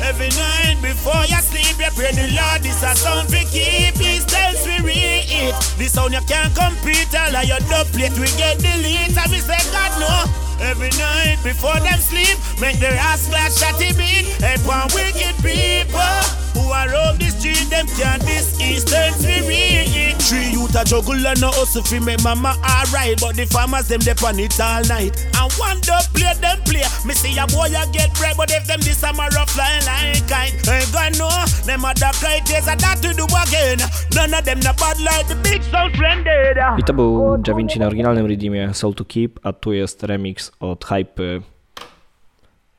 Every 0.00 0.28
night 0.28 0.76
before 0.82 1.24
you 1.24 1.40
sleep, 1.40 1.76
you 1.80 1.92
pray 1.96 2.12
the 2.12 2.32
Lord. 2.36 2.60
This 2.60 2.82
a 2.82 2.96
sound 2.96 3.28
we 3.28 3.44
keep. 3.48 3.94
Please 3.94 4.24
tell 4.26 4.52
me 4.66 4.80
read. 4.84 5.54
This 5.76 5.92
sound 5.92 6.12
you 6.12 6.20
can't 6.28 6.52
compete. 6.54 7.14
All 7.14 7.36
of 7.36 7.44
your 7.44 7.60
dub 7.68 7.86
plate 7.92 8.12
we 8.20 8.28
get 8.36 8.56
delete. 8.60 9.16
I 9.16 9.28
mean, 9.28 9.40
say, 9.40 9.60
God, 9.72 9.92
no. 10.00 10.44
Every 10.60 10.90
night 10.90 11.38
before 11.42 11.78
them 11.80 11.98
sleep, 11.98 12.38
make 12.60 12.78
their 12.78 12.96
ass 12.96 13.28
glass 13.28 13.62
shotty 13.62 13.96
beat. 13.96 14.42
And 14.42 14.60
one 14.66 14.88
wicked 14.94 15.36
people 15.42 16.43
are 16.74 16.94
on 17.06 17.18
the 17.18 17.30
street, 17.30 17.70
them 17.70 17.86
can't 17.94 18.22
this 18.22 18.58
Eastern 18.60 19.12
spirit. 19.14 20.18
Three 20.24 20.50
youth 20.50 20.74
a 20.74 20.84
juggle 20.84 21.26
and 21.26 21.40
no 21.40 21.50
hustle 21.52 21.82
fi 21.82 21.98
make 22.00 22.22
mama 22.22 22.56
alright, 22.64 23.20
but 23.20 23.36
the 23.36 23.46
farmers 23.46 23.88
them 23.88 24.00
dep 24.00 24.22
on 24.22 24.40
it 24.40 24.58
all 24.58 24.82
night. 24.84 25.14
And 25.38 25.52
one 25.54 25.80
dub 25.80 26.02
play 26.16 26.34
them 26.40 26.58
play. 26.64 26.84
Me 27.06 27.14
see 27.14 27.36
a 27.38 27.46
boy 27.46 27.70
a 27.70 27.84
get 27.92 28.10
bread, 28.18 28.34
but 28.36 28.50
if 28.50 28.66
them 28.66 28.80
this 28.80 28.98
summer 28.98 29.28
rough 29.36 29.50
flying 29.52 29.84
like 29.86 30.26
kite, 30.26 30.56
ain't 30.68 30.90
got 30.92 31.12
no. 31.18 31.28
Them 31.68 31.84
other 31.84 32.10
criteria 32.18 32.74
that 32.76 32.98
to 33.02 33.12
do 33.12 33.26
again. 33.28 33.78
None 34.16 34.34
of 34.34 34.44
them 34.44 34.60
na 34.60 34.72
bad 34.74 34.98
like 35.00 35.28
the 35.28 35.36
big 35.44 35.62
soul 35.70 35.90
friended. 35.94 36.58
I 36.58 36.82
to 36.82 36.92
był 36.92 37.36
na 37.78 37.86
oryginalnym 37.86 38.26
redeemie 38.26 38.74
Soul 38.74 38.94
to 38.94 39.04
Keep, 39.04 39.40
a 39.42 39.52
tu 39.52 39.72
jest 39.72 40.02
remix 40.02 40.52
od 40.60 40.84
Hype. 40.84 41.40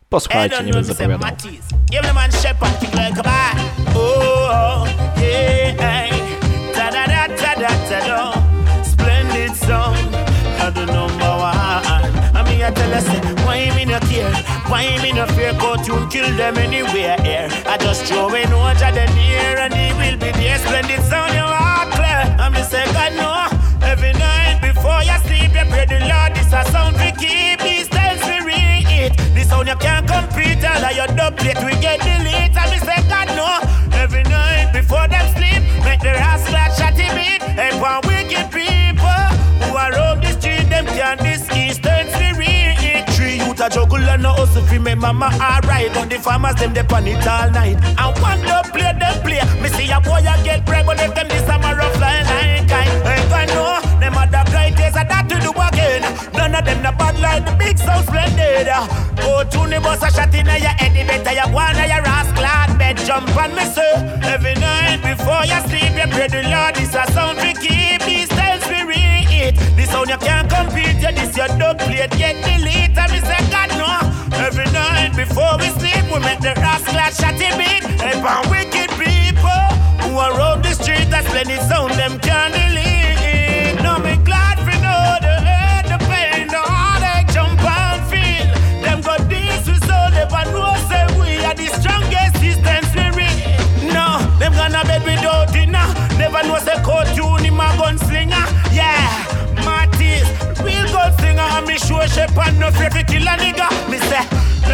Posłuchajcie, 0.10 0.64
nie 0.64 0.74
będę 0.74 0.94
zapowiadał. 0.94 1.32
Why 14.70 14.98
me 15.02 15.12
no 15.12 15.26
fear? 15.28 15.54
Go 15.54 15.76
tune 15.78 16.10
kill 16.10 16.30
them 16.36 16.58
anywhere 16.58 17.18
here. 17.22 17.50
I 17.66 17.78
just 17.78 18.06
throw 18.06 18.34
in 18.34 18.50
watch 18.52 18.82
at 18.82 18.96
the 18.96 19.06
near 19.14 19.58
and 19.62 19.74
he 19.74 19.94
will 19.94 20.18
be 20.18 20.32
there. 20.32 20.58
Splendid 20.60 21.02
sound, 21.04 21.34
you 21.34 21.46
are 21.46 21.86
clear. 21.92 22.36
I'm 22.40 22.54
the 22.54 22.64
second, 22.64 23.18
no. 23.18 23.48
Every 23.86 24.14
night 24.14 24.60
before 24.62 25.02
you 25.04 25.18
sleep, 25.26 25.54
you 25.54 25.66
pray 25.70 25.86
the 25.86 26.00
Lord. 26.10 26.36
This 26.36 26.52
a 26.52 26.66
sound 26.72 26.98
we 26.98 27.12
keep. 27.14 27.62
These 27.62 27.90
times 27.90 28.22
we 28.26 28.42
read 28.42 28.88
it. 28.90 29.18
This 29.36 29.50
sound 29.50 29.68
you 29.68 29.76
can't 29.76 30.08
compete. 30.08 30.66
All 30.66 30.84
of 30.84 30.96
your 30.98 31.08
dub 31.16 31.38
we 31.40 31.74
get 31.80 32.02
delete. 32.02 32.58
And 32.58 32.85
a 43.66 43.70
juggle 43.70 43.98
and 43.98 44.22
no 44.22 44.32
hustle 44.32 44.62
fi 44.64 44.78
make 44.78 44.98
mama 44.98 45.30
alright. 45.42 45.94
But 45.94 46.10
the 46.10 46.20
farmers 46.20 46.56
them 46.56 46.74
depend 46.74 47.08
it 47.08 47.28
all 47.28 47.50
night. 47.52 47.78
And 47.98 48.14
one 48.22 48.42
dub 48.42 48.66
play 48.72 48.94
them 48.94 49.16
play. 49.22 49.42
Me 49.62 49.70
see 49.70 49.90
a 49.90 50.00
boy 50.00 50.22
a 50.22 50.34
get 50.44 50.66
but 50.66 51.00
if 51.00 51.14
them 51.16 51.28
this 51.28 51.46
summer 51.46 51.76
rough 51.76 51.96
flying 51.96 52.26
like 52.26 52.68
kite. 52.70 52.94
Ain't 53.06 53.30
gonna 53.30 53.54
know 53.54 54.00
them 54.00 54.18
other 54.18 54.44
bright 54.52 54.76
days 54.76 54.96
are 54.96 55.06
that 55.06 55.26
to 55.30 55.36
do 55.42 55.52
again. 55.52 56.04
None 56.34 56.56
of 56.56 56.66
them 56.66 56.82
the 56.84 56.92
bad 56.94 57.20
like 57.20 57.46
the 57.46 57.54
big 57.58 57.78
so 57.78 57.94
splendid. 58.06 58.70
Oh, 59.26 59.44
to 59.44 59.60
the 59.70 59.80
bus 59.82 60.04
a 60.04 60.10
shot 60.14 60.34
in 60.36 60.46
your 60.46 60.76
head, 60.78 60.94
better 61.08 61.34
you 61.34 61.48
go 61.50 61.58
on 61.58 61.76
your 61.76 62.02
rascal 62.06 62.78
bed, 62.78 62.98
jump 62.98 63.36
on 63.36 63.56
me 63.56 63.66
sir. 63.66 63.94
Every 64.24 64.56
night 64.56 65.02
before 65.02 65.46
you 65.46 65.60
sleep, 65.66 65.94
you 65.98 66.08
pray 66.14 66.28
the 66.28 66.44
Lord. 66.50 66.76
This 66.76 66.94
a 66.94 67.04
sound 67.12 67.38
we 67.40 67.54
keep. 67.54 68.02
These 68.06 68.30
times 68.30 68.68
we 68.68 68.84
read 68.84 69.56
This 69.76 69.90
sound 69.90 70.10
you 70.10 70.18
can't 70.18 70.50
compete. 70.50 71.02
Yeah, 71.02 71.12
this 71.12 71.36
your 71.36 71.48
dub 71.58 71.80
plate 71.80 72.12
get 72.12 72.36
delete. 72.44 72.98
And 72.98 73.12
me 73.12 73.20
say 73.22 73.45
before 75.28 75.58
we 75.58 75.70
sleep, 75.80 76.04
we 76.12 76.20
make 76.20 76.40
the 76.40 76.54
rascal 76.58 76.96
shotty 77.18 77.50
beat. 77.58 77.84
Help 78.00 78.24
on 78.26 78.50
wicked 78.50 78.90
people 79.00 79.66
who 80.04 80.18
are 80.18 80.40
on 80.40 80.62
the 80.62 80.74
street. 80.74 81.10
That's 81.10 81.28
plenty 81.30 81.58
sound 81.68 81.92
them 81.94 82.20
can't 82.20 82.54
delete. 82.54 83.82
No, 83.82 83.98
me 84.00 84.18
glad 84.24 84.58
for 84.60 84.78
know 84.84 85.18
the 85.22 85.36
hurt, 85.48 85.86
the 85.92 85.98
pain, 86.06 86.48
the 86.48 86.62
heartache, 86.62 87.28
jump 87.34 87.60
and 87.62 88.02
feel. 88.10 88.46
Them 88.84 89.02
got 89.02 89.22
this 89.30 89.68
we 89.68 89.76
so 89.88 89.98
never 90.14 90.44
know 90.54 90.74
say 90.90 91.06
we 91.20 91.44
are 91.44 91.56
the 91.56 91.68
strongest 91.80 92.34
system 92.40 92.82
spirit. 92.92 93.36
No, 93.94 94.20
them 94.40 94.54
gonna 94.54 94.84
bed 94.86 95.04
without 95.04 95.52
dinner. 95.52 95.86
Never 96.18 96.44
know 96.48 96.60
say 96.60 96.78
cartoon 96.84 97.44
him 97.46 97.60
a 97.60 97.68
gunslinger. 97.80 98.46
Yeah, 98.72 99.04
Mattis, 99.66 100.28
real 100.64 100.88
gunslinger. 100.94 101.48
And 101.58 101.68
me 101.68 101.78
sure 101.78 102.08
shape 102.08 102.38
and 102.38 102.60
no 102.60 102.72
fear 102.72 102.90
to 102.90 103.04
kill 103.04 103.28
a 103.28 103.36
nigga. 103.38 103.68
Me 103.90 103.98
say 104.00 104.24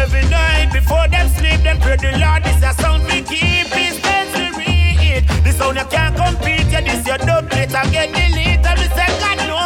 every 0.02 0.26
night 0.28 0.68
before 0.72 1.06
them 1.08 1.28
sleep, 1.38 1.60
them 1.62 1.78
pray 1.78 1.96
the 1.96 2.10
Lord. 2.18 2.42
This 2.42 2.62
a 2.68 2.72
sound 2.82 3.04
we 3.04 3.22
keep. 3.22 3.70
His 3.70 3.94
spirit. 3.98 5.22
This 5.44 5.56
sound 5.58 5.76
you 5.78 5.86
can't 5.94 6.14
compete. 6.16 6.66
Yeah, 6.72 6.82
this 6.82 7.06
your 7.06 7.18
dub 7.18 7.50
plate 7.50 7.74
and 7.74 7.90
get 7.94 8.08
delete. 8.16 8.66
And 8.66 8.78
me 8.80 9.46
no. 9.46 9.62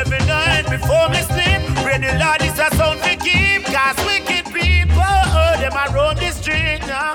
Every 0.00 0.22
night 0.26 0.66
before 0.68 1.08
me 1.12 1.20
sleep, 1.30 1.60
pray 1.82 1.98
the 2.04 2.12
Lord. 2.20 2.40
This 2.40 2.58
a 2.60 2.68
sound 2.76 3.00
we 3.04 3.16
keep. 3.16 3.64
Cause 3.74 3.98
wicked 4.08 4.44
people, 4.52 5.20
oh, 5.40 5.54
them 5.60 5.72
a 5.72 5.84
run 5.94 6.16
the 6.16 6.30
street 6.32 6.82
now. 6.86 7.14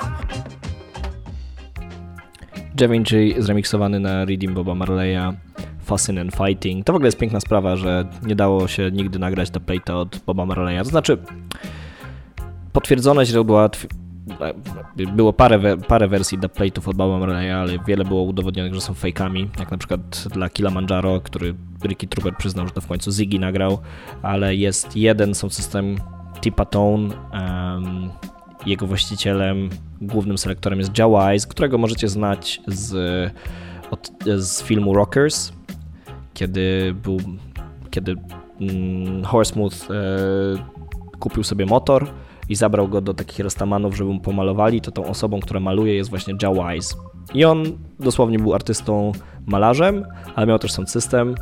Javinci 2.80 3.34
zremiksowany 3.38 4.00
na 4.00 4.24
Redeem 4.24 4.54
Boba 4.54 4.74
Marleya 4.74 5.34
Fascin 5.84 6.18
and 6.18 6.34
Fighting. 6.36 6.84
To 6.84 6.92
w 6.92 6.96
ogóle 6.96 7.08
jest 7.08 7.18
piękna 7.18 7.40
sprawa, 7.40 7.76
że 7.76 8.04
nie 8.22 8.34
dało 8.34 8.68
się 8.68 8.90
nigdy 8.90 9.18
nagrać 9.18 9.50
do 9.50 9.60
playta 9.60 9.96
od 9.96 10.18
Boba 10.26 10.46
Marleya. 10.46 10.78
To 10.78 10.84
znaczy, 10.84 11.18
potwierdzone 12.74 13.26
źródła 13.26 13.70
było 15.16 15.32
parę, 15.32 15.76
parę 15.76 16.08
wersji 16.08 16.38
dubplate'ów 16.38 16.88
od 16.88 16.96
Boba 16.96 17.18
Marleya, 17.18 17.50
ale 17.50 17.78
wiele 17.86 18.04
było 18.04 18.22
udowodnionych, 18.22 18.74
że 18.74 18.80
są 18.80 18.94
fejkami, 18.94 19.50
jak 19.58 19.70
na 19.70 19.78
przykład 19.78 20.28
dla 20.32 20.50
Kilimanjaro, 20.50 21.20
który 21.20 21.54
Ricky 21.84 22.06
Trooper 22.06 22.36
przyznał, 22.36 22.66
że 22.66 22.72
to 22.72 22.80
w 22.80 22.86
końcu 22.86 23.12
Ziggy 23.12 23.38
nagrał, 23.38 23.78
ale 24.22 24.54
jest 24.54 24.96
jeden 24.96 25.34
sound 25.34 25.54
system 25.54 25.96
Tipa 26.40 26.64
Tone 26.64 27.08
um, 27.32 28.10
Jego 28.66 28.86
właścicielem, 28.86 29.70
głównym 30.00 30.38
selektorem 30.38 30.78
jest 30.78 30.98
Joe 30.98 31.30
Wise, 31.30 31.48
którego 31.48 31.78
możecie 31.78 32.08
znać 32.08 32.60
z, 32.66 32.92
od, 33.90 34.10
z 34.36 34.62
filmu 34.62 34.94
Rockers, 34.94 35.52
kiedy 36.34 36.94
był, 37.02 37.20
kiedy 37.90 38.16
mm, 38.60 39.24
e, 39.24 41.18
kupił 41.18 41.44
sobie 41.44 41.66
motor 41.66 42.08
i 42.48 42.54
zabrał 42.54 42.88
go 42.88 43.00
do 43.00 43.14
takich 43.14 43.38
rastamanów, 43.38 43.96
żeby 43.96 44.10
mu 44.10 44.20
pomalowali, 44.20 44.80
to 44.80 44.90
tą 44.90 45.04
osobą, 45.04 45.40
która 45.40 45.60
maluje 45.60 45.94
jest 45.94 46.10
właśnie 46.10 46.34
Joe. 46.42 46.68
I 47.34 47.44
on 47.44 47.64
dosłownie 48.00 48.38
był 48.38 48.54
artystą, 48.54 49.12
malarzem, 49.46 50.04
ale 50.34 50.46
miał 50.46 50.58
też 50.58 50.72
sound 50.72 50.90
system 50.90 51.34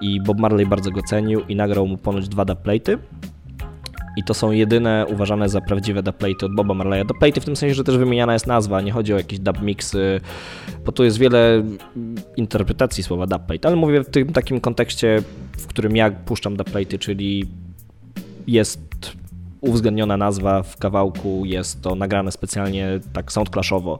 i 0.00 0.20
Bob 0.20 0.38
Marley 0.38 0.66
bardzo 0.66 0.90
go 0.90 1.02
cenił 1.02 1.40
i 1.40 1.56
nagrał 1.56 1.86
mu 1.86 1.96
ponoć 1.96 2.28
dwa 2.28 2.44
dubplate'y. 2.44 2.98
I 4.16 4.24
to 4.24 4.34
są 4.34 4.50
jedyne 4.50 5.06
uważane 5.08 5.48
za 5.48 5.60
prawdziwe 5.60 6.02
dubplate'y 6.02 6.44
od 6.44 6.54
Boba 6.54 6.74
Marleya. 6.74 7.04
Dubplate'y 7.04 7.40
w 7.40 7.44
tym 7.44 7.56
sensie, 7.56 7.74
że 7.74 7.84
też 7.84 7.96
wymieniana 7.98 8.32
jest 8.32 8.46
nazwa, 8.46 8.80
nie 8.80 8.92
chodzi 8.92 9.14
o 9.14 9.16
jakieś 9.16 9.38
dub 9.38 9.62
mixy, 9.62 10.20
bo 10.86 10.92
tu 10.92 11.04
jest 11.04 11.18
wiele 11.18 11.62
interpretacji 12.36 13.02
słowa 13.02 13.26
dubplate, 13.26 13.68
ale 13.68 13.76
mówię 13.76 14.04
w 14.04 14.10
tym 14.10 14.32
takim 14.32 14.60
kontekście, 14.60 15.22
w 15.58 15.66
którym 15.66 15.96
ja 15.96 16.10
puszczam 16.10 16.56
dubplate'y, 16.56 16.98
czyli 16.98 17.46
jest 18.46 18.80
uwzględniona 19.60 20.16
nazwa 20.16 20.62
w 20.62 20.76
kawałku, 20.76 21.42
jest 21.44 21.82
to 21.82 21.94
nagrane 21.94 22.32
specjalnie 22.32 23.00
tak 23.12 23.32
soundclashowo. 23.32 23.98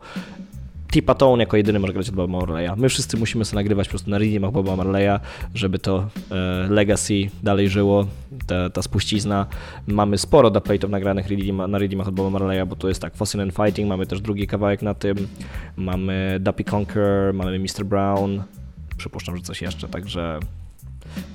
Tipa 0.93 1.15
Tone 1.15 1.43
jako 1.43 1.57
jedyny 1.57 1.79
może 1.79 1.93
grać 1.93 2.09
od 2.09 2.15
Boba 2.15 2.39
Marleya. 2.39 2.71
My 2.77 2.89
wszyscy 2.89 3.17
musimy 3.17 3.45
sobie 3.45 3.57
nagrywać 3.57 3.89
po 3.89 3.91
prostu 3.91 4.11
na 4.11 4.19
rhythmach 4.19 4.53
Boba 4.53 4.77
Marleya, 4.77 5.21
żeby 5.55 5.79
to 5.79 6.09
e, 6.31 6.67
legacy 6.69 7.15
dalej 7.43 7.69
żyło, 7.69 8.07
ta, 8.47 8.71
ta 8.71 8.83
spuścizna. 8.83 9.47
Mamy 9.87 10.19
sporo 10.19 10.51
dubplate'ów 10.51 10.91
nagranych 10.91 11.27
na 11.69 11.79
rhythmach 11.79 12.09
od 12.09 12.15
Boba 12.15 12.31
Marleya, 12.31 12.67
bo 12.67 12.77
to 12.77 12.89
jest 12.89 13.03
tak 13.03 13.15
Fossil 13.17 13.41
and 13.41 13.55
Fighting, 13.55 13.89
mamy 13.89 14.07
też 14.07 14.21
drugi 14.21 14.47
kawałek 14.47 14.83
na 14.83 14.95
tym, 14.95 15.17
mamy 15.77 16.39
Duppy 16.41 16.65
Conquer, 16.75 17.35
mamy 17.35 17.59
Mr. 17.59 17.85
Brown, 17.85 18.43
przypuszczam, 18.97 19.37
że 19.37 19.43
coś 19.43 19.63
jeszcze, 19.63 19.89
także 19.89 20.41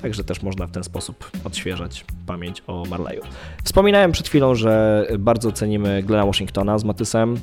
Także 0.02 0.24
też 0.24 0.42
można 0.42 0.68
w 0.68 0.72
ten 0.72 0.84
sposób 0.84 1.32
odświeżać 1.44 2.06
pamięć 2.26 2.64
o 2.68 2.86
Marleyu. 2.90 3.22
Wspominałem 3.64 4.12
przed 4.12 4.28
chwilą, 4.28 4.56
że 4.56 5.06
bardzo 5.20 5.52
cenimy 5.52 6.04
Glena 6.04 6.26
Washingtona 6.26 6.78
z 6.78 6.84
Matysem. 6.84 7.38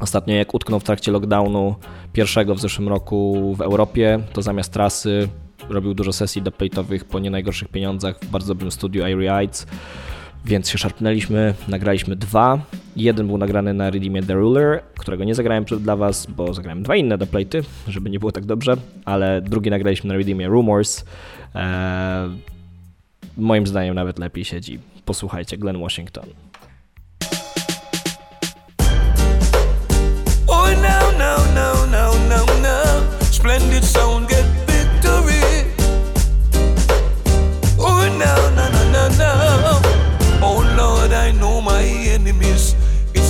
Ostatnio 0.00 0.34
jak 0.34 0.54
utknął 0.54 0.80
w 0.80 0.84
trakcie 0.84 1.12
lockdownu 1.12 1.74
pierwszego 2.12 2.54
w 2.54 2.60
zeszłym 2.60 2.88
roku 2.88 3.54
w 3.54 3.60
Europie, 3.60 4.18
to 4.32 4.42
zamiast 4.42 4.72
trasy 4.72 5.28
robił 5.68 5.94
dużo 5.94 6.12
sesji 6.12 6.42
dubplate'owych 6.42 7.04
po 7.04 7.18
nie 7.18 7.30
najgorszych 7.30 7.68
pieniądzach 7.68 8.18
w 8.22 8.30
bardzo 8.30 8.54
dobrym 8.54 8.70
studiu 8.70 9.04
Airy 9.04 9.28
Heights, 9.28 9.66
więc 10.44 10.70
się 10.70 10.78
szarpnęliśmy, 10.78 11.54
nagraliśmy 11.68 12.16
dwa. 12.16 12.58
Jeden 12.96 13.26
był 13.26 13.38
nagrany 13.38 13.74
na 13.74 13.90
Redeemie 13.90 14.22
The 14.22 14.34
Ruler, 14.34 14.82
którego 14.98 15.24
nie 15.24 15.34
zagrałem 15.34 15.64
dla 15.64 15.96
was, 15.96 16.26
bo 16.26 16.54
zagrałem 16.54 16.82
dwa 16.82 16.96
inne 16.96 17.18
dubplate'y, 17.18 17.64
żeby 17.88 18.10
nie 18.10 18.18
było 18.18 18.32
tak 18.32 18.44
dobrze, 18.44 18.76
ale 19.04 19.42
drugi 19.42 19.70
nagraliśmy 19.70 20.08
na 20.08 20.14
Redeemie 20.14 20.48
Rumors. 20.48 21.04
Moim 23.36 23.66
zdaniem 23.66 23.94
nawet 23.94 24.18
lepiej 24.18 24.44
siedzi. 24.44 24.78
Posłuchajcie, 25.04 25.58
Glenn 25.58 25.80
Washington. 25.80 26.26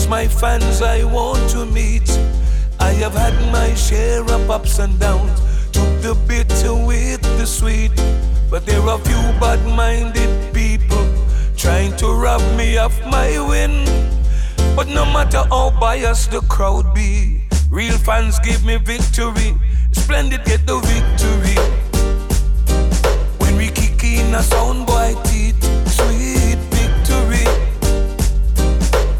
my 0.08 0.28
fans 0.28 0.82
I 0.82 1.04
want 1.04 1.50
to 1.50 1.66
meet. 1.66 2.08
I 2.80 2.92
have 2.92 3.12
had 3.12 3.34
my 3.52 3.74
share 3.74 4.22
of 4.22 4.50
ups 4.50 4.78
and 4.78 4.98
downs. 4.98 5.45
The 6.02 6.14
bitter 6.28 6.74
with 6.74 7.22
the 7.38 7.46
sweet. 7.46 7.90
But 8.50 8.64
there 8.64 8.80
are 8.82 8.98
few 8.98 9.22
bad 9.40 9.60
minded 9.66 10.54
people 10.54 11.04
trying 11.56 11.96
to 11.96 12.06
rob 12.12 12.40
me 12.56 12.78
of 12.78 12.94
my 13.06 13.40
win. 13.40 13.84
But 14.76 14.88
no 14.88 15.04
matter 15.06 15.42
how 15.50 15.70
biased 15.80 16.30
the 16.30 16.40
crowd 16.42 16.94
be, 16.94 17.42
real 17.70 17.98
fans 17.98 18.38
give 18.40 18.64
me 18.64 18.76
victory. 18.76 19.54
Splendid 19.92 20.44
get 20.44 20.66
the 20.66 20.78
victory. 20.78 21.56
When 23.38 23.56
we 23.56 23.68
kick 23.68 24.04
in 24.04 24.34
a 24.34 24.42
sound 24.42 24.86
boy 24.86 25.14
teeth, 25.24 25.60
sweet 25.88 26.60
victory. 26.76 27.46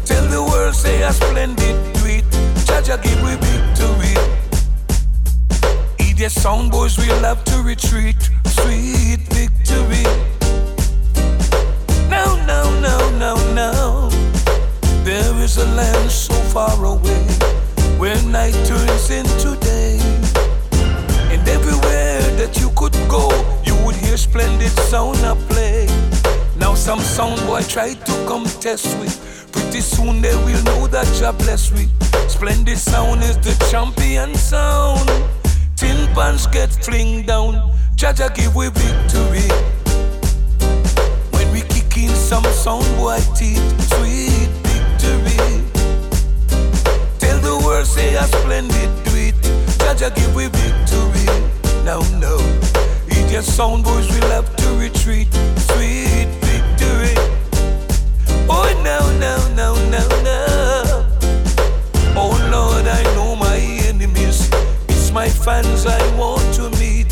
Tell 0.05 0.25
the 0.27 0.47
world 0.49 0.75
say 0.75 1.01
a 1.01 1.11
splendid 1.11 1.95
tweet. 1.95 2.23
Jaja 2.67 3.01
give 3.01 3.21
we 3.23 3.35
victory. 3.35 4.36
Idiot 6.17 6.31
sound 6.31 6.71
boys 6.71 6.97
will 6.97 7.23
have 7.23 7.43
to 7.43 7.61
retreat. 7.61 8.17
Sweet 8.47 9.19
victory. 9.29 10.01
No, 12.09 12.43
no, 12.47 12.63
no, 12.81 12.97
no, 13.19 13.35
no. 13.53 14.09
There 15.03 15.35
is 15.43 15.57
a 15.57 15.65
land 15.75 16.09
so 16.09 16.33
far 16.49 16.73
away 16.83 17.23
where 17.99 18.19
night 18.23 18.55
turns 18.65 19.11
into 19.11 19.57
day. 19.57 19.99
And 21.29 21.47
everywhere 21.47 22.21
that 22.41 22.57
you 22.59 22.71
could 22.75 22.97
go, 23.07 23.29
you 23.63 23.75
would 23.85 23.95
hear 23.97 24.17
splendid 24.17 24.71
sound 24.89 25.19
a 25.19 25.35
play. 25.53 25.85
Now 26.57 26.73
some 26.73 26.99
sound 26.99 27.45
boy 27.45 27.61
try 27.61 27.93
to 27.93 28.11
come 28.27 28.45
test 28.59 28.87
with. 28.97 29.13
Pretty 29.51 29.81
soon 29.81 30.23
they 30.23 30.35
will 30.37 30.63
know 30.63 30.87
that 30.87 31.07
you're 31.21 31.33
blessed 31.33 31.73
with. 31.73 31.91
Splendid 32.27 32.79
sound 32.79 33.21
is 33.21 33.37
the 33.37 33.53
champion 33.69 34.33
sound. 34.33 35.36
Tin 35.77 36.07
pans 36.15 36.47
get 36.47 36.71
fling 36.83 37.25
down. 37.25 37.53
Jaja 37.95 38.33
give 38.35 38.55
we 38.55 38.69
victory. 38.69 39.47
When 41.31 41.51
we 41.53 41.61
kick 41.61 41.95
in 41.97 42.09
some 42.09 42.43
sound 42.45 42.85
boy 42.97 43.19
teeth, 43.35 43.63
sweet 43.93 44.49
victory. 44.65 45.37
Tell 47.19 47.39
the 47.39 47.61
world 47.63 47.85
say 47.85 48.15
a 48.15 48.23
splendid 48.23 48.89
it. 49.15 49.35
Jaja 49.79 50.13
give 50.15 50.35
we 50.35 50.47
victory. 50.47 51.25
No, 51.85 52.01
no. 52.19 52.37
Idiot 53.07 53.45
sound 53.45 53.83
boys 53.83 54.07
will 54.09 54.29
have 54.31 54.55
to 54.57 54.67
retreat. 54.77 55.31
Sweet 55.71 56.27
victory. 56.41 57.15
Oh, 58.49 58.69
no, 58.83 58.99
no, 59.19 59.35
no, 59.55 59.75
no, 59.89 60.23
no. 60.23 60.46
My 65.17 65.29
fans 65.29 65.87
I 65.87 66.01
want 66.15 66.47
to 66.57 66.69
meet. 66.77 67.11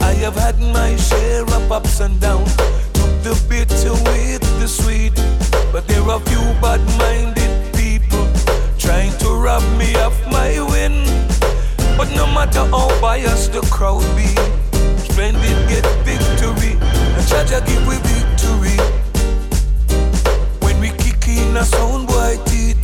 I 0.00 0.12
have 0.22 0.36
had 0.36 0.56
my 0.60 0.94
share 0.94 1.42
of 1.42 1.72
ups 1.72 1.98
and 1.98 2.20
downs. 2.20 2.54
Took 2.96 3.12
the 3.26 3.34
bitter 3.48 3.94
with 4.06 4.44
the 4.60 4.68
sweet. 4.68 5.16
But 5.72 5.88
there 5.88 6.06
are 6.12 6.20
few 6.30 6.44
bad 6.62 6.80
minded 7.02 7.52
people 7.74 8.24
trying 8.78 9.14
to 9.18 9.28
rob 9.46 9.64
me 9.80 9.90
of 10.08 10.14
my 10.30 10.50
win. 10.70 10.94
But 11.98 12.08
no 12.14 12.26
matter 12.36 12.64
how 12.74 12.88
biased 13.00 13.52
the 13.52 13.62
crowd 13.62 14.06
be, 14.14 14.30
splendid 15.08 15.58
get 15.68 15.86
victory, 16.06 16.74
and 17.16 17.24
Jaja 17.30 17.58
give 17.66 17.84
we 17.90 17.96
victory. 18.14 18.78
When 20.64 20.76
we 20.80 20.90
kick 21.02 21.26
in 21.26 21.56
a 21.56 21.64
sound 21.64 22.06
boy 22.06 22.38
teeth, 22.46 22.83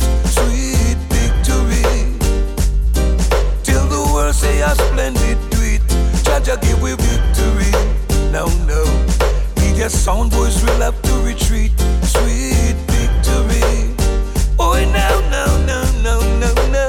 a 4.61 4.75
splendid 4.75 5.37
it, 5.73 5.81
Jaja 6.23 6.59
give 6.61 6.81
we 6.81 6.91
victory. 6.95 7.71
No, 8.31 8.45
no, 8.65 8.83
media 9.57 9.89
sound 9.89 10.31
boys 10.31 10.61
will 10.63 10.81
have 10.81 10.99
to 11.01 11.13
retreat, 11.25 11.71
sweet 12.03 12.75
victory. 12.93 13.95
Oh, 14.59 14.77
no, 14.97 15.09
no, 15.33 15.45
no, 15.65 15.79
no, 16.05 16.19
no, 16.39 16.53
no. 16.69 16.87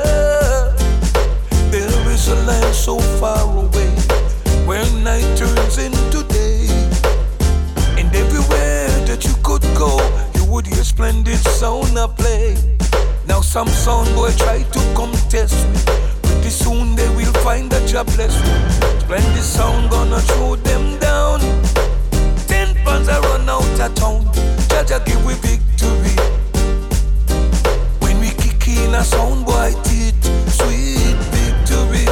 There 1.71 2.11
is 2.11 2.29
a 2.29 2.35
land 2.47 2.75
so 2.75 2.99
far 3.19 3.43
away 3.57 3.91
where 4.67 4.85
night 5.03 5.27
turns 5.37 5.79
into 5.79 6.23
day. 6.29 6.67
And 7.99 8.15
everywhere 8.15 8.89
that 9.07 9.25
you 9.25 9.35
could 9.43 9.63
go, 9.75 9.99
you 10.35 10.45
would 10.53 10.67
hear 10.67 10.85
splendid 10.85 11.39
sound 11.39 11.97
a 11.97 12.09
play. 12.09 12.57
Now 13.27 13.41
some 13.41 13.69
sound 13.69 14.15
boy 14.15 14.31
try 14.37 14.63
to 14.63 14.81
contest 14.95 15.67
me. 15.69 15.79
Pretty 16.23 16.51
soon 16.51 16.95
they 16.97 17.09
will 17.17 17.32
find 17.53 17.71
that 17.71 17.83
the 17.83 17.89
jobless. 17.89 18.35
Splendid 19.03 19.43
sound 19.43 19.91
gonna 19.91 20.21
shoot 20.29 20.59
them 20.65 20.99
down. 20.99 21.39
Ten 22.49 22.69
pounds 22.85 23.09
are 23.09 23.21
run 23.21 23.49
out 23.49 23.81
of 23.87 23.95
town. 23.95 24.21
Jaja 24.71 24.99
give 25.05 25.23
we 25.27 25.35
victory. 25.49 26.17
When 28.03 28.17
we 28.21 28.31
kick 28.43 28.67
in 28.69 28.95
a 28.95 29.05
sound 29.05 29.45
boy 29.45 29.73
teeth, 29.85 30.17
sweet 30.59 31.19
victory. 31.37 32.09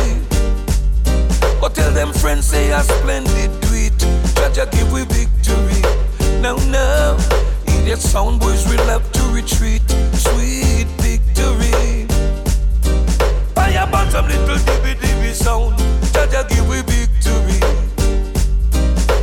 Go 1.60 1.68
tell 1.68 1.92
them 1.92 2.12
friends 2.12 2.46
say 2.46 2.70
a 2.72 2.82
splendid 2.82 3.50
tweet. 3.62 3.98
Jaja 4.38 4.64
give 4.70 4.92
we 4.92 5.04
victory. 5.18 5.80
Now 6.44 6.56
now, 6.68 7.16
idiot 7.66 8.00
sound 8.00 8.40
boys 8.40 8.68
we 8.68 8.76
love 8.90 9.04
to 9.12 9.22
retreat. 9.38 9.84
Sweet 10.26 10.88
victory. 11.06 12.06
Fire 13.54 13.88
some 14.10 14.28
little 14.28 14.58
DVD. 14.68 15.09
sound. 15.44 15.74
Jaja 16.14 16.44
give 16.48 16.68
we 16.68 16.82
victory. 16.82 17.60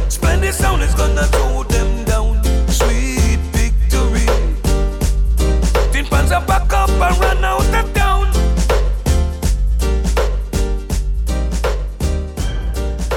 Spend 0.09 0.53
sound 0.53 0.84
is 0.84 0.95
gonna 0.95 1.24
throw 1.24 1.63
them 1.63 2.05
down. 2.05 2.41
Sweet 2.68 3.39
victory. 3.53 4.26
Tin 5.91 6.05
pans 6.05 6.32
are 6.32 6.45
back 6.45 6.74
up 6.74 6.89
and 7.01 7.18
run 7.20 7.45
out 7.45 7.61
of 7.61 7.93
town. 7.93 8.28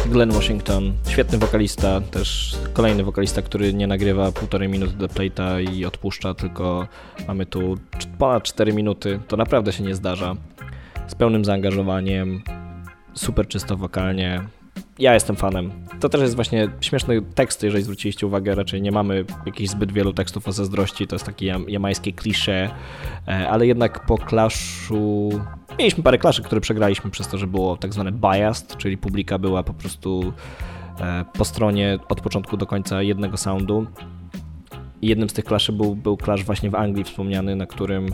Glenn 0.06 0.32
Washington, 0.32 0.92
świetny 1.08 1.38
wokalista, 1.38 2.00
też 2.00 2.56
kolejny 2.72 3.04
wokalista, 3.04 3.42
który 3.42 3.74
nie 3.74 3.86
nagrywa 3.86 4.32
półtorej 4.32 4.68
minuty 4.68 4.92
do 4.92 5.06
plate'a 5.06 5.72
i 5.72 5.86
odpuszcza, 5.86 6.34
tylko 6.34 6.86
mamy 7.28 7.46
tu 7.46 7.78
ponad 8.18 8.42
4 8.42 8.72
minuty. 8.72 9.20
To 9.28 9.36
naprawdę 9.36 9.72
się 9.72 9.82
nie 9.82 9.94
zdarza. 9.94 10.36
Z 11.06 11.14
pełnym 11.14 11.44
zaangażowaniem, 11.44 12.42
super 13.14 13.48
czysto 13.48 13.76
wokalnie, 13.76 14.40
ja 14.98 15.14
jestem 15.14 15.36
fanem. 15.36 15.70
To 16.00 16.08
też 16.08 16.20
jest 16.20 16.34
właśnie 16.34 16.68
śmieszny 16.80 17.22
tekst, 17.22 17.62
jeżeli 17.62 17.84
zwróciliście 17.84 18.26
uwagę, 18.26 18.54
raczej 18.54 18.82
nie 18.82 18.92
mamy 18.92 19.24
jakichś 19.46 19.70
zbyt 19.70 19.92
wielu 19.92 20.12
tekstów 20.12 20.48
o 20.48 20.52
zazdrości, 20.52 21.06
to 21.06 21.14
jest 21.14 21.26
takie 21.26 21.46
jam 21.46 21.68
jamańskie 21.68 22.12
klisze, 22.12 22.70
e, 23.28 23.48
ale 23.48 23.66
jednak 23.66 24.06
po 24.06 24.18
klaszu 24.18 25.30
mieliśmy 25.78 26.02
parę 26.02 26.18
klaszy, 26.18 26.42
które 26.42 26.60
przegraliśmy 26.60 27.10
przez 27.10 27.28
to, 27.28 27.38
że 27.38 27.46
było 27.46 27.76
tak 27.76 27.92
zwane 27.94 28.12
biased, 28.12 28.76
czyli 28.76 28.98
publika 28.98 29.38
była 29.38 29.62
po 29.62 29.74
prostu 29.74 30.32
e, 31.00 31.24
po 31.32 31.44
stronie 31.44 31.98
od 32.08 32.20
początku 32.20 32.56
do 32.56 32.66
końca 32.66 33.02
jednego 33.02 33.36
soundu. 33.36 33.86
Jednym 35.02 35.28
z 35.28 35.32
tych 35.32 35.44
klaszy 35.44 35.72
był, 35.72 35.96
był 35.96 36.16
klasz 36.16 36.44
właśnie 36.44 36.70
w 36.70 36.74
Anglii 36.74 37.04
wspomniany, 37.04 37.56
na 37.56 37.66
którym 37.66 38.10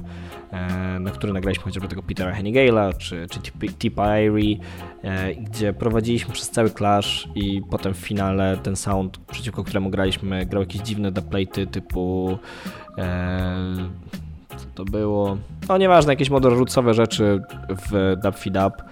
E, 0.53 0.99
na 1.01 1.11
który 1.11 1.33
nagraliśmy 1.33 1.65
chociażby 1.65 1.89
tego 1.89 2.03
Petera 2.03 2.33
Hennigala 2.33 2.93
czy, 2.93 3.27
czy 3.31 3.41
Tipa 3.79 4.05
Airy, 4.05 4.59
e, 5.03 5.35
gdzie 5.35 5.73
prowadziliśmy 5.73 6.35
przez 6.35 6.51
cały 6.51 6.71
clash 6.71 7.29
i 7.35 7.63
potem 7.71 7.95
w 7.95 7.99
finale 7.99 8.57
ten 8.63 8.77
sound, 8.77 9.19
przeciwko 9.19 9.65
któremu 9.65 9.91
graliśmy, 9.91 10.47
grał 10.47 10.63
jakieś 10.63 10.83
dziwne 10.83 11.13
dubplaty 11.13 11.67
typu 11.67 12.39
e, 12.99 13.89
co 14.57 14.67
to 14.75 14.85
było? 14.85 15.37
No 15.69 15.79
nieważne, 15.79 16.13
jakieś 16.13 16.31
modorzucowe 16.31 16.95
rzeczy 16.95 17.41
w 17.69 18.17
Dub 18.23 18.37
Feed 18.37 18.57
Up. 18.57 18.85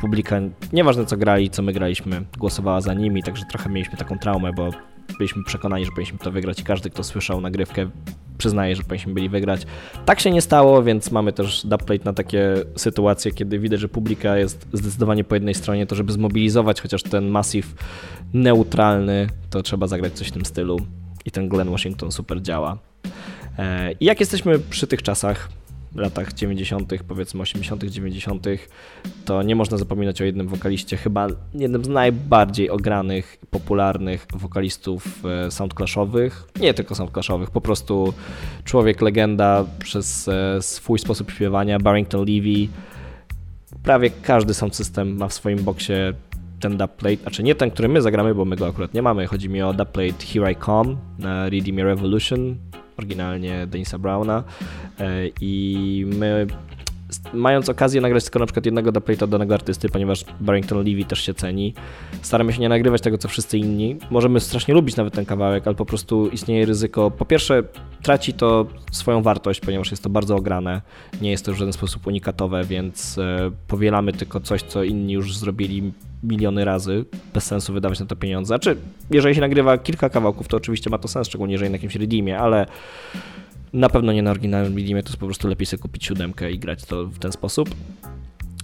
Publika, 0.00 0.36
nieważne 0.72 1.04
co 1.06 1.16
grali, 1.16 1.50
co 1.50 1.62
my 1.62 1.72
graliśmy, 1.72 2.22
głosowała 2.38 2.80
za 2.80 2.94
nimi, 2.94 3.22
także 3.22 3.44
trochę 3.44 3.70
mieliśmy 3.70 3.98
taką 3.98 4.18
traumę, 4.18 4.52
bo 4.52 4.70
byliśmy 5.18 5.44
przekonani, 5.44 5.84
że 5.84 5.90
powinniśmy 5.90 6.18
to 6.18 6.30
wygrać 6.30 6.60
i 6.60 6.64
każdy, 6.64 6.90
kto 6.90 7.04
słyszał 7.04 7.40
nagrywkę, 7.40 7.90
przyznaje, 8.38 8.76
że 8.76 8.82
powinniśmy 8.82 9.14
byli 9.14 9.28
wygrać. 9.28 9.66
Tak 10.04 10.20
się 10.20 10.30
nie 10.30 10.42
stało, 10.42 10.82
więc 10.82 11.10
mamy 11.10 11.32
też 11.32 11.66
dubplate 11.66 12.04
na 12.04 12.12
takie 12.12 12.54
sytuacje, 12.76 13.32
kiedy 13.32 13.58
widać, 13.58 13.80
że 13.80 13.88
publika 13.88 14.36
jest 14.36 14.66
zdecydowanie 14.72 15.24
po 15.24 15.34
jednej 15.34 15.54
stronie, 15.54 15.86
to 15.86 15.94
żeby 15.94 16.12
zmobilizować 16.12 16.80
chociaż 16.80 17.02
ten 17.02 17.28
masyw 17.28 17.74
neutralny, 18.32 19.26
to 19.50 19.62
trzeba 19.62 19.86
zagrać 19.86 20.12
coś 20.12 20.28
w 20.28 20.32
tym 20.32 20.44
stylu 20.44 20.78
i 21.24 21.30
ten 21.30 21.48
Glen 21.48 21.70
Washington 21.70 22.12
super 22.12 22.42
działa. 22.42 22.78
E, 23.58 23.92
I 23.92 24.04
jak 24.04 24.20
jesteśmy 24.20 24.58
przy 24.58 24.86
tych 24.86 25.02
czasach, 25.02 25.48
latach 25.94 26.32
90., 26.32 26.92
powiedzmy 27.08 27.42
80., 27.42 27.84
90., 27.84 28.46
to 29.24 29.42
nie 29.42 29.56
można 29.56 29.76
zapominać 29.76 30.22
o 30.22 30.24
jednym 30.24 30.48
wokaliście, 30.48 30.96
chyba 30.96 31.28
jednym 31.54 31.84
z 31.84 31.88
najbardziej 31.88 32.70
ogranych, 32.70 33.38
popularnych 33.50 34.26
wokalistów 34.34 35.22
e, 35.24 35.50
soundclashowych. 35.50 36.48
Nie 36.60 36.74
tylko 36.74 36.94
soundclashowych, 36.94 37.50
po 37.50 37.60
prostu 37.60 38.14
człowiek 38.64 39.00
legenda 39.00 39.64
przez 39.78 40.28
e, 40.28 40.62
swój 40.62 40.98
sposób 40.98 41.30
śpiewania, 41.30 41.78
Barrington 41.78 42.20
Levy. 42.20 42.68
Prawie 43.82 44.10
każdy 44.22 44.54
sound 44.54 44.76
system 44.76 45.16
ma 45.16 45.28
w 45.28 45.34
swoim 45.34 45.58
boksie 45.58 45.92
ten 46.60 46.76
dubplate, 46.76 47.16
znaczy 47.16 47.42
nie 47.42 47.54
ten, 47.54 47.70
który 47.70 47.88
my 47.88 48.02
zagramy, 48.02 48.34
bo 48.34 48.44
my 48.44 48.56
go 48.56 48.66
akurat 48.66 48.94
nie 48.94 49.02
mamy. 49.02 49.26
Chodzi 49.26 49.48
mi 49.48 49.62
o 49.62 49.72
dubplate 49.72 50.26
Here 50.32 50.52
I 50.52 50.56
Come 50.56 50.96
na 51.18 51.48
Redeem 51.48 51.78
Revolution, 51.78 52.56
oryginalnie 53.00 53.66
Denisa 53.66 53.98
Browna 53.98 54.44
e, 55.00 55.32
i 55.40 56.04
my 56.06 56.46
mając 57.32 57.68
okazję 57.68 58.00
nagrać 58.00 58.24
tylko 58.24 58.38
na 58.38 58.46
przykład 58.46 58.66
jednego 58.66 58.92
dubplate'a 58.92 59.28
danego 59.28 59.54
artysty, 59.54 59.88
ponieważ 59.88 60.24
Barrington 60.40 60.78
Levy 60.78 61.04
też 61.04 61.20
się 61.20 61.34
ceni, 61.34 61.74
staramy 62.22 62.52
się 62.52 62.60
nie 62.60 62.68
nagrywać 62.68 63.02
tego, 63.02 63.18
co 63.18 63.28
wszyscy 63.28 63.58
inni. 63.58 63.96
Możemy 64.10 64.40
strasznie 64.40 64.74
lubić 64.74 64.96
nawet 64.96 65.14
ten 65.14 65.24
kawałek, 65.24 65.66
ale 65.66 65.76
po 65.76 65.86
prostu 65.86 66.28
istnieje 66.28 66.66
ryzyko. 66.66 67.10
Po 67.10 67.24
pierwsze, 67.24 67.62
traci 68.02 68.32
to 68.32 68.66
swoją 68.92 69.22
wartość, 69.22 69.60
ponieważ 69.60 69.90
jest 69.90 70.02
to 70.02 70.10
bardzo 70.10 70.36
ograne. 70.36 70.82
Nie 71.22 71.30
jest 71.30 71.44
to 71.44 71.52
w 71.52 71.56
żaden 71.56 71.72
sposób 71.72 72.06
unikatowe, 72.06 72.64
więc 72.64 73.18
e, 73.18 73.50
powielamy 73.68 74.12
tylko 74.12 74.40
coś, 74.40 74.62
co 74.62 74.84
inni 74.84 75.12
już 75.12 75.36
zrobili 75.36 75.92
miliony 76.22 76.64
razy. 76.64 77.04
Bez 77.34 77.44
sensu 77.44 77.72
wydawać 77.72 78.00
na 78.00 78.06
to 78.06 78.16
pieniądze. 78.16 78.46
Znaczy, 78.46 78.76
jeżeli 79.10 79.34
się 79.34 79.40
nagrywa 79.40 79.78
kilka 79.78 80.08
kawałków, 80.08 80.48
to 80.48 80.56
oczywiście 80.56 80.90
ma 80.90 80.98
to 80.98 81.08
sens, 81.08 81.28
szczególnie 81.28 81.52
jeżeli 81.52 81.70
na 81.70 81.76
jakimś 81.76 81.96
redeemie, 81.96 82.38
ale 82.38 82.66
na 83.72 83.88
pewno 83.88 84.12
nie 84.12 84.22
na 84.22 84.30
oryginalnym 84.30 84.76
redeemie, 84.76 85.02
to 85.02 85.08
jest 85.08 85.20
po 85.20 85.26
prostu 85.26 85.48
lepiej 85.48 85.66
sobie 85.66 85.82
kupić 85.82 86.04
siódemkę 86.04 86.52
i 86.52 86.58
grać 86.58 86.84
to 86.84 87.06
w 87.06 87.18
ten 87.18 87.32
sposób. 87.32 87.70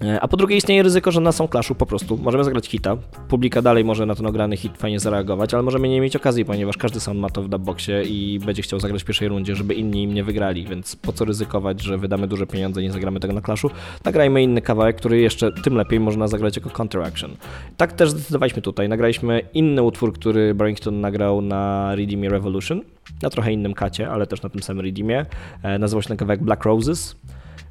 E, 0.05 0.21
a 0.21 0.29
po 0.29 0.37
drugie 0.37 0.57
istnieje 0.57 0.83
ryzyko, 0.83 1.11
że 1.11 1.21
na 1.21 1.33
są 1.33 1.49
Clashu 1.49 1.75
po 1.75 1.87
prostu 1.87 2.17
możemy 2.17 2.45
zagrać 2.45 2.69
hita, 2.69 2.97
publika 3.29 3.63
dalej 3.63 3.85
może 3.85 4.07
na 4.07 4.15
ten 4.15 4.27
ograny 4.27 4.57
hit 4.57 4.79
fajnie 4.79 5.01
zareagować, 5.01 5.55
ale 5.55 5.63
możemy 5.63 5.89
nie 5.89 6.01
mieć 6.01 6.17
okazji, 6.17 6.45
ponieważ 6.45 6.77
każdy 6.77 7.01
sound 7.01 7.21
ma 7.21 7.31
to 7.31 7.43
w 7.43 7.49
dubboxie 7.49 8.03
i 8.03 8.39
będzie 8.47 8.63
chciał 8.63 8.81
zagrać 8.81 9.03
w 9.03 9.05
pierwszej 9.05 9.29
rundzie, 9.29 9.55
żeby 9.57 9.75
inni 9.75 10.03
im 10.03 10.15
nie 10.15 10.25
wygrali, 10.25 10.65
więc 10.65 10.97
po 10.97 11.13
co 11.13 11.25
ryzykować, 11.25 11.83
że 11.83 11.99
wydamy 11.99 12.27
duże 12.27 12.47
pieniądze 12.47 12.81
i 12.81 12.85
nie 12.85 12.93
zagramy 12.93 13.21
tego 13.21 13.35
na 13.35 13.41
Clashu? 13.41 13.71
Nagrajmy 14.05 14.43
inny 14.43 14.63
kawałek, 14.63 14.97
który 14.97 15.21
jeszcze 15.21 15.53
tym 15.53 15.75
lepiej 15.75 16.01
można 16.01 16.29
zagrać 16.29 16.57
jako 16.57 16.71
counteraction. 16.71 17.31
Tak 17.77 17.93
też 17.93 18.11
zdecydowaliśmy 18.11 18.63
tutaj. 18.63 18.89
Nagraliśmy 18.89 19.43
inny 19.55 19.83
utwór, 19.83 20.13
który 20.13 20.55
Barrington 20.55 21.01
nagrał 21.01 21.43
na 21.43 21.95
Redeemie 21.95 22.29
Revolution, 22.29 22.83
na 23.23 23.31
trochę 23.31 23.53
innym 23.53 23.75
kacie, 23.75 24.11
ale 24.11 24.27
też 24.27 24.43
na 24.43 24.49
tym 24.49 24.63
samym 24.63 24.85
Redeemie. 24.85 25.27
E, 25.63 25.79
nazywał 25.79 26.03
się 26.03 26.09
ten 26.09 26.17
kawałek 26.17 26.43
Black 26.43 26.65
Roses. 26.65 27.17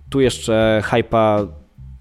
Tu 0.10 0.22
jeszcze 0.22 0.82
hypa 0.86 1.48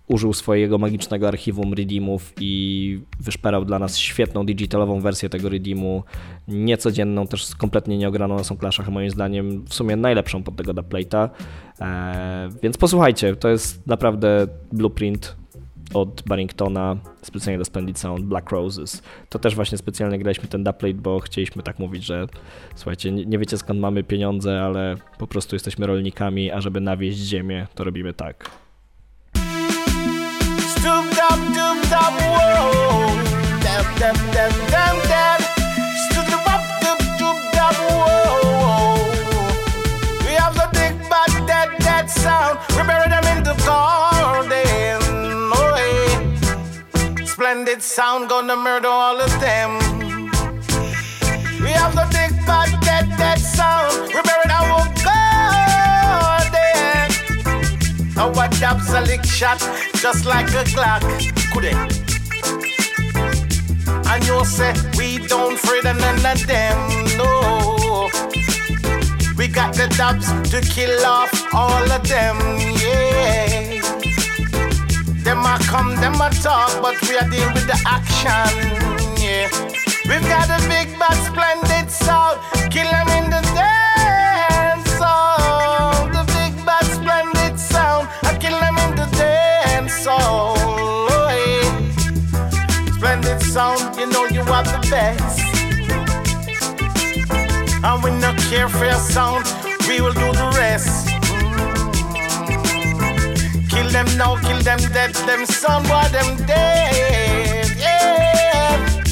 użył 0.07 0.33
swojego 0.33 0.79
magicznego 0.79 1.29
archiwum 1.29 1.75
redeemów 1.75 2.33
i 2.41 3.01
wyszperał 3.21 3.65
dla 3.65 3.79
nas 3.79 3.99
świetną 3.99 4.47
digitalową 4.47 5.01
wersję 5.01 5.29
tego 5.29 5.49
redeemu, 5.49 6.03
niecodzienną, 6.49 7.27
też 7.27 7.57
kompletnie 7.57 7.99
nieograną 7.99 8.37
na 8.37 8.45
są 8.45 8.57
klaszach, 8.57 8.89
moim 8.89 9.11
zdaniem 9.11 9.65
w 9.65 9.75
sumie 9.75 9.97
najlepszą 9.97 10.43
pod 10.43 10.57
tego 10.57 10.75
dubplate'a. 10.75 11.29
Eee, 11.81 12.51
więc 12.63 12.77
posłuchajcie, 12.77 13.37
to 13.37 13.49
jest 13.49 13.87
naprawdę 13.87 14.47
blueprint 14.73 15.37
od 15.95 16.23
Barringtona, 16.27 16.97
specjalnie 17.23 17.59
do 17.59 17.65
Splendid 17.65 17.99
Sound, 17.99 18.25
Black 18.25 18.51
Roses. 18.51 19.03
To 19.29 19.39
też 19.39 19.55
właśnie 19.55 19.79
specjalnie 19.79 20.19
graliśmy 20.19 20.49
ten 20.49 20.65
dubplate, 20.65 20.95
bo 20.95 21.21
chcieliśmy 21.21 21.63
tak 21.63 21.79
mówić, 21.79 22.05
że 22.05 22.27
słuchajcie, 22.75 23.13
nie, 23.13 23.27
nie 23.27 23.39
wiecie 23.39 23.59
skąd 23.59 23.81
mamy 23.81 24.05
pieniądze, 24.05 24.63
ale 24.63 24.97
po 25.19 25.27
prostu 25.27 25.57
jesteśmy 25.57 25.87
rolnikami, 25.87 26.51
a 26.51 26.61
żeby 26.61 26.81
nawieźć 26.81 27.19
ziemię, 27.19 27.67
to 27.75 27.85
robimy 27.85 28.15
tak. 28.15 28.64
Doom 31.85 31.91
dum 31.91 32.14
whoa. 32.35 33.14
Dum 33.64 33.87
dum 34.01 34.16
dum 34.32 34.53
dum 34.72 34.97
dum. 35.11 35.41
Stood 36.05 36.32
up 36.53 36.62
doom 36.82 37.01
doom 37.18 37.39
dum 37.57 37.76
whoa. 37.91 38.97
We 40.24 40.32
have 40.43 40.55
the 40.55 40.68
big 40.72 40.95
bad 41.11 41.32
dead 41.47 41.70
dead 41.78 42.11
sound. 42.11 42.59
We 42.76 42.82
bury 42.87 43.09
them 43.09 43.24
in 43.37 43.43
the 43.43 43.55
garden. 43.66 45.01
Oh 45.57 45.74
hey. 45.76 47.26
Splendid 47.26 47.82
sound 47.82 48.28
gonna 48.28 48.57
murder 48.57 48.89
all 48.89 49.20
of 49.20 49.32
them. 49.41 49.78
We 51.62 51.70
have 51.70 51.95
the 51.95 52.07
big 52.11 52.32
bad 52.47 52.70
dead 52.80 53.07
dead 53.18 53.39
sound. 53.39 54.12
We 54.14 54.20
bury 54.22 54.51
our 54.51 54.95
Our 58.16 58.49
dabs 58.49 58.91
a 58.91 59.01
lick 59.01 59.24
shot, 59.24 59.61
just 60.05 60.27
like 60.27 60.49
a 60.49 60.65
Glock. 60.77 61.01
Could 61.51 61.65
it? 61.65 61.75
And 64.07 64.27
you 64.27 64.45
say 64.45 64.75
we 64.99 65.27
don't 65.27 65.55
afraid 65.55 65.87
of 65.87 65.97
none 65.97 66.27
of 66.27 66.47
them, 66.47 66.77
no. 67.17 68.11
We 69.39 69.49
got 69.49 69.75
the 69.75 69.89
dubs 69.97 70.27
to 70.51 70.61
kill 70.61 71.07
off 71.07 71.33
all 71.55 71.91
of 71.91 72.07
them, 72.07 72.37
yeah. 72.83 73.81
Them 75.25 75.39
a 75.39 75.57
come, 75.71 75.97
them 75.97 76.21
a 76.21 76.29
talk, 76.43 76.83
but 76.83 77.01
we 77.09 77.17
are 77.17 77.29
dealing 77.31 77.55
with 77.55 77.67
the 77.67 77.81
action, 77.87 78.53
yeah. 79.25 79.49
We've 80.07 80.29
got 80.29 80.51
a 80.51 80.61
big 80.69 80.99
bad 80.99 81.17
splendid 81.29 81.91
sound, 81.91 82.41
kill 82.71 82.91
them 82.91 83.09
in 83.09 83.31
the 83.31 83.41
dance 83.55 83.84
sound, 94.45 94.51
are 94.51 94.65
the 94.65 94.89
best. 94.91 95.41
And 97.85 98.03
we 98.03 98.11
not 98.21 98.37
care 98.51 98.69
for 98.69 98.85
your 98.85 98.95
sound, 98.95 99.45
we 99.89 100.01
will 100.01 100.13
do 100.13 100.33
the 100.33 100.53
rest. 100.57 101.09
Kill 103.71 103.89
them 103.91 104.07
now, 104.17 104.37
kill 104.37 104.61
them 104.63 104.79
dead, 104.93 105.15
them 105.27 105.47
son 105.47 105.83
boy, 105.85 106.09
them 106.11 106.37
dead. 106.47 107.71
Yeah. 107.77 109.03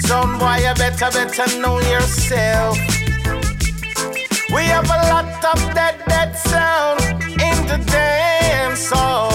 Son 0.00 0.38
boy, 0.38 0.56
you 0.56 0.74
better, 0.74 1.10
better 1.10 1.58
know 1.60 1.80
yourself. 1.80 2.78
We 4.54 4.64
have 4.64 4.84
a 4.84 5.00
lot 5.10 5.44
of 5.44 5.74
dead, 5.74 6.02
dead 6.06 6.36
sound 6.36 7.00
in 7.22 7.66
the 7.66 7.82
dance 7.86 8.90
hall. 8.90 9.31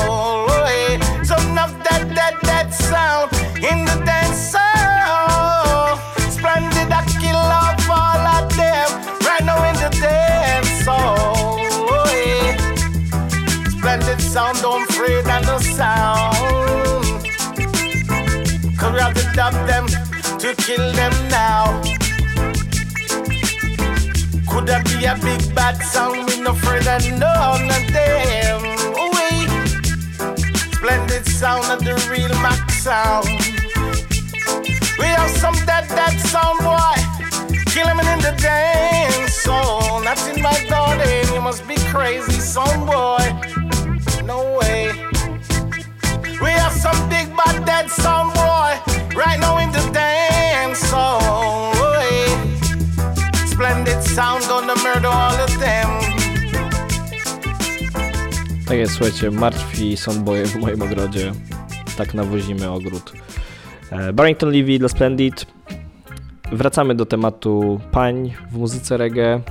To 20.47 20.63
kill 20.63 20.91
them 20.93 21.11
now. 21.27 21.81
Could 24.47 24.65
that 24.67 24.83
be 24.85 25.03
a 25.03 25.15
big 25.19 25.43
bad 25.53 25.75
sound? 25.83 26.29
We 26.29 26.39
no 26.39 26.53
further 26.53 26.99
none 27.19 27.69
of 27.77 27.83
them. 27.91 28.61
We 29.15 29.27
splendid 30.71 31.25
sound 31.27 31.65
of 31.65 31.79
the 31.83 31.95
real 32.09 32.31
Mac 32.39 32.71
sound. 32.71 33.27
We 34.97 35.07
have 35.19 35.31
some 35.31 35.55
dead 35.65 35.85
dead 35.89 36.15
sound 36.31 36.59
boy. 36.59 36.95
Kill 37.73 37.87
him 37.87 37.99
in 37.99 38.19
the 38.19 38.33
dance 38.39 39.33
song. 39.33 40.05
That's 40.05 40.27
in 40.27 40.41
my 40.41 40.57
garden. 40.69 41.33
You 41.33 41.41
must 41.41 41.67
be 41.67 41.75
crazy, 41.91 42.39
son 42.39 42.85
boy. 42.85 43.25
No 44.23 44.57
way. 44.59 44.93
We 46.41 46.51
have 46.51 46.71
some 46.71 46.99
big 47.09 47.35
bad 47.35 47.65
dead 47.65 47.89
sound 47.89 48.36
Tak 58.67 58.77
jest, 58.77 58.93
słuchajcie, 58.93 59.31
martwi 59.31 59.97
soundboye 59.97 60.45
w 60.45 60.55
moim 60.55 60.81
ogrodzie. 60.81 61.31
Tak 61.97 62.13
nawozimy 62.13 62.69
ogród. 62.69 63.13
E, 63.91 64.13
Barrington 64.13 64.51
Levy 64.51 64.79
dla 64.79 64.89
Splendid. 64.89 65.45
Wracamy 66.51 66.95
do 66.95 67.05
tematu 67.05 67.81
pań 67.91 68.33
w 68.51 68.57
muzyce 68.57 68.97
reggae. 68.97 69.41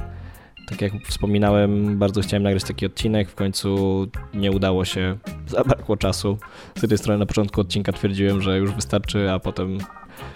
Tak 0.68 0.80
jak 0.80 0.92
wspominałem, 1.08 1.98
bardzo 1.98 2.20
chciałem 2.20 2.42
nagrać 2.42 2.64
taki 2.64 2.86
odcinek, 2.86 3.30
w 3.30 3.34
końcu 3.34 4.06
nie 4.34 4.50
udało 4.52 4.84
się, 4.84 5.16
zabrakło 5.46 5.96
czasu. 5.96 6.38
Z 6.74 6.82
jednej 6.82 6.98
strony 6.98 7.18
na 7.18 7.26
początku 7.26 7.60
odcinka 7.60 7.92
twierdziłem, 7.92 8.42
że 8.42 8.58
już 8.58 8.72
wystarczy, 8.72 9.30
a 9.30 9.38
potem 9.38 9.78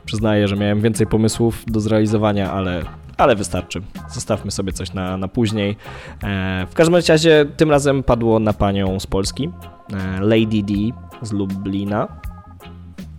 przyznaję, 0.04 0.48
że 0.48 0.56
miałem 0.56 0.80
więcej 0.80 1.06
pomysłów 1.06 1.64
do 1.66 1.80
zrealizowania, 1.80 2.52
ale, 2.52 2.82
ale 3.16 3.36
wystarczy. 3.36 3.80
Zostawmy 4.10 4.50
sobie 4.50 4.72
coś 4.72 4.92
na, 4.92 5.16
na 5.16 5.28
później. 5.28 5.76
E, 6.22 6.66
w 6.70 6.74
każdym 6.74 6.94
razie 6.94 7.46
tym 7.56 7.70
razem 7.70 8.02
padło 8.02 8.38
na 8.38 8.52
panią 8.52 9.00
z 9.00 9.06
Polski, 9.06 9.50
e, 9.92 10.20
Lady 10.20 10.62
D 10.62 10.74
z 11.22 11.32
Lublina. 11.32 12.08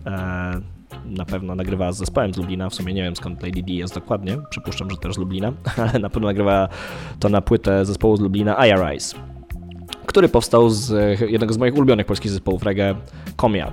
E, 0.06 0.62
na 1.06 1.26
pewno 1.26 1.56
nagrywała 1.56 1.92
z 1.92 1.98
zespołem 1.98 2.34
z 2.34 2.38
Lublina, 2.38 2.70
w 2.70 2.76
sumie 2.76 2.94
nie 2.94 3.04
wiem 3.04 3.16
skąd 3.16 3.44
Lady 3.44 3.64
D 3.64 3.74
jest 3.74 3.96
dokładnie, 3.96 4.38
przypuszczam, 4.50 4.90
że 4.90 4.98
też 4.98 5.14
z 5.14 5.18
Lublina, 5.18 5.54
ale 5.92 6.00
na 6.00 6.10
pewno 6.10 6.28
nagrywała 6.28 6.68
to 7.20 7.30
na 7.30 7.42
płytę 7.42 7.86
zespołu 7.86 8.18
z 8.18 8.22
Lublina 8.22 8.68
IRIs, 8.68 9.16
który 10.06 10.30
powstał 10.30 10.70
z 10.70 11.20
jednego 11.22 11.54
z 11.54 11.58
moich 11.58 11.76
ulubionych 11.76 12.06
polskich 12.06 12.32
zespołów 12.32 12.64
reggae, 12.64 12.96
Komia. 13.36 13.72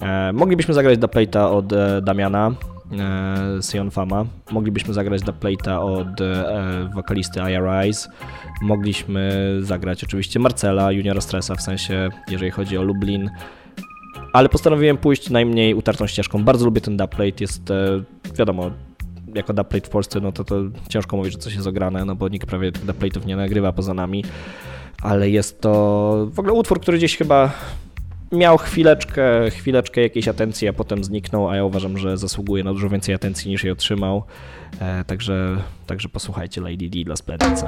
E, 0.00 0.32
moglibyśmy 0.32 0.74
zagrać 0.74 0.98
da 0.98 1.06
Plate'a 1.06 1.52
od 1.52 1.72
e, 1.72 2.02
Damiana, 2.02 2.54
e, 2.92 3.62
Sion 3.62 3.90
Fama, 3.90 4.24
moglibyśmy 4.50 4.94
zagrać 4.94 5.22
da 5.22 5.32
Plate'a 5.32 5.78
od 5.78 6.20
wokalisty 6.94 7.40
IRIs, 7.40 8.08
mogliśmy 8.62 9.56
zagrać 9.60 10.04
oczywiście 10.04 10.40
Marcela, 10.40 10.92
Juniora 10.92 11.20
Stressa, 11.20 11.54
w 11.54 11.62
sensie 11.62 12.08
jeżeli 12.30 12.50
chodzi 12.50 12.78
o 12.78 12.82
Lublin, 12.82 13.30
ale 14.32 14.48
postanowiłem 14.48 14.96
pójść 14.96 15.30
najmniej 15.30 15.74
utartą 15.74 16.06
ścieżką. 16.06 16.44
Bardzo 16.44 16.64
lubię 16.64 16.80
ten 16.80 16.96
dubplate, 16.96 17.36
jest 17.40 17.72
wiadomo, 18.38 18.70
jako 19.34 19.52
dubplate 19.52 19.86
w 19.86 19.90
Polsce, 19.90 20.20
no 20.20 20.32
to, 20.32 20.44
to 20.44 20.56
ciężko 20.88 21.16
mówić, 21.16 21.32
że 21.32 21.38
coś 21.38 21.54
jest 21.54 21.66
ograne, 21.66 22.04
no 22.04 22.14
bo 22.14 22.28
nikt 22.28 22.48
prawie 22.48 22.72
tych 22.72 22.84
dubplate'ów 22.84 23.26
nie 23.26 23.36
nagrywa 23.36 23.72
poza 23.72 23.94
nami, 23.94 24.24
ale 25.02 25.30
jest 25.30 25.60
to 25.60 25.70
w 26.30 26.38
ogóle 26.38 26.54
utwór, 26.54 26.80
który 26.80 26.98
gdzieś 26.98 27.16
chyba 27.16 27.52
miał 28.34 28.58
chwileczkę, 28.58 29.50
chwileczkę 29.50 30.00
jakiejś 30.00 30.28
atencji, 30.28 30.68
a 30.68 30.72
potem 30.72 31.04
zniknął, 31.04 31.48
a 31.48 31.56
ja 31.56 31.64
uważam, 31.64 31.98
że 31.98 32.18
zasługuje 32.18 32.64
na 32.64 32.72
dużo 32.72 32.88
więcej 32.88 33.14
atencji 33.14 33.50
niż 33.50 33.64
jej 33.64 33.72
otrzymał. 33.72 34.22
E, 34.80 35.04
także, 35.04 35.56
także 35.86 36.08
posłuchajcie 36.08 36.60
Lady 36.60 36.88
D 36.88 37.04
dla 37.04 37.16
Splendid. 37.16 37.64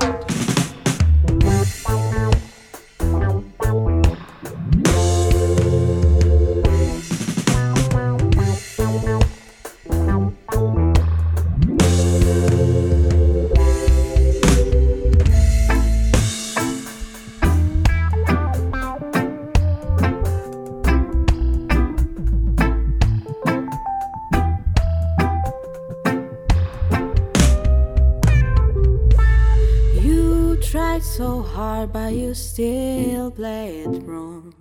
Still 32.57 33.31
play 33.33 33.81
it 33.81 34.03
wrong. 34.07 34.55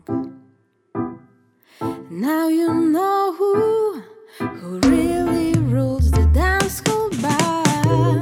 Now 2.09 2.49
you 2.49 2.73
know 2.73 3.33
who 3.37 4.03
who 4.37 4.79
really 4.89 5.53
rules 5.59 6.11
the 6.11 6.25
dance 6.33 6.81
hall 6.85 7.09
bar. 7.21 8.21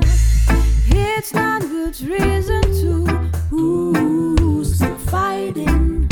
It's 0.89 1.33
not 1.33 1.61
good 1.61 1.99
reason 2.01 2.61
to 2.81 3.05
who's 3.49 4.77
fighting, 5.09 6.07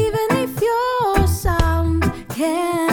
even 0.00 0.28
if 0.44 0.58
your 0.62 1.26
sound 1.26 2.10
cannot 2.30 2.85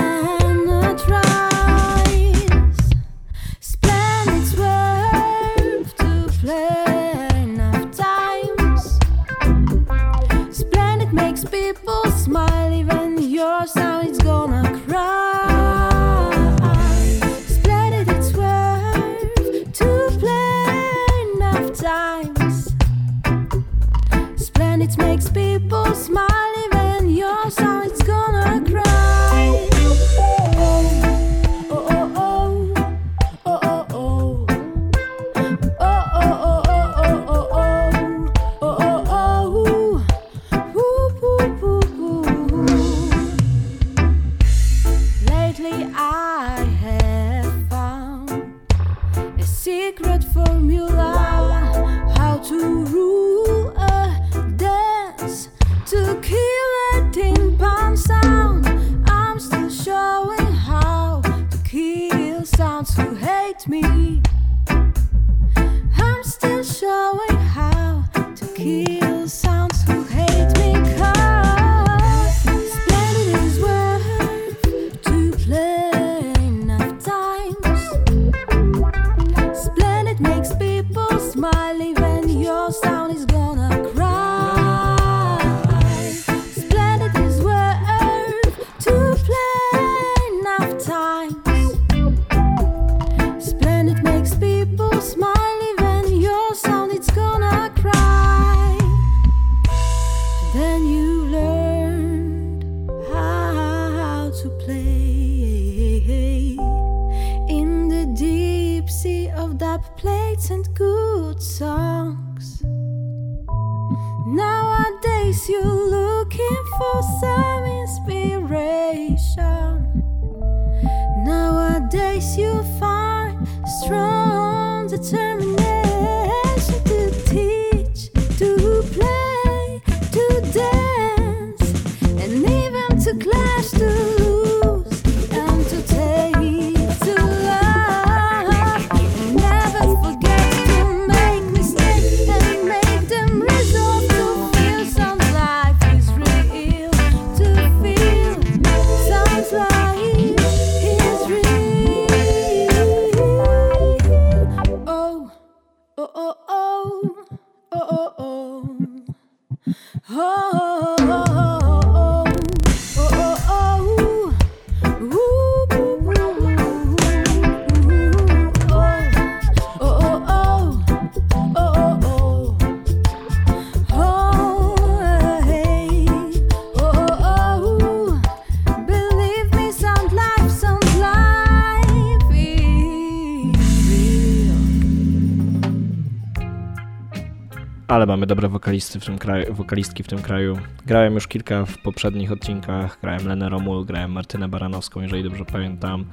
mamy 188.13 188.25
dobre 188.25 188.49
wokalisty 188.49 188.99
w 188.99 189.05
tym 189.05 189.17
kraju, 189.17 189.53
wokalistki 189.53 190.03
w 190.03 190.07
tym 190.07 190.21
kraju. 190.21 190.57
Grałem 190.85 191.13
już 191.13 191.27
kilka 191.27 191.65
w 191.65 191.77
poprzednich 191.77 192.31
odcinkach, 192.31 192.97
grałem 193.01 193.27
Lenę 193.27 193.49
Romul, 193.49 193.85
grałem 193.85 194.11
Martynę 194.11 194.47
Baranowską, 194.47 195.01
jeżeli 195.01 195.23
dobrze 195.23 195.45
pamiętam. 195.45 196.05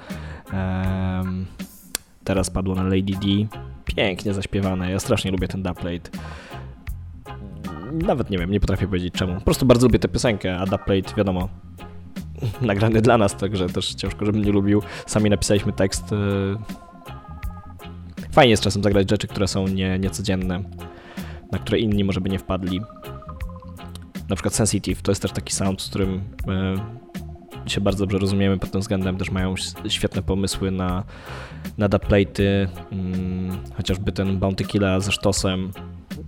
Um, 0.52 1.46
teraz 2.24 2.50
padło 2.50 2.74
na 2.74 2.82
Lady 2.82 3.12
D. 3.12 3.58
Pięknie 3.84 4.34
zaśpiewane, 4.34 4.90
ja 4.90 5.00
strasznie 5.00 5.30
lubię 5.30 5.48
ten 5.48 5.62
dubplate. 5.62 6.10
Nawet 7.92 8.30
nie 8.30 8.38
wiem, 8.38 8.50
nie 8.50 8.60
potrafię 8.60 8.86
powiedzieć 8.86 9.14
czemu. 9.14 9.34
Po 9.34 9.40
prostu 9.40 9.66
bardzo 9.66 9.86
lubię 9.86 9.98
tę 9.98 10.08
piosenkę, 10.08 10.58
a 10.58 10.66
dubplate, 10.66 11.14
wiadomo, 11.16 11.48
nagrany 12.60 13.00
dla 13.00 13.18
nas, 13.18 13.36
także 13.36 13.68
też 13.68 13.94
ciężko, 13.94 14.26
żebym 14.26 14.44
nie 14.44 14.52
lubił. 14.52 14.82
Sami 15.06 15.30
napisaliśmy 15.30 15.72
tekst. 15.72 16.12
Y, 16.12 16.16
fajnie 18.32 18.50
jest 18.50 18.62
czasem 18.62 18.82
zagrać 18.82 19.10
rzeczy, 19.10 19.26
które 19.26 19.48
są 19.48 19.68
nie, 19.68 19.98
niecodzienne 19.98 20.62
na 21.52 21.58
które 21.58 21.78
inni 21.78 22.04
może 22.04 22.20
by 22.20 22.28
nie 22.30 22.38
wpadli. 22.38 22.80
Na 24.28 24.36
przykład 24.36 24.54
Sensitive 24.54 25.02
to 25.02 25.10
jest 25.10 25.22
też 25.22 25.32
taki 25.32 25.52
sound, 25.52 25.82
z 25.82 25.88
którym 25.88 26.22
e, 26.48 27.70
się 27.70 27.80
bardzo 27.80 27.98
dobrze 27.98 28.18
rozumiemy 28.18 28.58
pod 28.58 28.70
tym 28.70 28.80
względem, 28.80 29.16
też 29.16 29.30
mają 29.30 29.54
świetne 29.88 30.22
pomysły 30.22 30.70
na, 30.70 31.04
na 31.78 31.88
dubplate'y, 31.88 32.68
mm, 32.92 33.58
chociażby 33.76 34.12
ten 34.12 34.38
Bounty 34.38 34.64
Killa 34.64 35.00
ze 35.00 35.12
sztosem. 35.12 35.72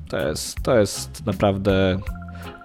To 0.08 0.28
jest, 0.28 0.62
to 0.62 0.78
jest 0.78 1.26
naprawdę 1.26 1.98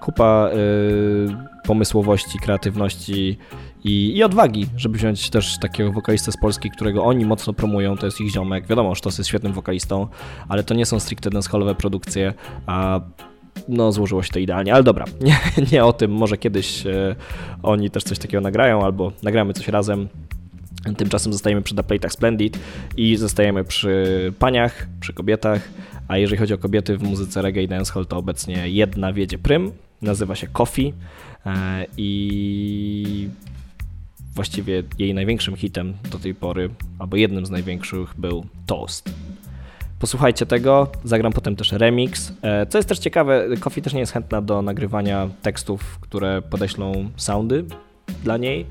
kupa 0.01 0.49
y, 0.53 1.67
pomysłowości, 1.67 2.39
kreatywności 2.39 3.37
i, 3.83 4.17
i, 4.17 4.23
odwagi, 4.23 4.67
żeby 4.77 4.97
wziąć 4.97 5.29
też 5.29 5.59
takiego 5.59 5.91
wokalistę 5.91 6.31
z 6.31 6.37
Polski, 6.37 6.71
którego 6.71 7.03
oni 7.03 7.25
mocno 7.25 7.53
promują, 7.53 7.97
to 7.97 8.05
jest 8.05 8.21
ich 8.21 8.31
ziomek. 8.31 8.67
Wiadomo, 8.67 8.95
że 8.95 9.01
to 9.01 9.09
jest 9.09 9.27
świetnym 9.27 9.53
wokalistą, 9.53 10.07
ale 10.47 10.63
to 10.63 10.73
nie 10.73 10.85
są 10.85 10.99
stricte 10.99 11.29
dancehallowe 11.29 11.75
produkcje, 11.75 12.33
a 12.65 13.01
no 13.67 13.91
złożyło 13.91 14.23
się 14.23 14.31
to 14.31 14.39
idealnie, 14.39 14.73
ale 14.73 14.83
dobra, 14.83 15.05
nie, 15.21 15.37
nie 15.71 15.85
o 15.85 15.93
tym, 15.93 16.11
może 16.11 16.37
kiedyś 16.37 16.85
e, 16.85 17.15
oni 17.63 17.89
też 17.89 18.03
coś 18.03 18.19
takiego 18.19 18.41
nagrają, 18.41 18.83
albo 18.83 19.11
nagramy 19.23 19.53
coś 19.53 19.67
razem. 19.67 20.07
Tymczasem 20.97 21.33
zostajemy 21.33 21.61
przy 21.61 21.75
The 21.75 21.81
Plate'ach 21.81 22.09
Splendid 22.09 22.59
i 22.97 23.15
zostajemy 23.15 23.63
przy 23.63 24.33
paniach, 24.39 24.87
przy 24.99 25.13
kobietach, 25.13 25.69
a 26.07 26.17
jeżeli 26.17 26.39
chodzi 26.39 26.53
o 26.53 26.57
kobiety 26.57 26.97
w 26.97 27.03
muzyce 27.03 27.41
reggae 27.41 27.63
i 27.63 27.67
dancehall, 27.67 28.05
to 28.05 28.17
obecnie 28.17 28.69
jedna 28.69 29.13
wiedzie 29.13 29.37
prym, 29.37 29.71
nazywa 30.01 30.35
się 30.35 30.47
Coffee 30.47 30.93
e, 31.45 31.85
i 31.97 33.29
właściwie 34.37 34.83
jej 34.99 35.13
największym 35.13 35.55
hitem 35.55 35.93
do 36.11 36.19
tej 36.19 36.35
pory, 36.35 36.69
albo 36.99 37.17
jednym 37.17 37.45
z 37.45 37.49
największych 37.49 38.13
był 38.17 38.45
Toast. 38.65 39.09
Posłuchajcie 39.99 40.45
tego, 40.45 40.87
zagram 41.03 41.33
potem 41.33 41.55
też 41.55 41.71
remix. 41.71 42.33
E, 42.41 42.65
co 42.65 42.77
jest 42.77 42.89
też 42.89 42.99
ciekawe, 42.99 43.47
Kofi 43.59 43.81
też 43.81 43.93
nie 43.93 43.99
jest 43.99 44.13
chętna 44.13 44.41
do 44.41 44.61
nagrywania 44.61 45.29
tekstów, 45.41 45.99
które 46.01 46.41
podeślą 46.41 47.09
soundy 47.15 47.65
dla 48.23 48.37
niej. 48.37 48.65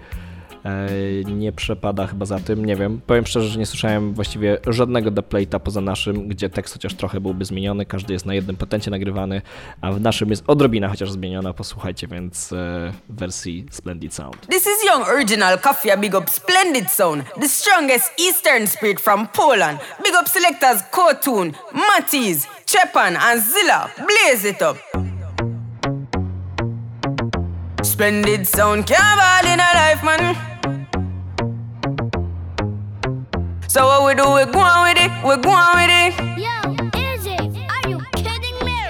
E, 0.67 1.25
nie 1.25 1.53
przepada 1.53 2.07
chyba 2.07 2.27
za 2.27 2.39
tym, 2.39 2.65
nie 2.65 2.77
wiem. 2.77 3.01
Powiem 3.07 3.27
szczerze, 3.27 3.49
że 3.49 3.59
nie 3.59 3.67
słyszałem 3.67 4.15
właściwie 4.15 4.59
żadnego 4.67 5.11
dubplate'a 5.11 5.61
poza 5.61 5.81
naszym, 5.81 6.29
gdzie 6.29 6.51
tekst 6.51 6.75
chociaż 6.75 6.95
trochę 6.95 7.21
byłby 7.21 7.45
zmieniony, 7.45 7.87
każdy 7.87 8.13
jest 8.13 8.27
na 8.27 8.35
jednym 8.35 8.57
patencie 8.57 8.91
nagrywany, 8.91 9.43
a 9.81 9.93
w 9.93 10.01
naszym 10.01 10.31
jest 10.31 10.45
odrobina 10.47 10.89
chociaż 10.89 11.11
zmieniona, 11.11 11.53
posłuchajcie 11.53 12.07
więc 12.07 12.53
e, 12.53 12.93
wersji 13.09 13.67
Splendid 13.71 14.15
Sound. 14.15 14.47
This 14.47 14.63
is 14.63 14.85
Young 14.91 15.09
Original 15.09 15.59
Coffee, 15.59 15.99
big 15.99 16.15
up 16.15 16.31
Splendid 16.31 16.91
Sound, 16.91 17.25
the 17.41 17.49
strongest 17.49 18.13
Eastern 18.19 18.67
spirit 18.67 19.01
from 19.01 19.29
Poland. 19.29 19.79
Big 20.05 20.15
up 20.21 20.29
selectors 20.29 20.83
Kotun, 20.91 21.53
Matties, 21.73 22.47
Chepan 22.67 23.17
and 23.17 23.43
Zilla, 23.43 23.91
blaze 23.97 24.49
it 24.49 24.63
up. 24.63 24.77
Splendid 27.83 28.47
sound, 28.47 28.87
can't 28.87 29.47
in 29.47 29.61
a 29.61 29.71
life, 29.75 30.05
man. 30.05 30.56
So 33.77 33.85
what 33.89 34.07
we 34.07 34.15
do, 34.15 34.25
we 34.33 34.51
go 34.51 34.61
on 34.61 34.89
with 34.89 34.97
it, 34.97 35.13
we 35.23 35.37
go 35.37 35.51
on 35.51 35.77
with 35.77 35.93
it. 35.93 36.17
Yo, 36.41 36.57
Izzy, 36.99 37.37
are 37.37 37.87
you 37.91 38.01
kidding 38.17 38.57
me? 38.65 38.81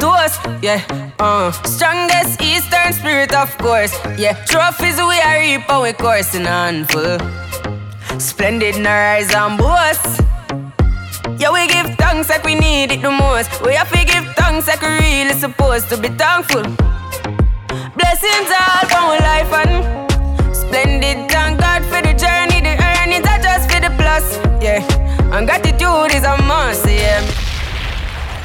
To 0.00 0.08
us, 0.08 0.36
yeah, 0.60 0.82
uh, 1.20 1.52
strongest 1.62 2.42
Eastern 2.42 2.92
spirit, 2.92 3.32
of 3.36 3.56
course. 3.58 3.94
Yeah, 4.18 4.32
trophies 4.46 4.96
we 4.96 5.20
are 5.20 5.38
reap 5.38 5.70
and 5.70 5.82
we 5.84 5.92
coursing 5.92 6.48
on 6.48 6.86
full. 6.86 7.20
Splendid 8.18 8.74
in 8.74 8.84
our 8.84 9.14
eyes 9.14 9.32
and 9.32 9.56
boast. 9.56 10.20
Yeah, 11.38 11.52
we 11.52 11.68
give 11.68 11.94
thanks 11.94 12.28
like 12.28 12.42
we 12.42 12.56
need 12.56 12.90
it 12.90 13.00
the 13.00 13.12
most. 13.12 13.48
We 13.62 13.74
have 13.74 13.92
to 13.92 14.04
give 14.04 14.26
thanks 14.34 14.66
like 14.66 14.82
we 14.82 14.88
really 14.88 15.34
supposed 15.34 15.88
to 15.90 15.96
be 15.96 16.08
thankful. 16.08 16.64
Blessings 17.94 18.50
all 18.58 18.88
for 18.90 19.06
our 19.06 19.20
life 19.20 19.52
and 19.52 20.56
splendid. 20.56 21.21
And 25.32 25.46
gratitude 25.46 26.14
is 26.18 26.24
a 26.24 26.36
must. 26.42 26.86
Yeah. 26.86 27.22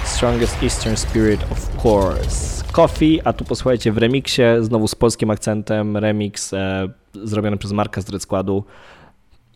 Strongest 0.06 0.64
Eastern 0.64 0.96
Spirit, 0.96 1.44
of 1.52 1.86
course. 1.86 2.64
Coffee, 2.72 3.22
a 3.24 3.34
tu 3.34 3.46
posłuchajcie 3.46 3.92
w 3.92 3.98
remiksie, 3.98 4.42
znowu 4.62 4.88
z 4.88 4.96
polskim 4.96 5.30
akcentem, 5.30 5.98
remix 5.98 6.54
e, 6.54 6.90
zrobiony 7.14 7.58
przez 7.58 7.72
Marka 7.72 8.02
z 8.02 8.06
Dread 8.06 8.22
Składu. 8.22 8.64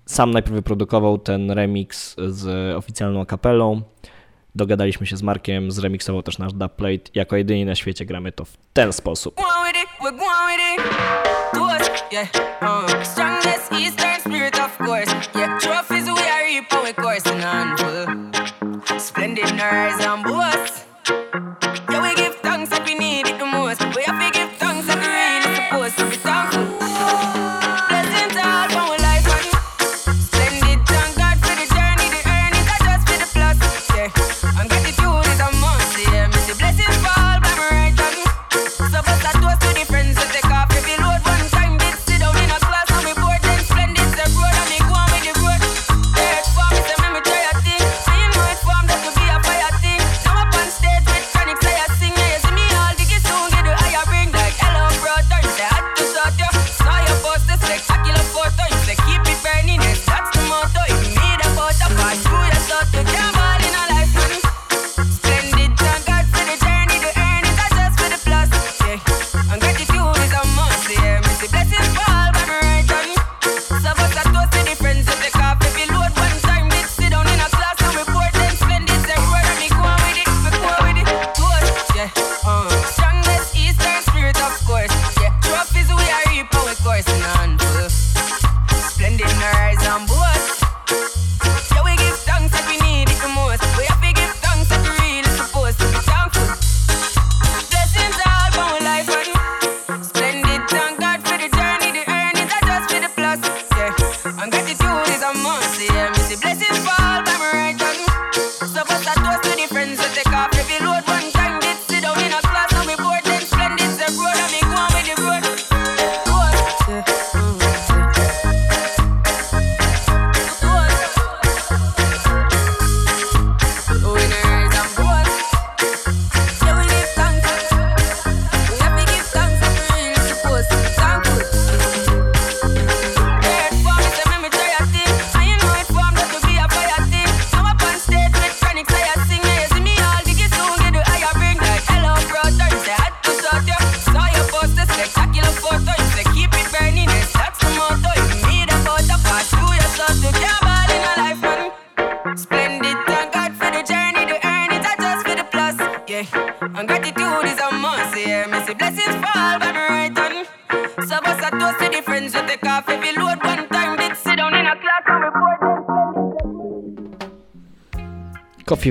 Sam 0.06 0.32
najpierw 0.32 0.56
wyprodukował 0.56 1.18
ten 1.18 1.52
remix 1.52 2.16
z 2.28 2.76
oficjalną 2.76 3.26
kapelą. 3.26 3.82
Dogadaliśmy 4.56 5.08
się 5.08 5.18
z 5.18 5.24
Markiem, 5.24 5.72
zremiksował 5.72 6.24
też 6.24 6.38
nasz 6.38 6.54
dubplate. 6.54 7.12
Jako 7.16 7.36
jedyni 7.36 7.66
na 7.66 7.76
świecie 7.76 8.06
gramy 8.06 8.32
to 8.32 8.46
w 8.46 8.58
ten 8.74 8.94
sposób. 8.94 9.40
Uh, 12.62 13.04
strongest 13.04 13.72
Eastern 13.72 14.20
spirit, 14.20 14.60
of 14.60 14.80
course. 14.80 15.12
Yeah, 15.36 15.91
full. 19.22 19.36
Splendid 19.36 19.54
in 19.54 19.60
our 19.60 19.70
eyes 19.70 20.06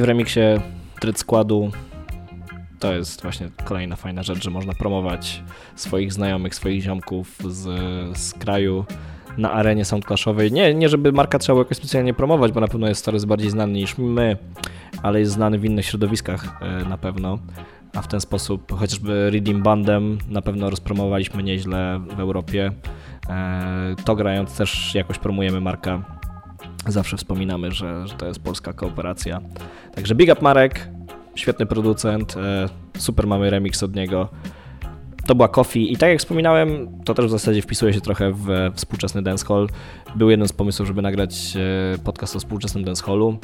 W 0.00 0.04
remiksie 0.04 0.40
tryt 1.00 1.18
składu 1.18 1.70
to 2.78 2.92
jest 2.94 3.22
właśnie 3.22 3.50
kolejna 3.64 3.96
fajna 3.96 4.22
rzecz, 4.22 4.44
że 4.44 4.50
można 4.50 4.72
promować 4.72 5.42
swoich 5.76 6.12
znajomych, 6.12 6.54
swoich 6.54 6.82
ziomków 6.82 7.38
z, 7.48 7.68
z 8.18 8.32
kraju 8.32 8.84
na 9.38 9.52
arenie 9.52 9.84
soundclashowej. 9.84 10.52
Nie, 10.52 10.74
nie, 10.74 10.88
żeby 10.88 11.12
marka 11.12 11.38
trzeba 11.38 11.54
było 11.54 11.64
jakoś 11.64 11.76
specjalnie 11.76 12.14
promować, 12.14 12.52
bo 12.52 12.60
na 12.60 12.68
pewno 12.68 12.88
jest 12.88 13.04
Torres 13.04 13.24
bardziej 13.24 13.50
znany 13.50 13.72
niż 13.72 13.98
my, 13.98 14.36
ale 15.02 15.20
jest 15.20 15.32
znany 15.32 15.58
w 15.58 15.64
innych 15.64 15.86
środowiskach 15.86 16.62
e, 16.62 16.84
na 16.88 16.98
pewno. 16.98 17.38
A 17.94 18.02
w 18.02 18.08
ten 18.08 18.20
sposób 18.20 18.72
chociażby 18.72 19.30
Redeem 19.30 19.62
Bandem 19.62 20.18
na 20.28 20.42
pewno 20.42 20.70
rozpromowaliśmy 20.70 21.42
nieźle 21.42 22.00
w 22.16 22.20
Europie. 22.20 22.72
E, 23.28 23.94
To 24.04 24.16
grając 24.16 24.56
też 24.56 24.94
jakoś 24.94 25.18
promujemy 25.18 25.60
markę 25.60 26.02
zawsze 26.86 27.16
wspominamy, 27.16 27.72
że, 27.72 28.08
że 28.08 28.14
to 28.14 28.26
jest 28.26 28.42
polska 28.42 28.72
kooperacja. 28.72 29.40
Także 30.00 30.14
Big 30.14 30.32
Up 30.32 30.42
Marek, 30.42 30.88
świetny 31.34 31.66
producent, 31.66 32.36
e, 32.36 32.68
super 32.98 33.26
mamy 33.26 33.50
remix 33.50 33.82
od 33.82 33.94
niego. 33.94 34.28
To 35.26 35.34
była 35.34 35.48
Coffee 35.48 35.92
i 35.92 35.96
tak 35.96 36.10
jak 36.10 36.18
wspominałem, 36.18 36.88
to 37.04 37.14
też 37.14 37.26
w 37.26 37.30
zasadzie 37.30 37.62
wpisuje 37.62 37.92
się 37.92 38.00
trochę 38.00 38.32
w 38.32 38.48
współczesny 38.74 39.22
dancehall. 39.22 39.68
Był 40.16 40.30
jeden 40.30 40.48
z 40.48 40.52
pomysłów, 40.52 40.88
żeby 40.88 41.02
nagrać 41.02 41.56
e, 41.56 41.98
podcast 41.98 42.36
o 42.36 42.38
współczesnym 42.38 42.84
dancehallu. 42.84 43.38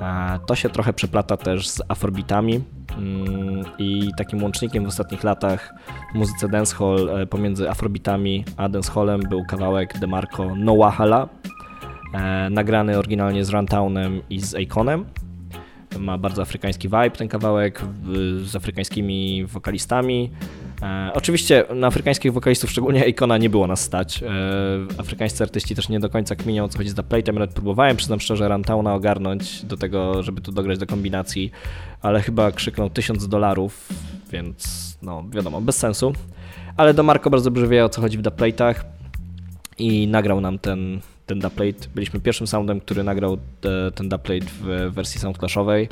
E, 0.00 0.38
To 0.46 0.54
się 0.54 0.68
trochę 0.70 0.92
przeplata 0.92 1.36
też 1.36 1.68
z 1.68 1.82
afrobeatami 1.88 2.60
mm, 2.98 3.64
i 3.78 4.10
takim 4.16 4.42
łącznikiem 4.42 4.84
w 4.84 4.88
ostatnich 4.88 5.24
latach 5.24 5.74
w 6.14 6.18
muzyce 6.18 6.48
dancehall 6.48 7.10
e, 7.10 7.26
pomiędzy 7.26 7.70
afrobeatami 7.70 8.44
a 8.56 8.68
dancehallem 8.68 9.20
był 9.20 9.44
kawałek 9.44 9.98
DeMarco 9.98 10.54
No 10.56 10.76
Wahala, 10.76 11.28
e, 12.14 12.50
nagrany 12.50 12.98
oryginalnie 12.98 13.44
z 13.44 13.50
Runtownem 13.50 14.20
i 14.30 14.40
z 14.40 14.54
Aconem. 14.54 15.04
Ma 15.98 16.18
bardzo 16.18 16.42
afrykański 16.42 16.88
vibe 16.88 17.10
ten 17.10 17.28
kawałek 17.28 17.82
z 18.44 18.56
afrykańskimi 18.56 19.46
wokalistami. 19.46 20.30
E, 20.82 21.10
oczywiście 21.14 21.64
na 21.74 21.86
afrykańskich 21.86 22.32
wokalistów, 22.32 22.70
szczególnie 22.70 23.06
Akona, 23.08 23.38
nie 23.38 23.50
było 23.50 23.66
nas 23.66 23.80
stać. 23.80 24.22
E, 24.22 24.26
afrykańscy 24.98 25.44
artyści 25.44 25.74
też 25.74 25.88
nie 25.88 26.00
do 26.00 26.10
końca 26.10 26.36
kminią, 26.36 26.68
co 26.68 26.78
chodzi 26.78 26.90
z 26.90 27.06
Playtem. 27.08 27.34
Nawet 27.34 27.52
próbowałem, 27.52 27.96
przyznam 27.96 28.20
szczerze, 28.20 28.48
Rantowna 28.48 28.94
ogarnąć 28.94 29.64
do 29.64 29.76
tego, 29.76 30.22
żeby 30.22 30.40
tu 30.40 30.52
dograć 30.52 30.78
do 30.78 30.86
kombinacji, 30.86 31.50
ale 32.02 32.22
chyba 32.22 32.52
krzyknął 32.52 32.90
1000 32.90 33.28
dolarów, 33.28 33.88
więc 34.32 34.92
no 35.02 35.24
wiadomo, 35.30 35.60
bez 35.60 35.76
sensu. 35.76 36.12
Ale 36.76 36.94
do 36.94 37.02
Marko 37.02 37.30
bardzo 37.30 37.50
dobrze 37.50 37.68
wie, 37.68 37.84
o 37.84 37.88
co 37.88 38.00
chodzi 38.00 38.18
w 38.18 38.30
Playtach 38.30 38.84
i 39.78 40.06
nagrał 40.06 40.40
nam 40.40 40.58
ten, 40.58 41.00
ten 41.26 41.38
dubplate. 41.40 41.88
Byliśmy 41.94 42.20
pierwszym 42.20 42.46
soundem, 42.46 42.80
który 42.80 43.02
nagrał 43.02 43.38
te, 43.60 43.90
ten 43.94 44.08
dubplate 44.08 44.46
w 44.62 44.92
wersji 44.94 45.20
soundclashowej 45.20 45.88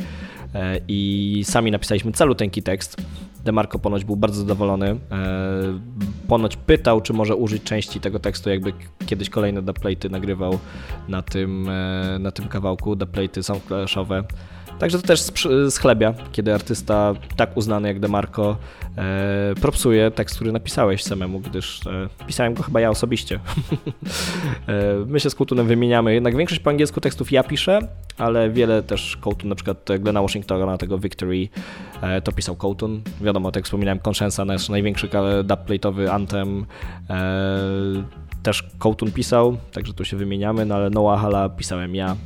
e, 0.54 0.80
i 0.88 1.42
sami 1.44 1.70
napisaliśmy 1.70 2.12
caluteńki 2.12 2.62
tekst. 2.62 2.96
Demarco 3.44 3.78
ponoć 3.78 4.04
był 4.04 4.16
bardzo 4.16 4.40
zadowolony. 4.40 4.96
E, 5.10 5.80
Ponoć 6.28 6.56
pytał, 6.56 7.00
czy 7.00 7.12
może 7.12 7.36
użyć 7.36 7.62
części 7.62 8.00
tego 8.00 8.18
tekstu, 8.18 8.50
jakby 8.50 8.72
kiedyś 9.06 9.30
kolejne 9.30 9.62
dubplaty 9.62 10.10
nagrywał 10.10 10.58
na 11.08 11.22
tym, 11.22 11.68
e, 11.68 12.18
na 12.18 12.30
tym 12.30 12.48
kawałku, 12.48 12.96
dubplaty 12.96 13.42
soundclashowe. 13.42 14.24
Także 14.80 14.98
to 14.98 15.06
też 15.06 15.20
schlebia, 15.70 16.14
kiedy 16.32 16.54
artysta 16.54 17.14
tak 17.36 17.56
uznany 17.56 17.88
jak 17.88 18.00
Demarco 18.00 18.56
e, 18.96 19.54
propsuje 19.60 20.10
tekst, 20.10 20.36
który 20.36 20.52
napisałeś 20.52 21.02
samemu, 21.02 21.40
gdyż 21.40 21.86
e, 21.86 22.08
pisałem 22.26 22.54
go 22.54 22.62
chyba 22.62 22.80
ja 22.80 22.90
osobiście. 22.90 23.40
e, 24.68 25.04
my 25.06 25.20
się 25.20 25.30
z 25.30 25.34
Kołtunem 25.34 25.66
wymieniamy, 25.66 26.14
jednak 26.14 26.36
większość 26.36 26.60
po 26.60 26.70
angielsku 26.70 27.00
tekstów 27.00 27.32
ja 27.32 27.44
piszę, 27.44 27.78
ale 28.18 28.50
wiele 28.50 28.82
też 28.82 29.16
Kołtun, 29.16 29.48
na 29.48 29.54
przykład 29.54 29.88
Glena 30.00 30.22
Washingtona, 30.22 30.78
tego 30.78 30.98
Victory, 30.98 31.48
e, 32.02 32.20
to 32.20 32.32
pisał 32.32 32.56
Kołtun. 32.56 33.02
Wiadomo, 33.20 33.50
tak 33.50 33.56
jak 33.56 33.64
wspominałem, 33.64 34.00
Conscienza, 34.08 34.44
nasz 34.44 34.68
największy 34.68 35.08
dubplate'owy 35.44 36.08
anthem, 36.08 36.66
e, 37.10 37.20
też 38.42 38.62
Kołtun 38.78 39.12
pisał, 39.12 39.56
także 39.72 39.92
tu 39.92 40.04
się 40.04 40.16
wymieniamy, 40.16 40.66
no 40.66 40.74
ale 40.74 40.90
Noah 40.90 41.20
Hala 41.20 41.48
pisałem 41.48 41.94
ja. 41.94 42.16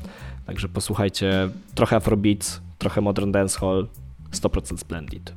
Także 0.46 0.68
posłuchajcie, 0.68 1.48
trochę 1.74 1.96
Afrobeats, 1.96 2.60
trochę 2.78 3.00
Modern 3.00 3.32
Dancehall, 3.32 3.88
100% 4.32 4.78
Splendid. 4.78 5.32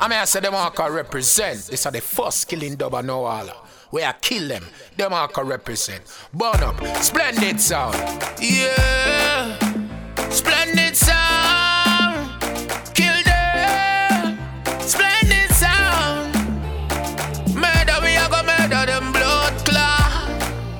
I 0.00 0.08
mean, 0.08 0.22
I 0.22 0.26
say 0.26 0.40
them 0.40 0.54
all 0.54 0.90
represent. 0.90 1.66
This 1.66 1.86
are 1.86 1.92
the 1.92 2.00
first 2.00 2.46
killing 2.48 2.76
dub 2.76 2.94
of 2.94 3.04
no 3.04 3.26
Allah. 3.26 3.54
Where 3.90 4.04
I 4.06 4.12
kill 4.20 4.48
them, 4.48 4.64
them 4.96 5.12
all 5.12 5.28
can 5.28 5.46
represent. 5.46 6.02
Burn 6.32 6.62
up, 6.62 6.76
splendid 6.96 7.60
sound. 7.60 7.94
Yeah, 8.40 9.56
splendid 10.30 10.96
sound. 10.96 12.28
Kill 12.92 13.22
them, 13.24 14.36
splendid 14.80 15.50
sound. 15.54 16.34
Murder, 17.54 18.00
we 18.02 18.16
are 18.16 18.28
gonna 18.28 18.52
murder 18.58 18.86
them 18.86 19.12
blood 19.12 19.54
clot. 19.64 20.28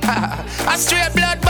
A 0.74 0.76
straight 0.76 1.14
blood 1.14 1.40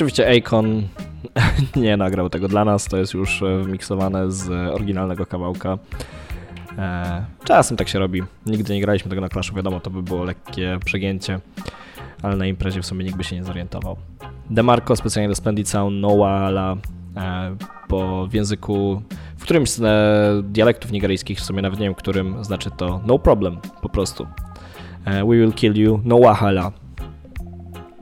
Oczywiście 0.00 0.36
Akon 0.36 0.82
nie 1.76 1.96
nagrał 1.96 2.30
tego 2.30 2.48
dla 2.48 2.64
nas, 2.64 2.84
to 2.84 2.96
jest 2.96 3.14
już 3.14 3.42
e, 3.42 3.62
wmiksowane 3.62 4.30
z 4.32 4.50
oryginalnego 4.50 5.26
kawałka. 5.26 5.78
E, 6.78 7.24
czasem 7.44 7.76
tak 7.76 7.88
się 7.88 7.98
robi. 7.98 8.22
Nigdy 8.46 8.74
nie 8.74 8.80
graliśmy 8.80 9.08
tego 9.08 9.20
na 9.20 9.28
Clashu, 9.28 9.54
wiadomo, 9.54 9.80
to 9.80 9.90
by 9.90 10.02
było 10.02 10.24
lekkie 10.24 10.78
przegięcie, 10.84 11.40
ale 12.22 12.36
na 12.36 12.46
imprezie 12.46 12.82
w 12.82 12.86
sumie 12.86 13.04
nikt 13.04 13.16
by 13.16 13.24
się 13.24 13.36
nie 13.36 13.44
zorientował. 13.44 13.96
Demarco 14.50 14.96
specjalnie 14.96 15.28
do 15.28 15.34
Splendid 15.34 15.68
Sound, 15.68 16.00
Noala, 16.00 16.76
e, 17.16 17.56
bo 17.88 18.26
w 18.26 18.34
języku, 18.34 19.02
w 19.36 19.42
którymś 19.42 19.70
z 19.70 19.80
e, 19.80 20.42
dialektów 20.52 20.92
nigeryjskich, 20.92 21.38
w 21.38 21.44
sumie 21.44 21.62
nawet 21.62 21.80
nie 21.80 21.86
wiem 21.86 21.94
którym, 21.94 22.44
znaczy 22.44 22.70
to 22.76 23.00
no 23.06 23.18
problem, 23.18 23.58
po 23.82 23.88
prostu. 23.88 24.26
E, 25.04 25.24
we 25.24 25.36
will 25.36 25.52
kill 25.52 25.74
you, 25.74 26.00
no 26.04 26.18
wahala, 26.18 26.72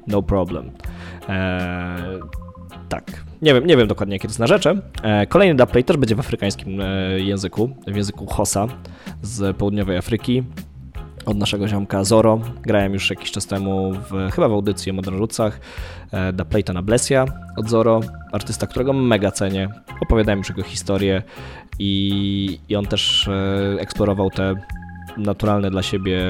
no 0.07 0.23
problem. 0.23 0.71
E, 1.29 2.19
tak, 2.89 3.25
nie 3.43 3.55
wiem, 3.55 3.67
nie 3.67 3.77
wiem 3.77 3.89
dokładnie 3.89 4.15
jakie 4.15 4.29
to 4.29 4.31
jest 4.31 4.39
narzecze. 4.39 4.75
E, 5.03 5.27
kolejny 5.27 5.55
dubplay 5.55 5.85
też 5.85 5.97
będzie 5.97 6.15
w 6.15 6.21
afrykańskim 6.21 6.81
e, 6.81 6.85
języku, 7.21 7.77
w 7.87 7.97
języku 7.97 8.27
Hosa 8.27 8.67
z 9.23 9.57
południowej 9.57 9.97
Afryki 9.97 10.43
od 11.27 11.37
naszego 11.37 11.69
ziomka 11.69 12.05
Zoro. 12.05 12.41
Grałem 12.63 12.93
już 12.93 13.11
jakiś 13.11 13.31
czas 13.31 13.47
temu 13.47 13.93
w, 13.93 14.33
chyba 14.33 14.49
w 14.49 14.53
audycji 14.53 14.91
o 14.91 14.95
Modern 14.95 15.19
Rootsach. 15.19 15.61
E, 16.13 16.33
Dubplate'a 16.33 16.75
na 16.75 16.83
Blesia 16.83 17.25
od 17.57 17.69
Zoro, 17.69 18.01
artysta, 18.33 18.67
którego 18.67 18.93
mega 18.93 19.31
cenię. 19.31 19.69
Opowiadałem 20.03 20.39
już 20.39 20.49
jego 20.49 20.63
historię 20.63 21.23
i, 21.79 22.59
i 22.69 22.77
on 22.77 22.87
też 22.87 23.31
eksplorował 23.79 24.31
te 24.31 24.55
naturalne 25.17 25.71
dla 25.71 25.83
siebie 25.83 26.21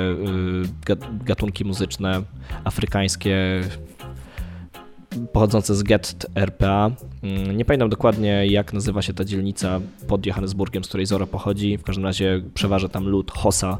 ga- 0.86 1.24
gatunki 1.24 1.64
muzyczne, 1.64 2.22
afrykańskie, 2.64 3.60
pochodzące 5.32 5.74
z 5.74 5.82
Get 5.82 6.26
RPA. 6.34 6.90
Mm, 7.22 7.56
Nie 7.56 7.64
pamiętam 7.64 7.88
dokładnie, 7.88 8.46
jak 8.46 8.72
nazywa 8.72 9.02
się 9.02 9.14
ta 9.14 9.24
dzielnica 9.24 9.80
pod 10.08 10.26
Johannesburgiem, 10.26 10.84
z 10.84 10.88
której 10.88 11.06
Zoro 11.06 11.26
pochodzi. 11.26 11.78
W 11.78 11.82
każdym 11.82 12.04
razie 12.04 12.42
przeważa 12.54 12.88
tam 12.88 13.04
lud 13.08 13.30
Hosa. 13.30 13.78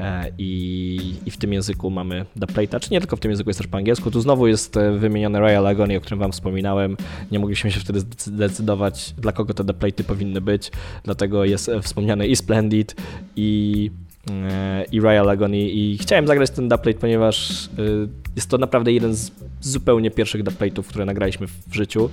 E, 0.00 0.30
I, 0.38 1.14
I 1.26 1.30
w 1.30 1.36
tym 1.36 1.52
języku 1.52 1.90
mamy 1.90 2.26
dubplate'a, 2.36 2.80
czy 2.80 2.90
nie 2.90 3.00
tylko 3.00 3.16
w 3.16 3.20
tym 3.20 3.30
języku, 3.30 3.50
jest 3.50 3.58
też 3.58 3.66
po 3.66 3.78
angielsku. 3.78 4.10
Tu 4.10 4.20
znowu 4.20 4.46
jest 4.46 4.76
e, 4.76 4.92
wymieniony 4.92 5.40
Royal 5.40 5.66
Agony, 5.66 5.96
o 5.96 6.00
którym 6.00 6.18
wam 6.18 6.32
wspominałem. 6.32 6.96
Nie 7.30 7.38
mogliśmy 7.38 7.70
się 7.70 7.80
wtedy 7.80 8.00
zdecydować, 8.18 9.14
dla 9.18 9.32
kogo 9.32 9.54
te 9.54 9.64
dubplate'y 9.64 10.02
powinny 10.04 10.40
być, 10.40 10.70
dlatego 11.04 11.44
jest 11.44 11.68
e, 11.68 11.82
wspomniany 11.82 12.26
i 12.26 12.36
Splendid, 12.36 12.96
i, 13.36 13.90
i 14.92 15.00
Royal 15.00 15.30
Agony. 15.30 15.58
I 15.58 15.98
chciałem 15.98 16.26
zagrać 16.26 16.50
ten 16.50 16.68
dubplate, 16.68 16.98
ponieważ 16.98 17.66
e, 17.66 17.68
jest 18.36 18.50
to 18.50 18.58
naprawdę 18.58 18.92
jeden 18.92 19.14
z 19.14 19.30
zupełnie 19.60 20.10
pierwszych 20.10 20.44
dubplate'ów, 20.44 20.82
które 20.84 21.04
nagraliśmy 21.04 21.46
w 21.46 21.74
życiu 21.74 22.10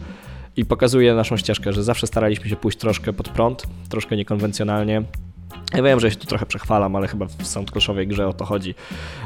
i 0.58 0.66
pokazuje 0.66 1.14
naszą 1.16 1.38
ścieżkę, 1.38 1.74
że 1.74 1.84
zawsze 1.84 2.08
staraliśmy 2.08 2.50
się 2.50 2.56
pójść 2.56 2.78
troszkę 2.78 3.14
pod 3.14 3.30
prąd, 3.30 3.64
troszkę 3.90 4.16
niekonwencjonalnie. 4.18 5.04
Ja 5.74 5.84
wiem, 5.84 6.00
że 6.00 6.12
się 6.12 6.18
tu 6.18 6.28
trochę 6.28 6.46
przechwalam, 6.46 6.96
ale 6.96 7.08
chyba 7.08 7.26
w 7.26 7.48
soundclashowej 7.48 8.08
grze 8.08 8.28
o 8.28 8.34
to 8.34 8.46
chodzi, 8.46 8.76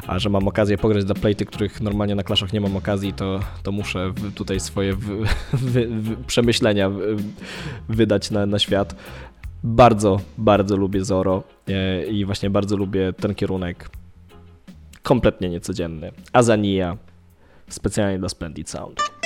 a 0.08 0.20
że 0.20 0.30
mam 0.30 0.48
okazję 0.48 0.78
pograć 0.78 1.06
do 1.06 1.14
playty, 1.14 1.46
których 1.46 1.82
normalnie 1.82 2.16
na 2.16 2.24
klaszach 2.24 2.54
nie 2.54 2.62
mam 2.62 2.76
okazji, 2.76 3.14
to, 3.14 3.40
to 3.64 3.72
muszę 3.72 4.12
w- 4.12 4.34
tutaj 4.34 4.60
swoje 4.60 4.94
w, 4.94 5.26
wy, 5.54 5.88
wy, 5.88 6.16
przemyślenia 6.28 6.90
w- 6.90 7.00
wydać 7.90 8.32
na, 8.32 8.46
na 8.46 8.60
świat. 8.60 8.96
Bardzo, 9.64 10.20
bardzo 10.38 10.78
lubię 10.78 11.06
Zoro 11.06 11.44
e, 11.68 12.06
i 12.06 12.26
właśnie 12.26 12.50
bardzo 12.50 12.78
lubię 12.78 13.14
ten 13.14 13.36
kierunek 13.36 13.90
kompletnie 15.04 15.50
niecodzienny. 15.50 16.12
Azania, 16.34 16.98
specjalnie 17.70 18.20
dla 18.20 18.30
Splendid 18.30 18.70
Sound. 18.70 19.17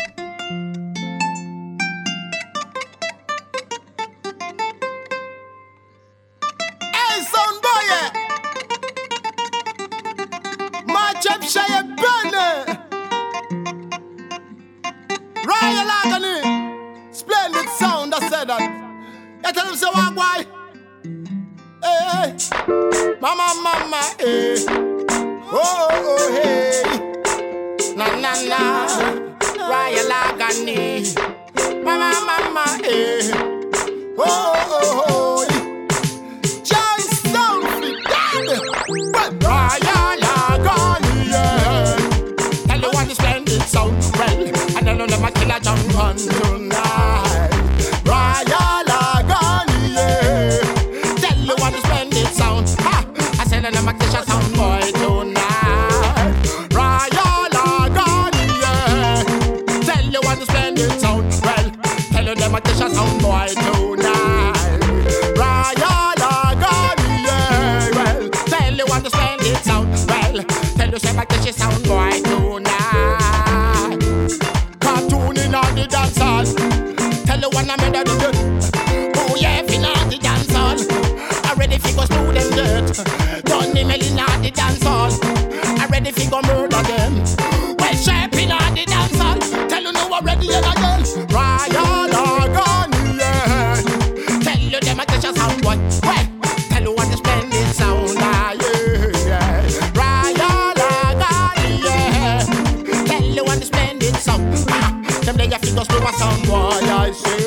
Them 105.88 106.00
they 106.00 106.06
have 106.06 107.16
to 107.16 107.32
go 107.32 107.41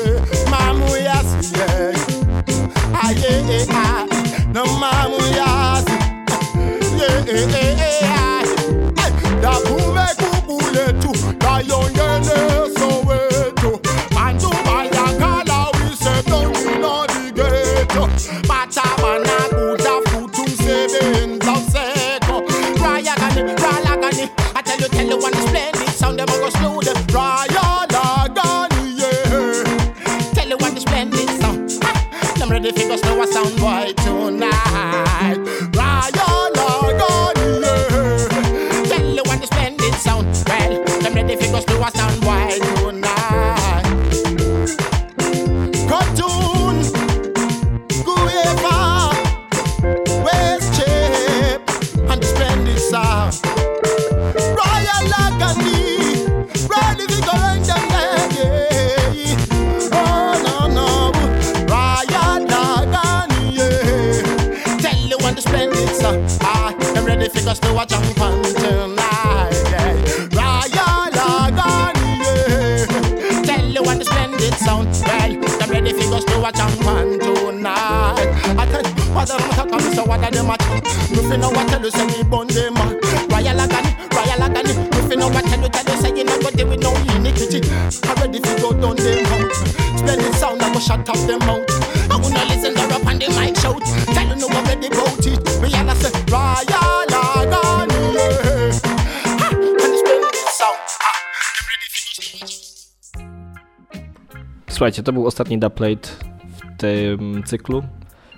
Słuchajcie, 104.95 105.05
to 105.05 105.13
był 105.13 105.27
ostatni 105.27 105.59
dubplate 105.59 106.09
w 106.47 106.77
tym 106.77 107.43
cyklu 107.45 107.83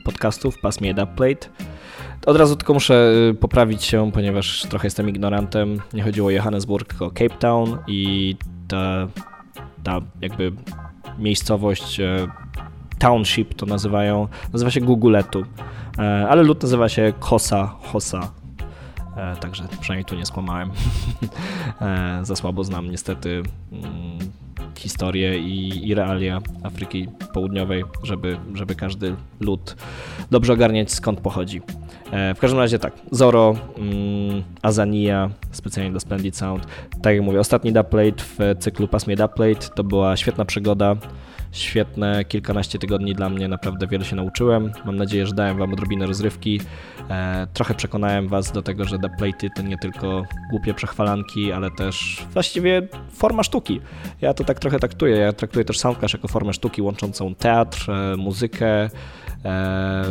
podcastów 0.04 0.60
pasmie 0.60 0.94
dubplate. 0.94 1.48
Od 2.26 2.38
razu 2.38 2.56
tylko 2.56 2.74
muszę 2.74 3.14
y, 3.32 3.34
poprawić 3.34 3.84
się, 3.84 4.12
ponieważ 4.12 4.62
trochę 4.62 4.88
jestem 4.88 5.10
ignorantem. 5.10 5.82
Nie 5.94 6.04
chodziło 6.04 6.28
o 6.28 6.32
Johannesburg, 6.32 6.90
tylko 6.90 7.06
o 7.06 7.10
Cape 7.10 7.30
Town 7.30 7.78
i 7.88 8.36
ta, 8.68 9.08
ta 9.84 10.02
jakby 10.22 10.52
miejscowość, 11.18 12.00
e, 12.00 12.28
township 13.00 13.54
to 13.54 13.66
nazywają, 13.66 14.28
nazywa 14.54 14.72
się 14.72 14.82
Guguletu, 14.82 15.44
E, 16.00 16.28
ale 16.30 16.44
lud 16.44 16.64
nazywa 16.64 16.90
się 16.90 17.14
Kosa 17.20 17.76
Hosa. 17.82 18.32
Także 19.40 19.64
przynajmniej 19.82 20.06
tu 20.06 20.16
nie 20.16 20.26
skłamałem. 20.26 20.72
Za 22.22 22.36
słabo 22.36 22.64
znam 22.64 22.92
niestety 22.92 23.44
mm, 23.72 23.87
historię 24.98 25.38
i, 25.40 25.88
i 25.90 25.96
realia 25.96 26.42
Afryki 26.64 27.08
Południowej, 27.34 27.84
żeby, 28.04 28.38
żeby 28.54 28.76
każdy 28.76 29.16
lud 29.40 29.76
dobrze 30.32 30.54
ogarniać 30.54 30.92
skąd 30.92 31.20
pochodzi. 31.20 31.62
E, 32.12 32.36
W 32.36 32.40
każdym 32.40 32.60
razie 32.60 32.80
tak, 32.80 32.94
Zoro, 33.12 33.56
mm, 33.78 34.44
Azania, 34.62 35.30
specjalnie 35.52 35.94
do 35.94 36.00
Splendid 36.00 36.38
Sound. 36.38 36.68
Tak 37.02 37.16
jak 37.16 37.24
mówię, 37.24 37.40
ostatni 37.40 37.74
dubplate 37.74 38.24
w 38.24 38.60
cyklu 38.60 38.88
pasmie 38.88 39.16
dubplate 39.16 39.68
to 39.76 39.84
była 39.84 40.18
świetna 40.18 40.46
przygoda, 40.46 40.96
świetne 41.52 42.26
kilkanaście 42.26 42.80
tygodni 42.80 43.16
dla 43.16 43.30
mnie, 43.30 43.48
naprawdę 43.48 43.88
wiele 43.88 44.06
się 44.06 44.16
nauczyłem. 44.16 44.72
Mam 44.86 44.96
nadzieję, 44.96 45.28
że 45.28 45.34
dałem 45.34 45.58
Wam 45.58 45.74
odrobinę 45.74 46.06
rozrywki. 46.06 46.62
E, 47.10 47.48
trochę 47.54 47.74
przekonałem 47.74 48.28
Was 48.28 48.52
do 48.52 48.62
tego, 48.62 48.86
że 48.86 48.98
dubplaty 48.98 49.50
to 49.56 49.62
nie 49.62 49.78
tylko 49.78 50.24
głupie 50.52 50.74
przechwalanki, 50.74 51.52
ale 51.52 51.72
też 51.72 52.26
właściwie 52.34 52.88
forma 53.12 53.44
sztuki. 53.44 53.82
Ja 54.22 54.34
to 54.34 54.44
tak 54.44 54.60
trochę 54.60 54.80
traktuję. 54.80 55.18
Ja 55.18 55.34
traktuję 55.34 55.66
też 55.66 55.80
Soundclash 55.80 56.14
jako 56.14 56.28
formę 56.28 56.54
sztuki 56.54 56.82
łączącą 56.82 57.36
teatr, 57.36 57.92
e, 57.92 58.18
muzykę, 58.18 58.90
e, 59.46 60.04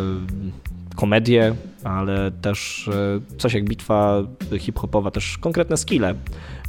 komedię, 0.97 1.55
ale 1.85 2.31
też 2.31 2.89
e, 2.89 3.39
coś 3.39 3.55
jak 3.55 3.65
bitwa 3.65 4.23
hip-hopowa, 4.59 5.11
też 5.11 5.39
konkretne 5.39 5.77
skille, 5.77 6.15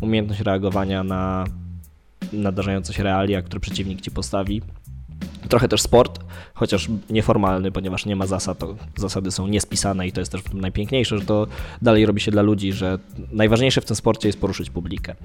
umiejętność 0.01 0.41
reagowania 0.41 1.03
na 1.03 1.45
nadarzające 2.33 2.93
się 2.93 3.03
realia, 3.03 3.41
które 3.41 3.59
przeciwnik 3.59 4.01
ci 4.01 4.11
postawi. 4.11 4.61
Trochę 5.49 5.67
też 5.67 5.81
sport, 5.81 6.19
chociaż 6.53 6.87
nieformalny, 7.09 7.71
ponieważ 7.71 8.05
nie 8.05 8.15
ma 8.15 8.27
zasad, 8.27 8.57
to 8.59 8.75
zasady 8.95 9.31
są 9.31 9.47
niespisane 9.47 10.07
i 10.07 10.11
to 10.11 10.21
jest 10.21 10.31
też 10.31 10.41
najpiękniejsze, 10.53 11.17
że 11.17 11.25
to 11.25 11.47
dalej 11.81 12.05
robi 12.05 12.21
się 12.21 12.31
dla 12.31 12.41
ludzi, 12.41 12.73
że 12.73 12.99
najważniejsze 13.31 13.81
w 13.81 13.85
tym 13.85 13.95
sporcie 13.95 14.29
jest 14.29 14.41
poruszyć 14.41 14.69
publikę. 14.69 15.15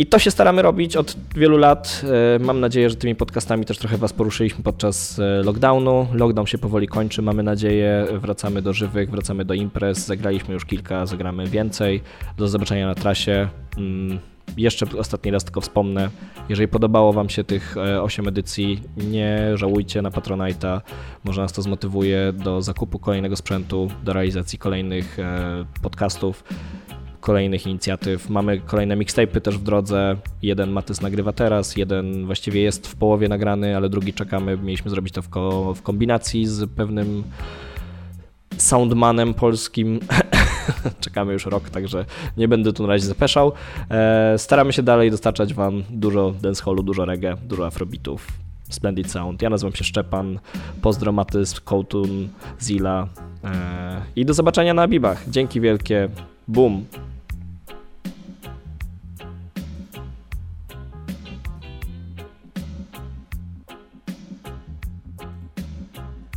I 0.00 0.06
to 0.06 0.18
się 0.18 0.30
staramy 0.30 0.62
robić 0.62 0.96
od 0.96 1.16
wielu 1.36 1.56
lat. 1.56 2.02
E, 2.36 2.38
Mam 2.38 2.60
nadzieję, 2.60 2.90
że 2.90 2.96
tymi 2.96 3.14
podcastami 3.14 3.64
też 3.64 3.78
trochę 3.78 3.96
Was 3.96 4.12
poruszyliśmy 4.12 4.64
podczas 4.64 5.18
e, 5.18 5.42
lockdownu. 5.42 6.06
Lockdown 6.12 6.46
się 6.46 6.58
powoli 6.58 6.88
kończy, 6.88 7.22
mamy 7.22 7.42
nadzieję. 7.42 8.06
Wracamy 8.20 8.62
do 8.62 8.72
żywych, 8.72 9.10
wracamy 9.10 9.44
do 9.44 9.54
imprez. 9.54 10.06
Zagraliśmy 10.06 10.54
już 10.54 10.64
kilka, 10.64 11.06
zagramy 11.06 11.46
więcej. 11.46 12.02
Do 12.36 12.48
zobaczenia 12.48 12.86
na 12.86 12.94
trasie. 12.94 13.48
Jeszcze 14.56 14.86
ostatni 14.98 15.30
raz 15.30 15.44
tylko 15.44 15.60
wspomnę, 15.60 16.10
jeżeli 16.48 16.68
podobało 16.68 17.12
Wam 17.12 17.28
się 17.28 17.44
tych 17.44 17.76
e, 17.76 18.02
8 18.02 18.28
edycji, 18.28 18.80
nie 18.96 19.38
żałujcie 19.54 20.02
na 20.02 20.10
Patronite'a, 20.10 20.80
może 21.24 21.42
nas 21.42 21.52
to 21.52 21.62
zmotywuje 21.62 22.32
do 22.32 22.62
zakupu 22.62 22.98
kolejnego 22.98 23.36
sprzętu, 23.36 23.88
do 24.04 24.12
realizacji 24.12 24.58
kolejnych 24.58 25.18
e, 25.18 25.64
podcastów, 25.82 26.44
kolejnych 27.20 27.66
inicjatyw. 27.66 28.30
Mamy 28.30 28.60
kolejne 28.60 28.96
mixtape'y 28.96 29.40
też 29.40 29.58
w 29.58 29.62
drodze, 29.62 30.16
jeden 30.42 30.70
Matys 30.70 31.00
nagrywa 31.00 31.32
teraz, 31.32 31.76
jeden 31.76 32.26
właściwie 32.26 32.62
jest 32.62 32.86
w 32.88 32.96
połowie 32.96 33.28
nagrany, 33.28 33.76
ale 33.76 33.88
drugi 33.88 34.12
czekamy, 34.12 34.56
mieliśmy 34.56 34.90
zrobić 34.90 35.14
to 35.14 35.22
w, 35.22 35.28
ko- 35.28 35.74
w 35.74 35.82
kombinacji 35.82 36.46
z 36.46 36.70
pewnym 36.70 37.24
soundmanem 38.56 39.34
polskim. 39.34 40.00
Czekamy 41.00 41.32
już 41.32 41.46
rok, 41.46 41.70
także 41.70 42.04
nie 42.36 42.48
będę 42.48 42.72
tu 42.72 42.82
na 42.82 42.88
razie 42.88 43.06
zapeszał. 43.06 43.52
E, 43.90 44.34
staramy 44.38 44.72
się 44.72 44.82
dalej 44.82 45.10
dostarczać 45.10 45.54
Wam 45.54 45.82
dużo 45.90 46.34
dancehallu, 46.42 46.82
dużo 46.82 47.04
reggae, 47.04 47.36
dużo 47.36 47.66
afrobitów. 47.66 48.26
Splendid 48.70 49.10
Sound. 49.10 49.42
Ja 49.42 49.50
nazywam 49.50 49.74
się 49.74 49.84
Szczepan. 49.84 50.38
Pozdro 50.82 51.12
Matys, 51.12 51.60
Kołtun, 51.60 52.28
Zila 52.60 53.08
e, 53.44 54.02
i 54.16 54.24
do 54.24 54.34
zobaczenia 54.34 54.74
na 54.74 54.88
Bibach. 54.88 55.24
Dzięki 55.28 55.60
wielkie. 55.60 56.08
Boom. 56.48 56.84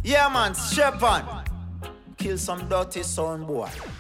Yeah, 0.04 0.34
man, 0.34 0.56
Shepherd. 0.56 1.26
Kill 2.18 2.38
some 2.38 2.64
dirty 2.70 3.04
sound 3.04 3.48
boy. 3.48 3.91